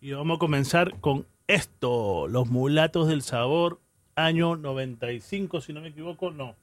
Y 0.00 0.12
vamos 0.12 0.36
a 0.36 0.38
comenzar 0.38 1.00
con 1.00 1.26
esto, 1.46 2.28
Los 2.28 2.48
Mulatos 2.48 3.08
del 3.08 3.22
Sabor, 3.22 3.80
año 4.14 4.56
95, 4.56 5.60
si 5.60 5.72
no 5.72 5.80
me 5.80 5.88
equivoco, 5.88 6.30
no 6.30 6.54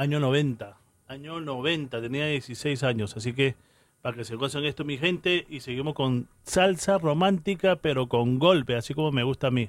año 0.00 0.18
90. 0.18 0.78
Año 1.08 1.40
90, 1.40 2.00
tenía 2.00 2.26
16 2.26 2.84
años, 2.84 3.14
así 3.18 3.34
que 3.34 3.54
para 4.00 4.16
que 4.16 4.24
se 4.24 4.34
gocen 4.34 4.64
esto 4.64 4.82
mi 4.82 4.96
gente 4.96 5.44
y 5.50 5.60
seguimos 5.60 5.92
con 5.92 6.26
salsa 6.42 6.96
romántica 6.96 7.76
pero 7.76 8.08
con 8.08 8.38
golpe, 8.38 8.76
así 8.76 8.94
como 8.94 9.12
me 9.12 9.24
gusta 9.24 9.48
a 9.48 9.50
mí. 9.50 9.68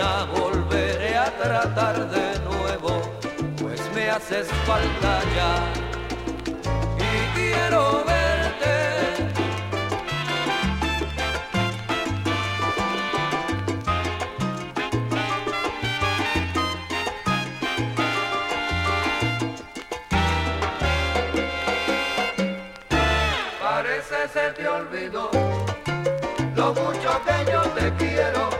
mañana 0.00 0.24
volveré 0.32 1.16
a 1.16 1.30
tratar 1.30 2.08
de 2.10 2.38
nuevo, 2.40 3.00
pues 3.60 3.80
me 3.94 4.10
haces 4.10 4.46
falta 4.66 5.20
ya 5.36 5.52
y 6.98 7.38
quiero 7.38 8.04
verte. 8.04 8.76
Parece 23.62 24.28
se 24.32 24.50
te 24.52 24.68
olvidó 24.68 25.30
lo 26.54 26.74
mucho 26.74 27.20
que 27.26 27.50
yo 27.52 27.62
te 27.70 27.92
quiero. 27.96 28.59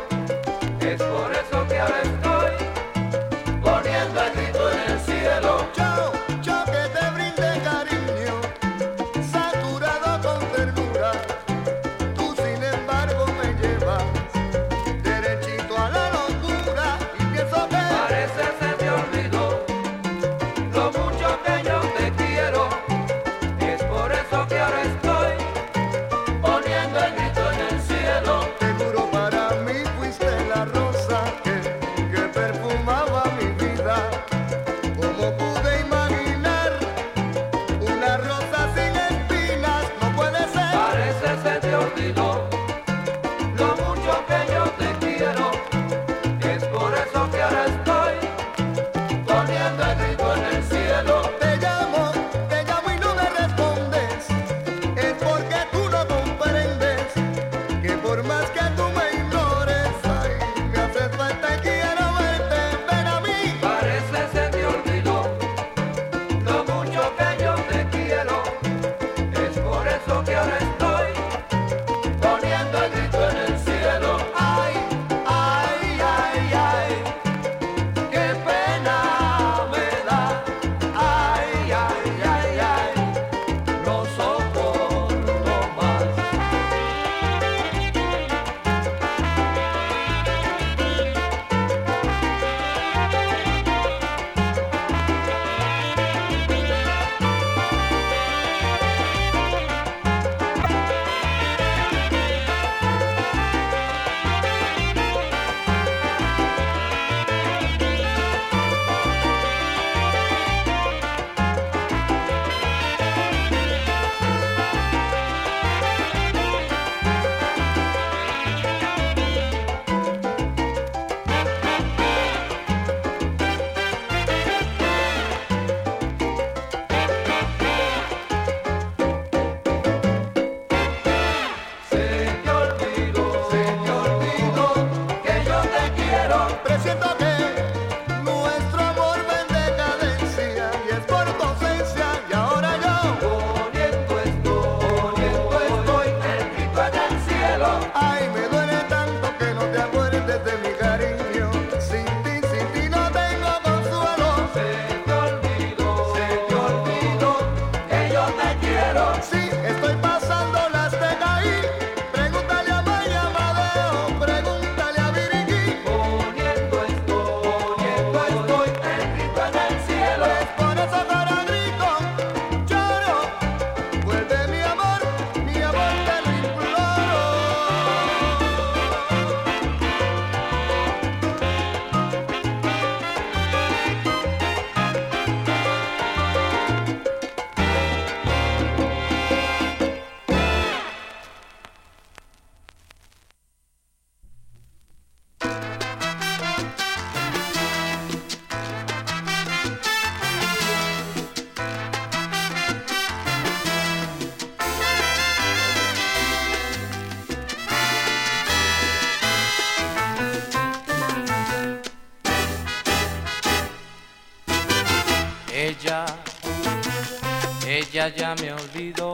Ella 218.01 218.17
ya 218.17 218.35
me 218.37 218.51
olvidó. 218.51 219.13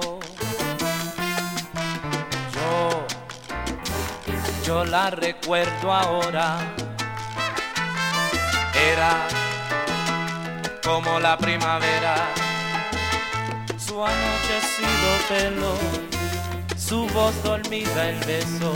Yo, 2.55 3.07
yo 4.65 4.85
la 4.85 5.11
recuerdo 5.11 5.93
ahora. 5.93 6.59
Era 8.93 9.27
como 10.85 11.19
la 11.19 11.37
primavera, 11.37 12.15
su 13.77 14.05
anochecido 14.05 15.11
pelo, 15.31 15.75
su 16.79 17.09
voz 17.09 17.43
dormida 17.43 18.11
el 18.11 18.21
beso, 18.21 18.73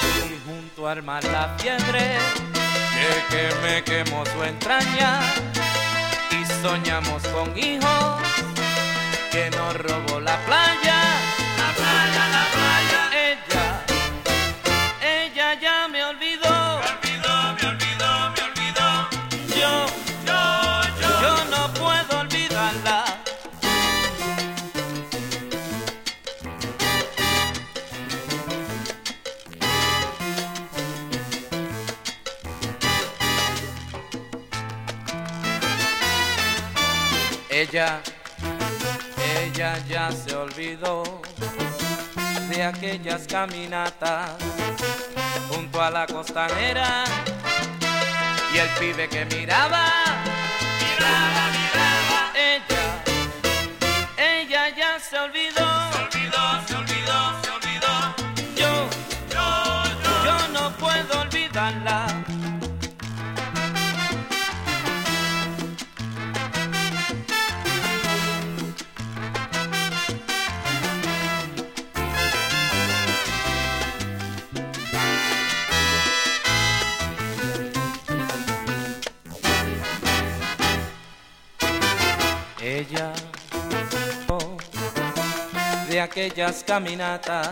y 0.00 0.48
junto 0.48 0.88
al 0.88 1.02
mar 1.02 1.22
la 1.24 1.54
fiebre 1.58 2.16
que, 3.28 3.36
que 3.36 3.54
me 3.60 3.84
quemó 3.84 4.24
su 4.24 4.42
entraña, 4.42 5.20
y 6.30 6.62
soñamos 6.62 7.22
con 7.24 7.58
hijos 7.58 8.31
que 9.32 9.50
nos 9.50 9.74
robó 9.78 10.20
la 10.20 10.36
playa, 10.44 10.91
de 42.48 42.64
aquellas 42.64 43.28
caminatas 43.28 44.30
junto 45.48 45.80
a 45.80 45.90
la 45.90 46.06
costanera 46.08 47.04
y 48.52 48.58
el 48.58 48.68
pibe 48.80 49.08
que 49.08 49.24
miraba, 49.26 49.86
miraba, 50.80 51.50
miraba. 51.52 51.81
Aquellas 86.12 86.62
caminatas 86.62 87.48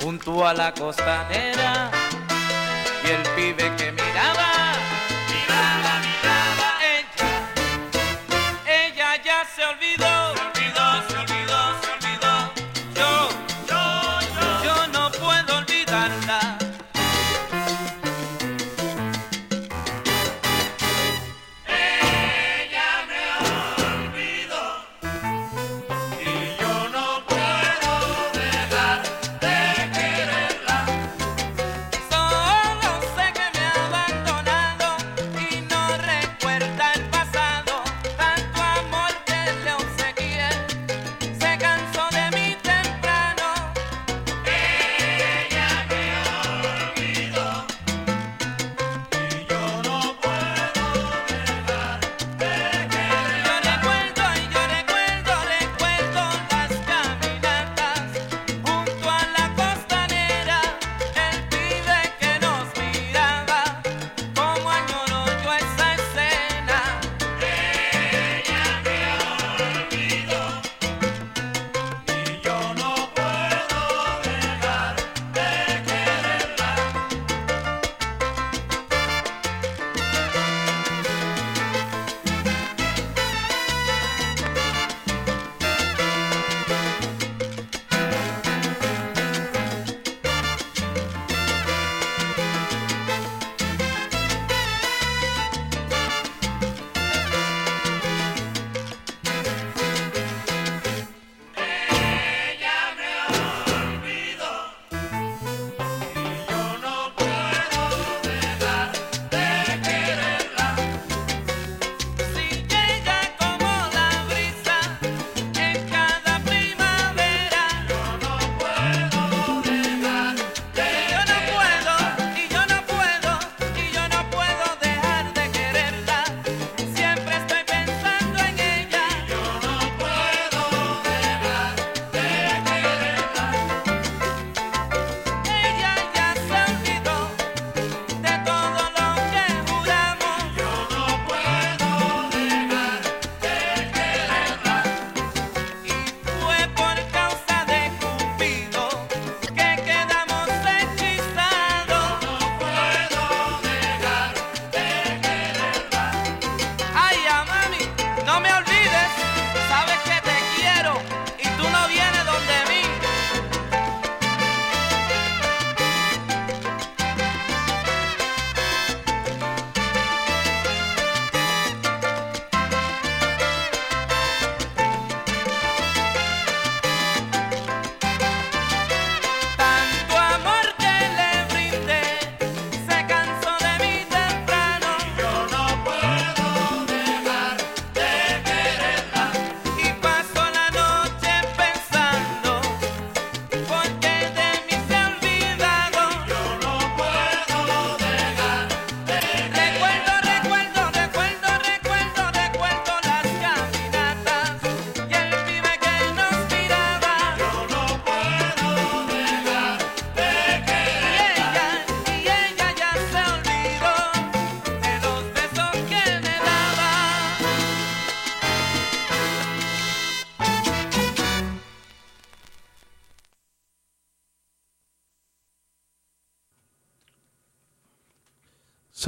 junto 0.00 0.46
a 0.46 0.54
la 0.54 0.72
costanera 0.72 1.90
y 3.02 3.10
el 3.10 3.22
pibe 3.34 3.74
que 3.76 3.90
miraba, 3.90 4.72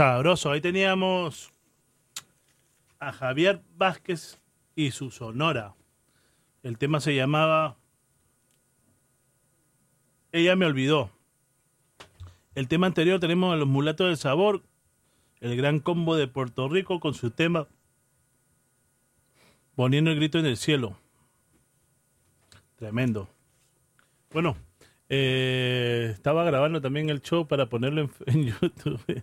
Sabroso. 0.00 0.50
Ahí 0.50 0.62
teníamos 0.62 1.52
a 3.00 3.12
Javier 3.12 3.62
Vázquez 3.76 4.40
y 4.74 4.92
su 4.92 5.10
Sonora. 5.10 5.74
El 6.62 6.78
tema 6.78 7.00
se 7.00 7.14
llamaba 7.14 7.76
Ella 10.32 10.56
me 10.56 10.64
olvidó. 10.64 11.10
El 12.54 12.66
tema 12.66 12.86
anterior 12.86 13.20
tenemos 13.20 13.52
a 13.52 13.56
los 13.56 13.68
mulatos 13.68 14.06
del 14.06 14.16
sabor, 14.16 14.62
el 15.40 15.54
gran 15.54 15.80
combo 15.80 16.16
de 16.16 16.28
Puerto 16.28 16.66
Rico 16.70 16.98
con 16.98 17.12
su 17.12 17.30
tema 17.30 17.68
Poniendo 19.74 20.10
el 20.10 20.16
grito 20.16 20.38
en 20.38 20.46
el 20.46 20.56
cielo. 20.56 20.96
Tremendo. 22.76 23.28
Bueno, 24.30 24.56
eh, 25.12 26.10
estaba 26.12 26.44
grabando 26.44 26.80
también 26.80 27.10
el 27.10 27.20
show 27.20 27.48
para 27.48 27.66
ponerlo 27.66 28.08
en, 28.26 28.46
YouTube. 28.46 29.22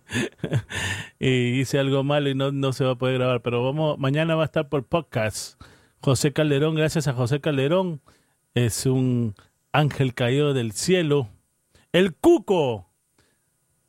y 1.18 1.62
hice 1.62 1.80
algo 1.80 2.04
malo 2.04 2.30
y 2.30 2.36
no, 2.36 2.52
no 2.52 2.74
se 2.74 2.84
va 2.84 2.92
a 2.92 2.98
poder 2.98 3.16
grabar. 3.20 3.42
Pero 3.42 3.64
vamos, 3.64 3.98
mañana 3.98 4.36
va 4.36 4.44
a 4.44 4.46
estar 4.46 4.68
por 4.68 4.86
podcast. 4.86 5.60
José 6.02 6.34
Calderón, 6.34 6.76
gracias 6.76 7.08
a 7.08 7.14
José 7.14 7.40
Calderón. 7.40 8.02
Es 8.54 8.86
un 8.86 9.36
ángel 9.72 10.14
caído 10.14 10.54
del 10.54 10.74
cielo. 10.74 11.30
El 11.94 12.14
Cuco 12.14 12.90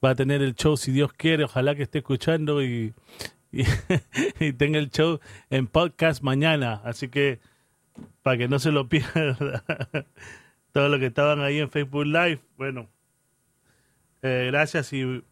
va 0.02 0.10
a 0.10 0.14
tener 0.14 0.40
el 0.40 0.54
show 0.54 0.76
si 0.76 0.92
Dios 0.92 1.12
quiere. 1.12 1.44
Ojalá 1.44 1.74
que 1.74 1.82
esté 1.82 1.98
escuchando 1.98 2.62
y, 2.62 2.94
y, 3.50 3.62
y 4.38 4.52
tenga 4.52 4.78
el 4.78 4.90
show 4.90 5.18
en 5.50 5.66
podcast 5.66 6.22
mañana. 6.22 6.80
Así 6.84 7.08
que 7.08 7.40
para 8.22 8.38
que 8.38 8.46
no 8.46 8.60
se 8.60 8.70
lo 8.70 8.88
pierda. 8.88 9.64
Todos 10.78 10.92
los 10.92 11.00
que 11.00 11.06
estaban 11.06 11.40
ahí 11.40 11.58
en 11.58 11.68
Facebook 11.68 12.06
Live, 12.06 12.38
bueno, 12.56 12.88
eh, 14.22 14.44
gracias 14.46 14.92
y, 14.92 15.24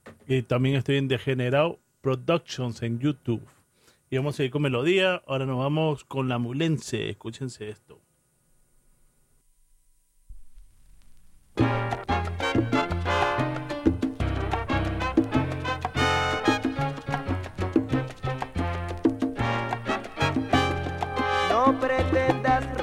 también 0.49 0.75
estoy 0.75 0.97
en 0.97 1.07
Degenerado 1.07 1.79
Productions 2.01 2.83
en 2.83 2.99
YouTube. 2.99 3.47
Y 4.11 4.17
vamos 4.17 4.41
a 4.41 4.43
ir 4.43 4.51
con 4.51 4.63
melodía. 4.63 5.23
Ahora 5.25 5.47
nos 5.47 5.59
vamos 5.59 6.03
con 6.03 6.29
la 6.29 6.39
mulense. 6.39 7.11
Escúchense 7.11 7.69
esto. 7.69 8.01
No 21.51 21.79
pretendas 21.81 22.76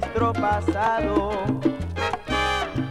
nuestro 0.00 0.32
pasado. 0.32 1.30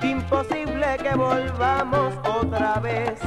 Imposible 0.02 0.88
que 1.02 1.14
volvamos 1.16 2.14
otra 2.24 2.80
vez. 2.80 3.20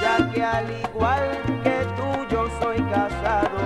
Ya 0.00 0.30
que 0.32 0.44
al 0.44 0.70
igual 0.70 1.24
que 1.64 1.84
tú 1.96 2.26
yo 2.30 2.48
soy 2.60 2.80
casado. 2.82 3.60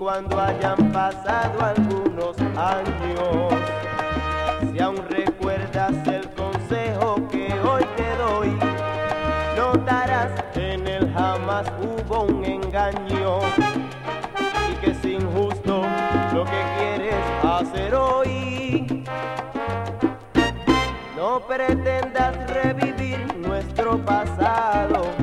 Cuando 0.00 0.40
hayan 0.40 0.90
pasado 0.92 1.60
algunos 1.60 2.34
años, 2.56 3.52
si 4.72 4.80
aún 4.80 4.96
recuerdas 5.10 5.92
el 6.08 6.26
consejo 6.30 7.28
que 7.30 7.52
hoy 7.60 7.84
te 7.98 8.16
doy, 8.16 8.58
notarás 9.58 10.42
que 10.54 10.72
en 10.72 10.86
él 10.86 11.12
jamás 11.12 11.70
hubo 11.82 12.22
un 12.22 12.42
engaño 12.42 13.40
y 14.70 14.74
que 14.76 14.92
es 14.92 15.04
injusto 15.04 15.82
lo 16.32 16.44
que 16.46 16.62
quieres 16.78 17.22
hacer 17.44 17.94
hoy. 17.94 19.04
No 21.14 21.40
pretendas 21.40 22.50
revivir 22.50 23.36
nuestro 23.36 23.98
pasado. 23.98 25.19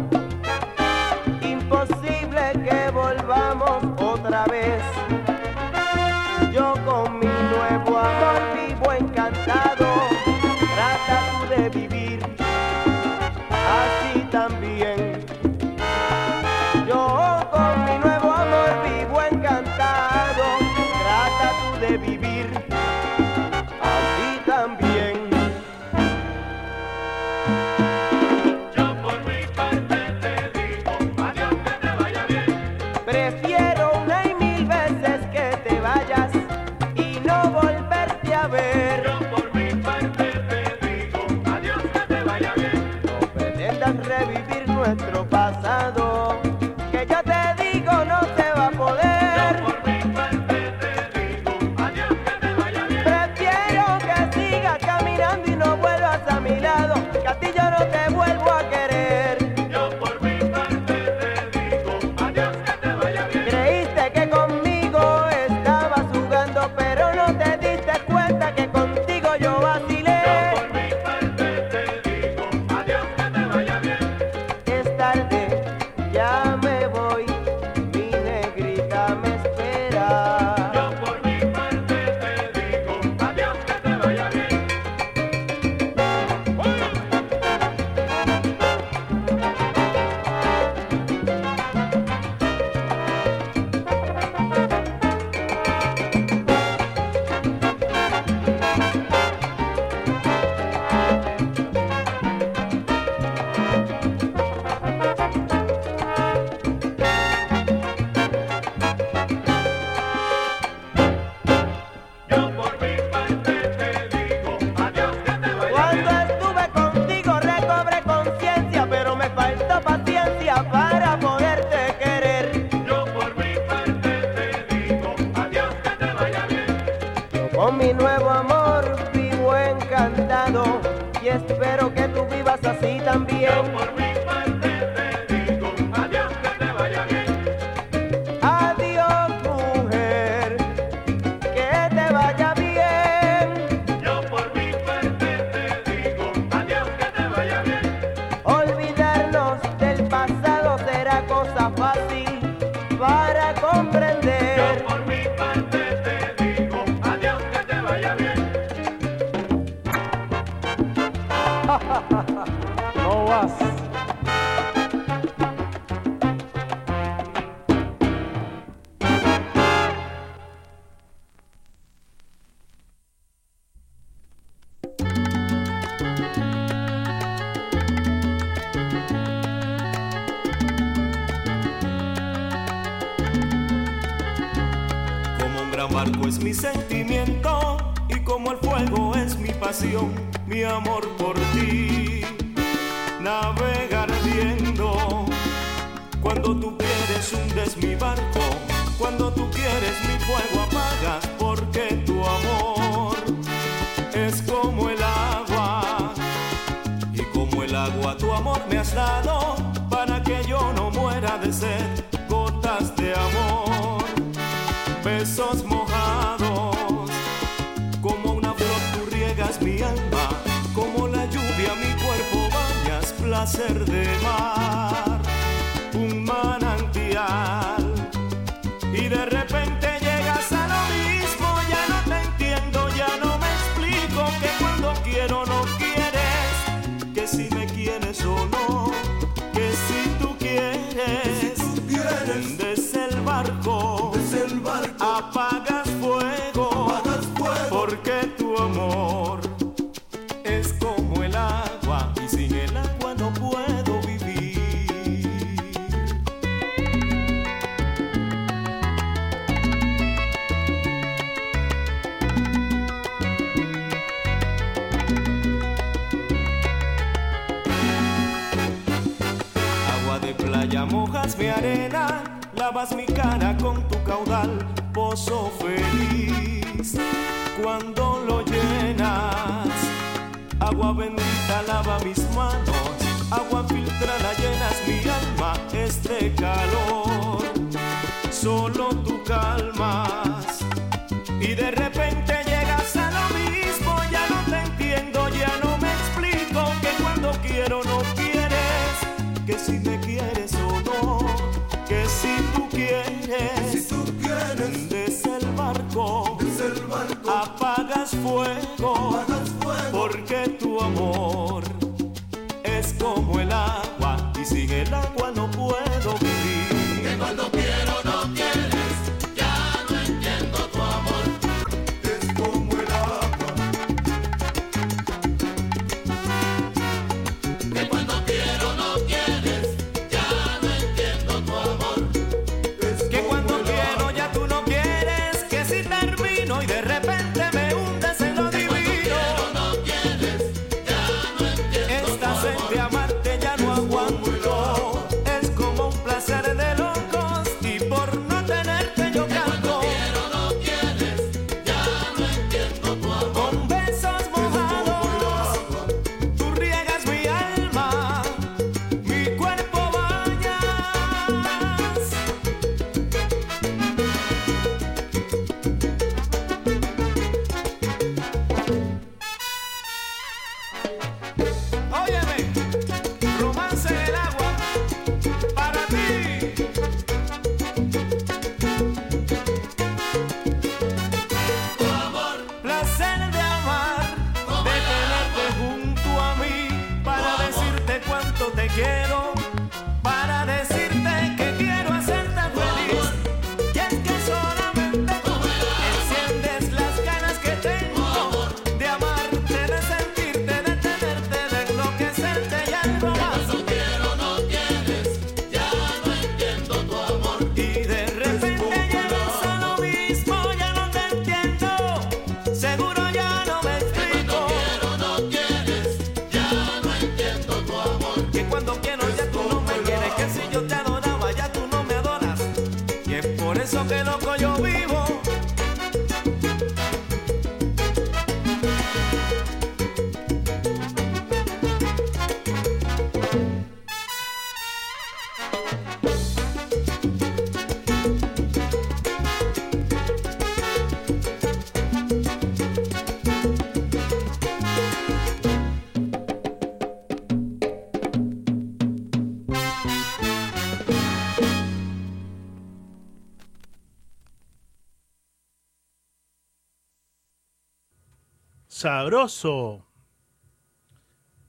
Sabroso. 458.88 459.86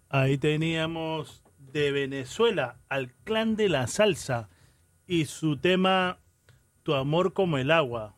Ahí 0.08 0.39
teníamos 0.39 1.44
de 1.57 1.92
Venezuela 1.92 2.81
al 2.89 3.12
clan 3.23 3.55
de 3.55 3.68
la 3.68 3.86
salsa 3.86 4.49
y 5.07 5.26
su 5.26 5.57
tema 5.57 6.18
Tu 6.83 6.94
amor 6.94 7.34
como 7.34 7.57
el 7.57 7.70
agua. 7.70 8.17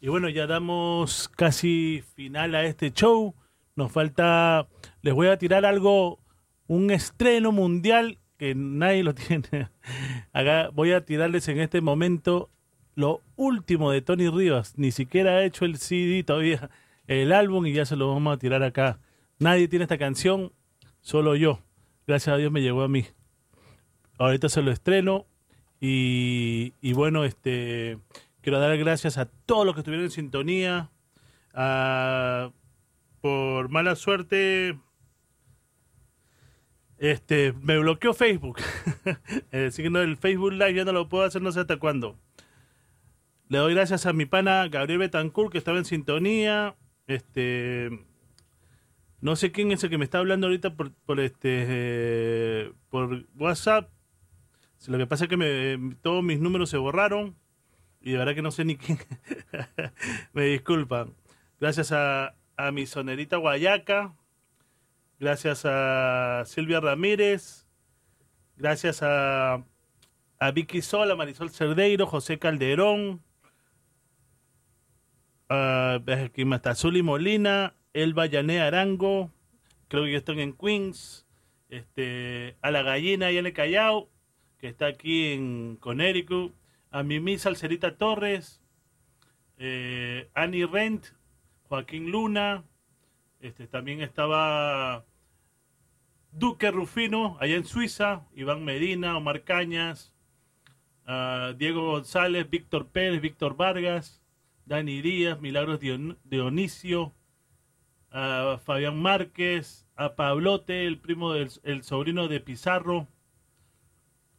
Y 0.00 0.08
bueno, 0.08 0.30
ya 0.30 0.46
damos 0.46 1.28
casi 1.36 2.02
final 2.14 2.54
a 2.54 2.64
este 2.64 2.92
show. 2.92 3.34
Nos 3.74 3.92
falta, 3.92 4.66
les 5.02 5.12
voy 5.12 5.26
a 5.26 5.36
tirar 5.36 5.66
algo, 5.66 6.18
un 6.66 6.90
estreno 6.90 7.52
mundial 7.52 8.20
que 8.38 8.54
nadie 8.54 9.04
lo 9.04 9.14
tiene. 9.14 9.68
Acá 10.32 10.70
voy 10.72 10.92
a 10.92 11.04
tirarles 11.04 11.46
en 11.48 11.60
este 11.60 11.82
momento 11.82 12.48
lo 12.94 13.20
último 13.36 13.90
de 13.90 14.00
Tony 14.00 14.30
Rivas. 14.30 14.78
Ni 14.78 14.92
siquiera 14.92 15.32
ha 15.32 15.44
hecho 15.44 15.66
el 15.66 15.76
CD 15.76 16.22
todavía, 16.22 16.70
el 17.06 17.32
álbum 17.32 17.66
y 17.66 17.72
ya 17.72 17.84
se 17.84 17.96
lo 17.96 18.12
vamos 18.12 18.34
a 18.34 18.38
tirar 18.38 18.62
acá. 18.62 18.98
Nadie 19.38 19.68
tiene 19.68 19.84
esta 19.84 19.98
canción, 19.98 20.52
solo 21.00 21.36
yo. 21.36 21.60
Gracias 22.06 22.34
a 22.34 22.36
Dios 22.36 22.52
me 22.52 22.62
llegó 22.62 22.82
a 22.82 22.88
mí. 22.88 23.06
Ahorita 24.18 24.48
se 24.48 24.62
lo 24.62 24.70
estreno 24.70 25.26
y, 25.80 26.72
y 26.80 26.92
bueno, 26.94 27.24
este 27.24 27.98
quiero 28.40 28.60
dar 28.60 28.78
gracias 28.78 29.18
a 29.18 29.26
todos 29.26 29.66
los 29.66 29.74
que 29.74 29.80
estuvieron 29.80 30.04
en 30.04 30.10
sintonía. 30.12 30.90
Por 33.20 33.68
mala 33.70 33.96
suerte, 33.96 34.78
este, 36.98 37.52
me 37.60 37.78
bloqueó 37.78 38.14
Facebook. 38.14 38.60
Así 39.52 39.82
que 39.82 39.90
no, 39.90 40.00
el 40.00 40.16
Facebook 40.16 40.52
Live 40.52 40.74
ya 40.74 40.84
no 40.84 40.92
lo 40.92 41.08
puedo 41.08 41.24
hacer 41.24 41.42
no 41.42 41.50
sé 41.52 41.60
hasta 41.60 41.78
cuándo. 41.78 42.16
Le 43.48 43.58
doy 43.58 43.74
gracias 43.74 44.06
a 44.06 44.12
mi 44.12 44.26
pana 44.26 44.68
Gabriel 44.68 45.00
Betancourt 45.00 45.52
que 45.52 45.58
estaba 45.58 45.78
en 45.78 45.84
sintonía. 45.84 46.76
Este, 47.06 47.90
no 49.20 49.36
sé 49.36 49.52
quién 49.52 49.72
es 49.72 49.82
el 49.84 49.90
que 49.90 49.98
me 49.98 50.04
está 50.04 50.18
hablando 50.18 50.46
ahorita 50.46 50.74
por, 50.76 50.92
por 50.92 51.20
este, 51.20 51.64
eh, 51.68 52.72
por 52.90 53.24
WhatsApp. 53.36 53.90
Lo 54.86 54.98
que 54.98 55.06
pasa 55.06 55.24
es 55.24 55.30
que 55.30 55.36
me- 55.36 55.96
todos 56.02 56.22
mis 56.22 56.38
números 56.40 56.70
se 56.70 56.76
borraron 56.76 57.34
y 58.00 58.12
de 58.12 58.18
verdad 58.18 58.34
que 58.34 58.42
no 58.42 58.50
sé 58.52 58.64
ni 58.64 58.76
quién. 58.76 58.98
me 60.32 60.44
disculpan. 60.44 61.14
Gracias 61.60 61.92
a, 61.92 62.34
a 62.56 62.72
mi 62.72 62.86
sonerita 62.86 63.36
Guayaca. 63.38 64.14
Gracias 65.18 65.62
a 65.64 66.44
Silvia 66.46 66.80
Ramírez. 66.80 67.66
Gracias 68.56 69.02
a, 69.02 69.64
a 70.38 70.50
Vicky 70.52 70.82
Sola, 70.82 71.16
Marisol 71.16 71.50
Cerdeiro, 71.50 72.06
José 72.06 72.38
Calderón. 72.38 73.22
Aquí 75.48 76.44
más 76.44 76.58
está 76.58 76.74
Zuli 76.74 77.02
Molina, 77.02 77.74
Elba 77.92 78.26
Yané 78.26 78.60
Arango. 78.60 79.30
Creo 79.88 80.04
que 80.04 80.16
están 80.16 80.38
en 80.40 80.52
Queens. 80.52 81.26
Este, 81.68 82.56
a 82.62 82.70
la 82.70 82.82
gallina 82.82 83.30
Yane 83.30 83.52
Callao, 83.52 84.08
que 84.58 84.68
está 84.68 84.86
aquí 84.86 85.32
en 85.32 85.76
Connecticut. 85.76 86.54
A 86.90 87.02
Mimi 87.02 87.38
Salcerita 87.38 87.96
Torres. 87.96 88.62
eh, 89.58 90.28
Annie 90.34 90.66
Rent, 90.66 91.06
Joaquín 91.68 92.10
Luna. 92.10 92.64
Este, 93.40 93.66
también 93.66 94.00
estaba 94.00 95.04
Duque 96.32 96.70
Rufino, 96.70 97.36
allá 97.40 97.56
en 97.56 97.64
Suiza, 97.64 98.26
Iván 98.34 98.64
Medina, 98.64 99.16
Omar 99.16 99.42
Cañas, 99.44 100.12
ah, 101.06 101.52
Diego 101.56 101.90
González, 101.92 102.48
Víctor 102.48 102.88
Pérez, 102.88 103.20
Víctor 103.20 103.56
Vargas, 103.56 104.22
Dani 104.66 105.00
Díaz, 105.00 105.40
Milagros 105.40 105.80
Dion- 105.80 106.18
Dionisio, 106.24 107.12
ah, 108.10 108.58
Fabián 108.64 109.00
Márquez, 109.00 109.86
a 109.96 110.14
Pablote, 110.16 110.86
el 110.86 110.98
primo 110.98 111.32
del 111.32 111.48
el 111.62 111.82
sobrino 111.84 112.28
de 112.28 112.40
Pizarro, 112.40 113.08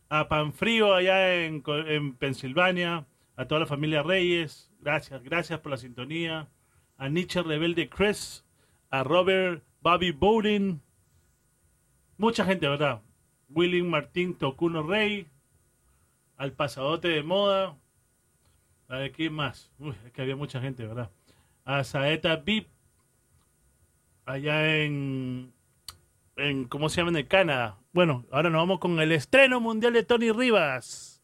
a 0.10 0.28
Panfrío 0.28 0.94
allá 0.94 1.44
en, 1.44 1.62
Pensilvania, 2.16 3.08
a 3.36 3.46
toda 3.46 3.62
la 3.62 3.66
familia 3.68 4.04
Reyes, 4.04 4.72
gracias, 4.80 5.24
gracias 5.24 5.60
por 5.60 5.72
la 5.72 5.78
sintonía, 5.78 6.50
a 6.98 7.10
Nietzsche 7.10 7.42
Rebelde 7.42 7.90
Chris, 7.90 8.46
a 8.90 9.04
Robert 9.04 9.64
Bobby 9.82 10.12
Bowden, 10.12 10.82
mucha 12.18 12.46
gente, 12.46 12.68
¿verdad? 12.68 13.02
William 13.50 13.88
Martín 13.88 14.36
Tocuno 14.36 14.84
Rey, 14.84 15.28
al 16.38 16.52
pasadote 16.54 17.08
de 17.08 17.24
moda, 17.24 17.78
a 18.90 18.98
ver, 18.98 19.11
¿quién 19.11 19.33
más? 19.33 19.72
Uy, 19.80 19.95
es 20.06 20.11
que 20.11 20.22
había 20.22 20.35
mucha 20.35 20.61
gente, 20.61 20.85
¿verdad? 20.85 21.09
A 21.66 21.83
Saeta 21.83 22.38
Vip, 22.38 22.67
allá 24.25 24.77
en, 24.83 25.51
en, 26.38 26.66
¿cómo 26.66 26.90
se 26.90 27.01
llama? 27.01 27.17
En 27.19 27.25
Canadá. 27.25 27.77
Bueno, 27.91 28.25
ahora 28.32 28.49
nos 28.49 28.61
vamos 28.61 28.80
con 28.80 28.99
el 28.99 29.11
estreno 29.11 29.59
mundial 29.59 29.93
de 29.93 30.03
Tony 30.03 30.32
Rivas. 30.32 31.22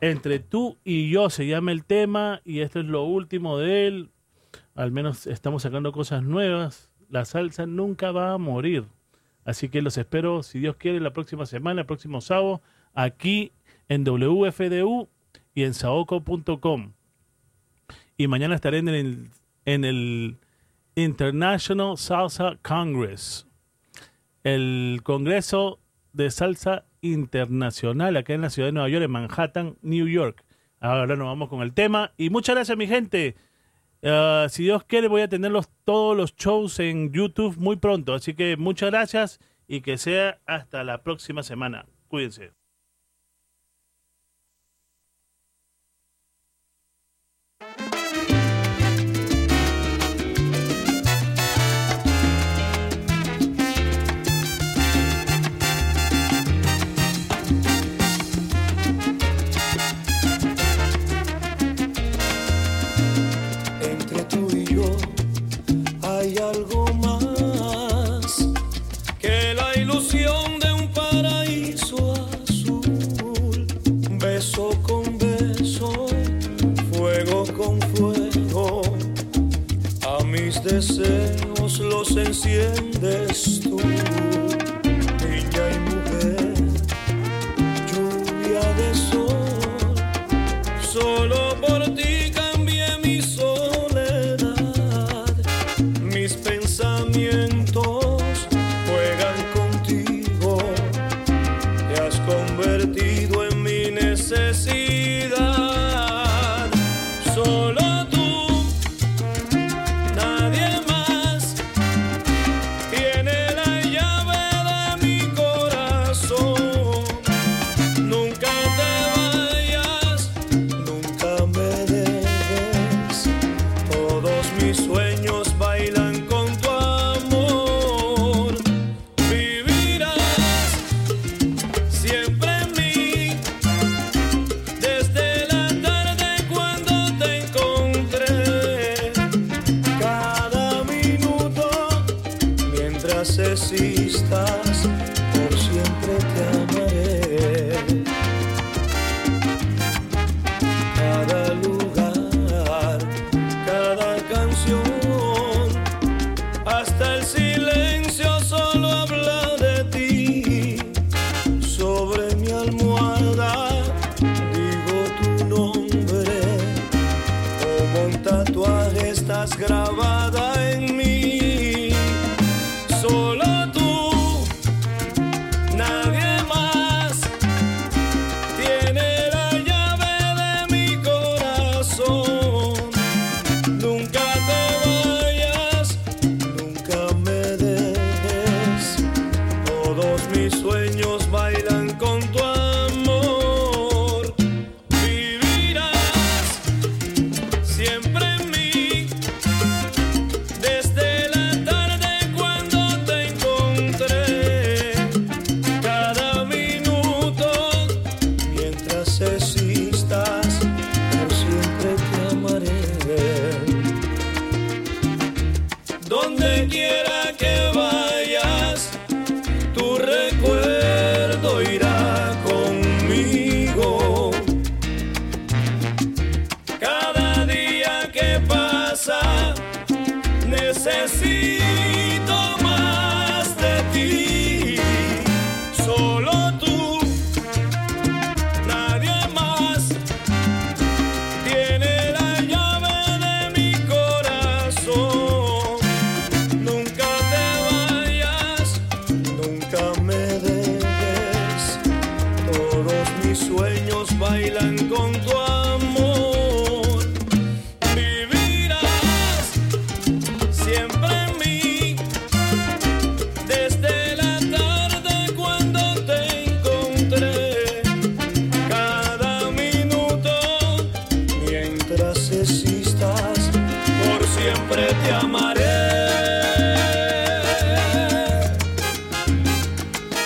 Entre 0.00 0.38
tú 0.38 0.78
y 0.84 1.10
yo 1.10 1.30
se 1.30 1.46
llama 1.46 1.72
el 1.72 1.84
tema 1.84 2.42
y 2.44 2.60
esto 2.60 2.80
es 2.80 2.86
lo 2.86 3.04
último 3.04 3.58
de 3.58 3.86
él. 3.86 4.10
Al 4.74 4.92
menos 4.92 5.26
estamos 5.26 5.62
sacando 5.62 5.90
cosas 5.90 6.22
nuevas. 6.22 6.90
La 7.08 7.24
salsa 7.24 7.66
nunca 7.66 8.12
va 8.12 8.34
a 8.34 8.38
morir. 8.38 8.84
Así 9.44 9.68
que 9.68 9.80
los 9.80 9.96
espero, 9.96 10.42
si 10.42 10.58
Dios 10.58 10.76
quiere, 10.76 11.00
la 11.00 11.12
próxima 11.12 11.46
semana, 11.46 11.80
el 11.82 11.86
próximo 11.86 12.20
sábado, 12.20 12.60
aquí 12.92 13.52
en 13.88 14.04
WFDU 14.04 15.08
y 15.56 15.64
en 15.64 15.74
saoco.com. 15.74 16.92
Y 18.16 18.28
mañana 18.28 18.54
estaré 18.54 18.78
en 18.78 18.88
el, 18.88 19.30
en 19.64 19.84
el 19.84 20.36
International 20.94 21.96
Salsa 21.98 22.58
Congress, 22.62 23.46
el 24.44 25.00
Congreso 25.02 25.80
de 26.12 26.30
Salsa 26.30 26.84
Internacional 27.00 28.16
acá 28.16 28.34
en 28.34 28.42
la 28.42 28.50
ciudad 28.50 28.68
de 28.68 28.72
Nueva 28.72 28.88
York, 28.90 29.04
en 29.04 29.10
Manhattan, 29.10 29.76
New 29.82 30.06
York. 30.08 30.44
Ahora 30.78 31.16
nos 31.16 31.26
vamos 31.26 31.48
con 31.48 31.62
el 31.62 31.72
tema. 31.72 32.12
Y 32.16 32.30
muchas 32.30 32.54
gracias, 32.54 32.76
mi 32.76 32.86
gente. 32.86 33.34
Ah, 34.02 34.46
si 34.50 34.64
Dios 34.64 34.84
quiere, 34.84 35.08
voy 35.08 35.22
a 35.22 35.28
tener 35.28 35.50
los- 35.50 35.70
todos 35.84 36.16
los 36.16 36.36
shows 36.36 36.78
en 36.80 37.12
YouTube 37.12 37.56
muy 37.58 37.76
pronto. 37.76 38.12
Así 38.14 38.34
que 38.34 38.56
muchas 38.58 38.90
gracias 38.90 39.40
y 39.68 39.80
que 39.80 39.96
sea 39.98 40.38
hasta 40.46 40.84
la 40.84 41.02
próxima 41.02 41.42
semana. 41.42 41.86
Cuídense. 42.08 42.55
Deseos 80.66 81.78
los 81.78 82.16
enciendes 82.16 83.60
tú, 83.62 83.78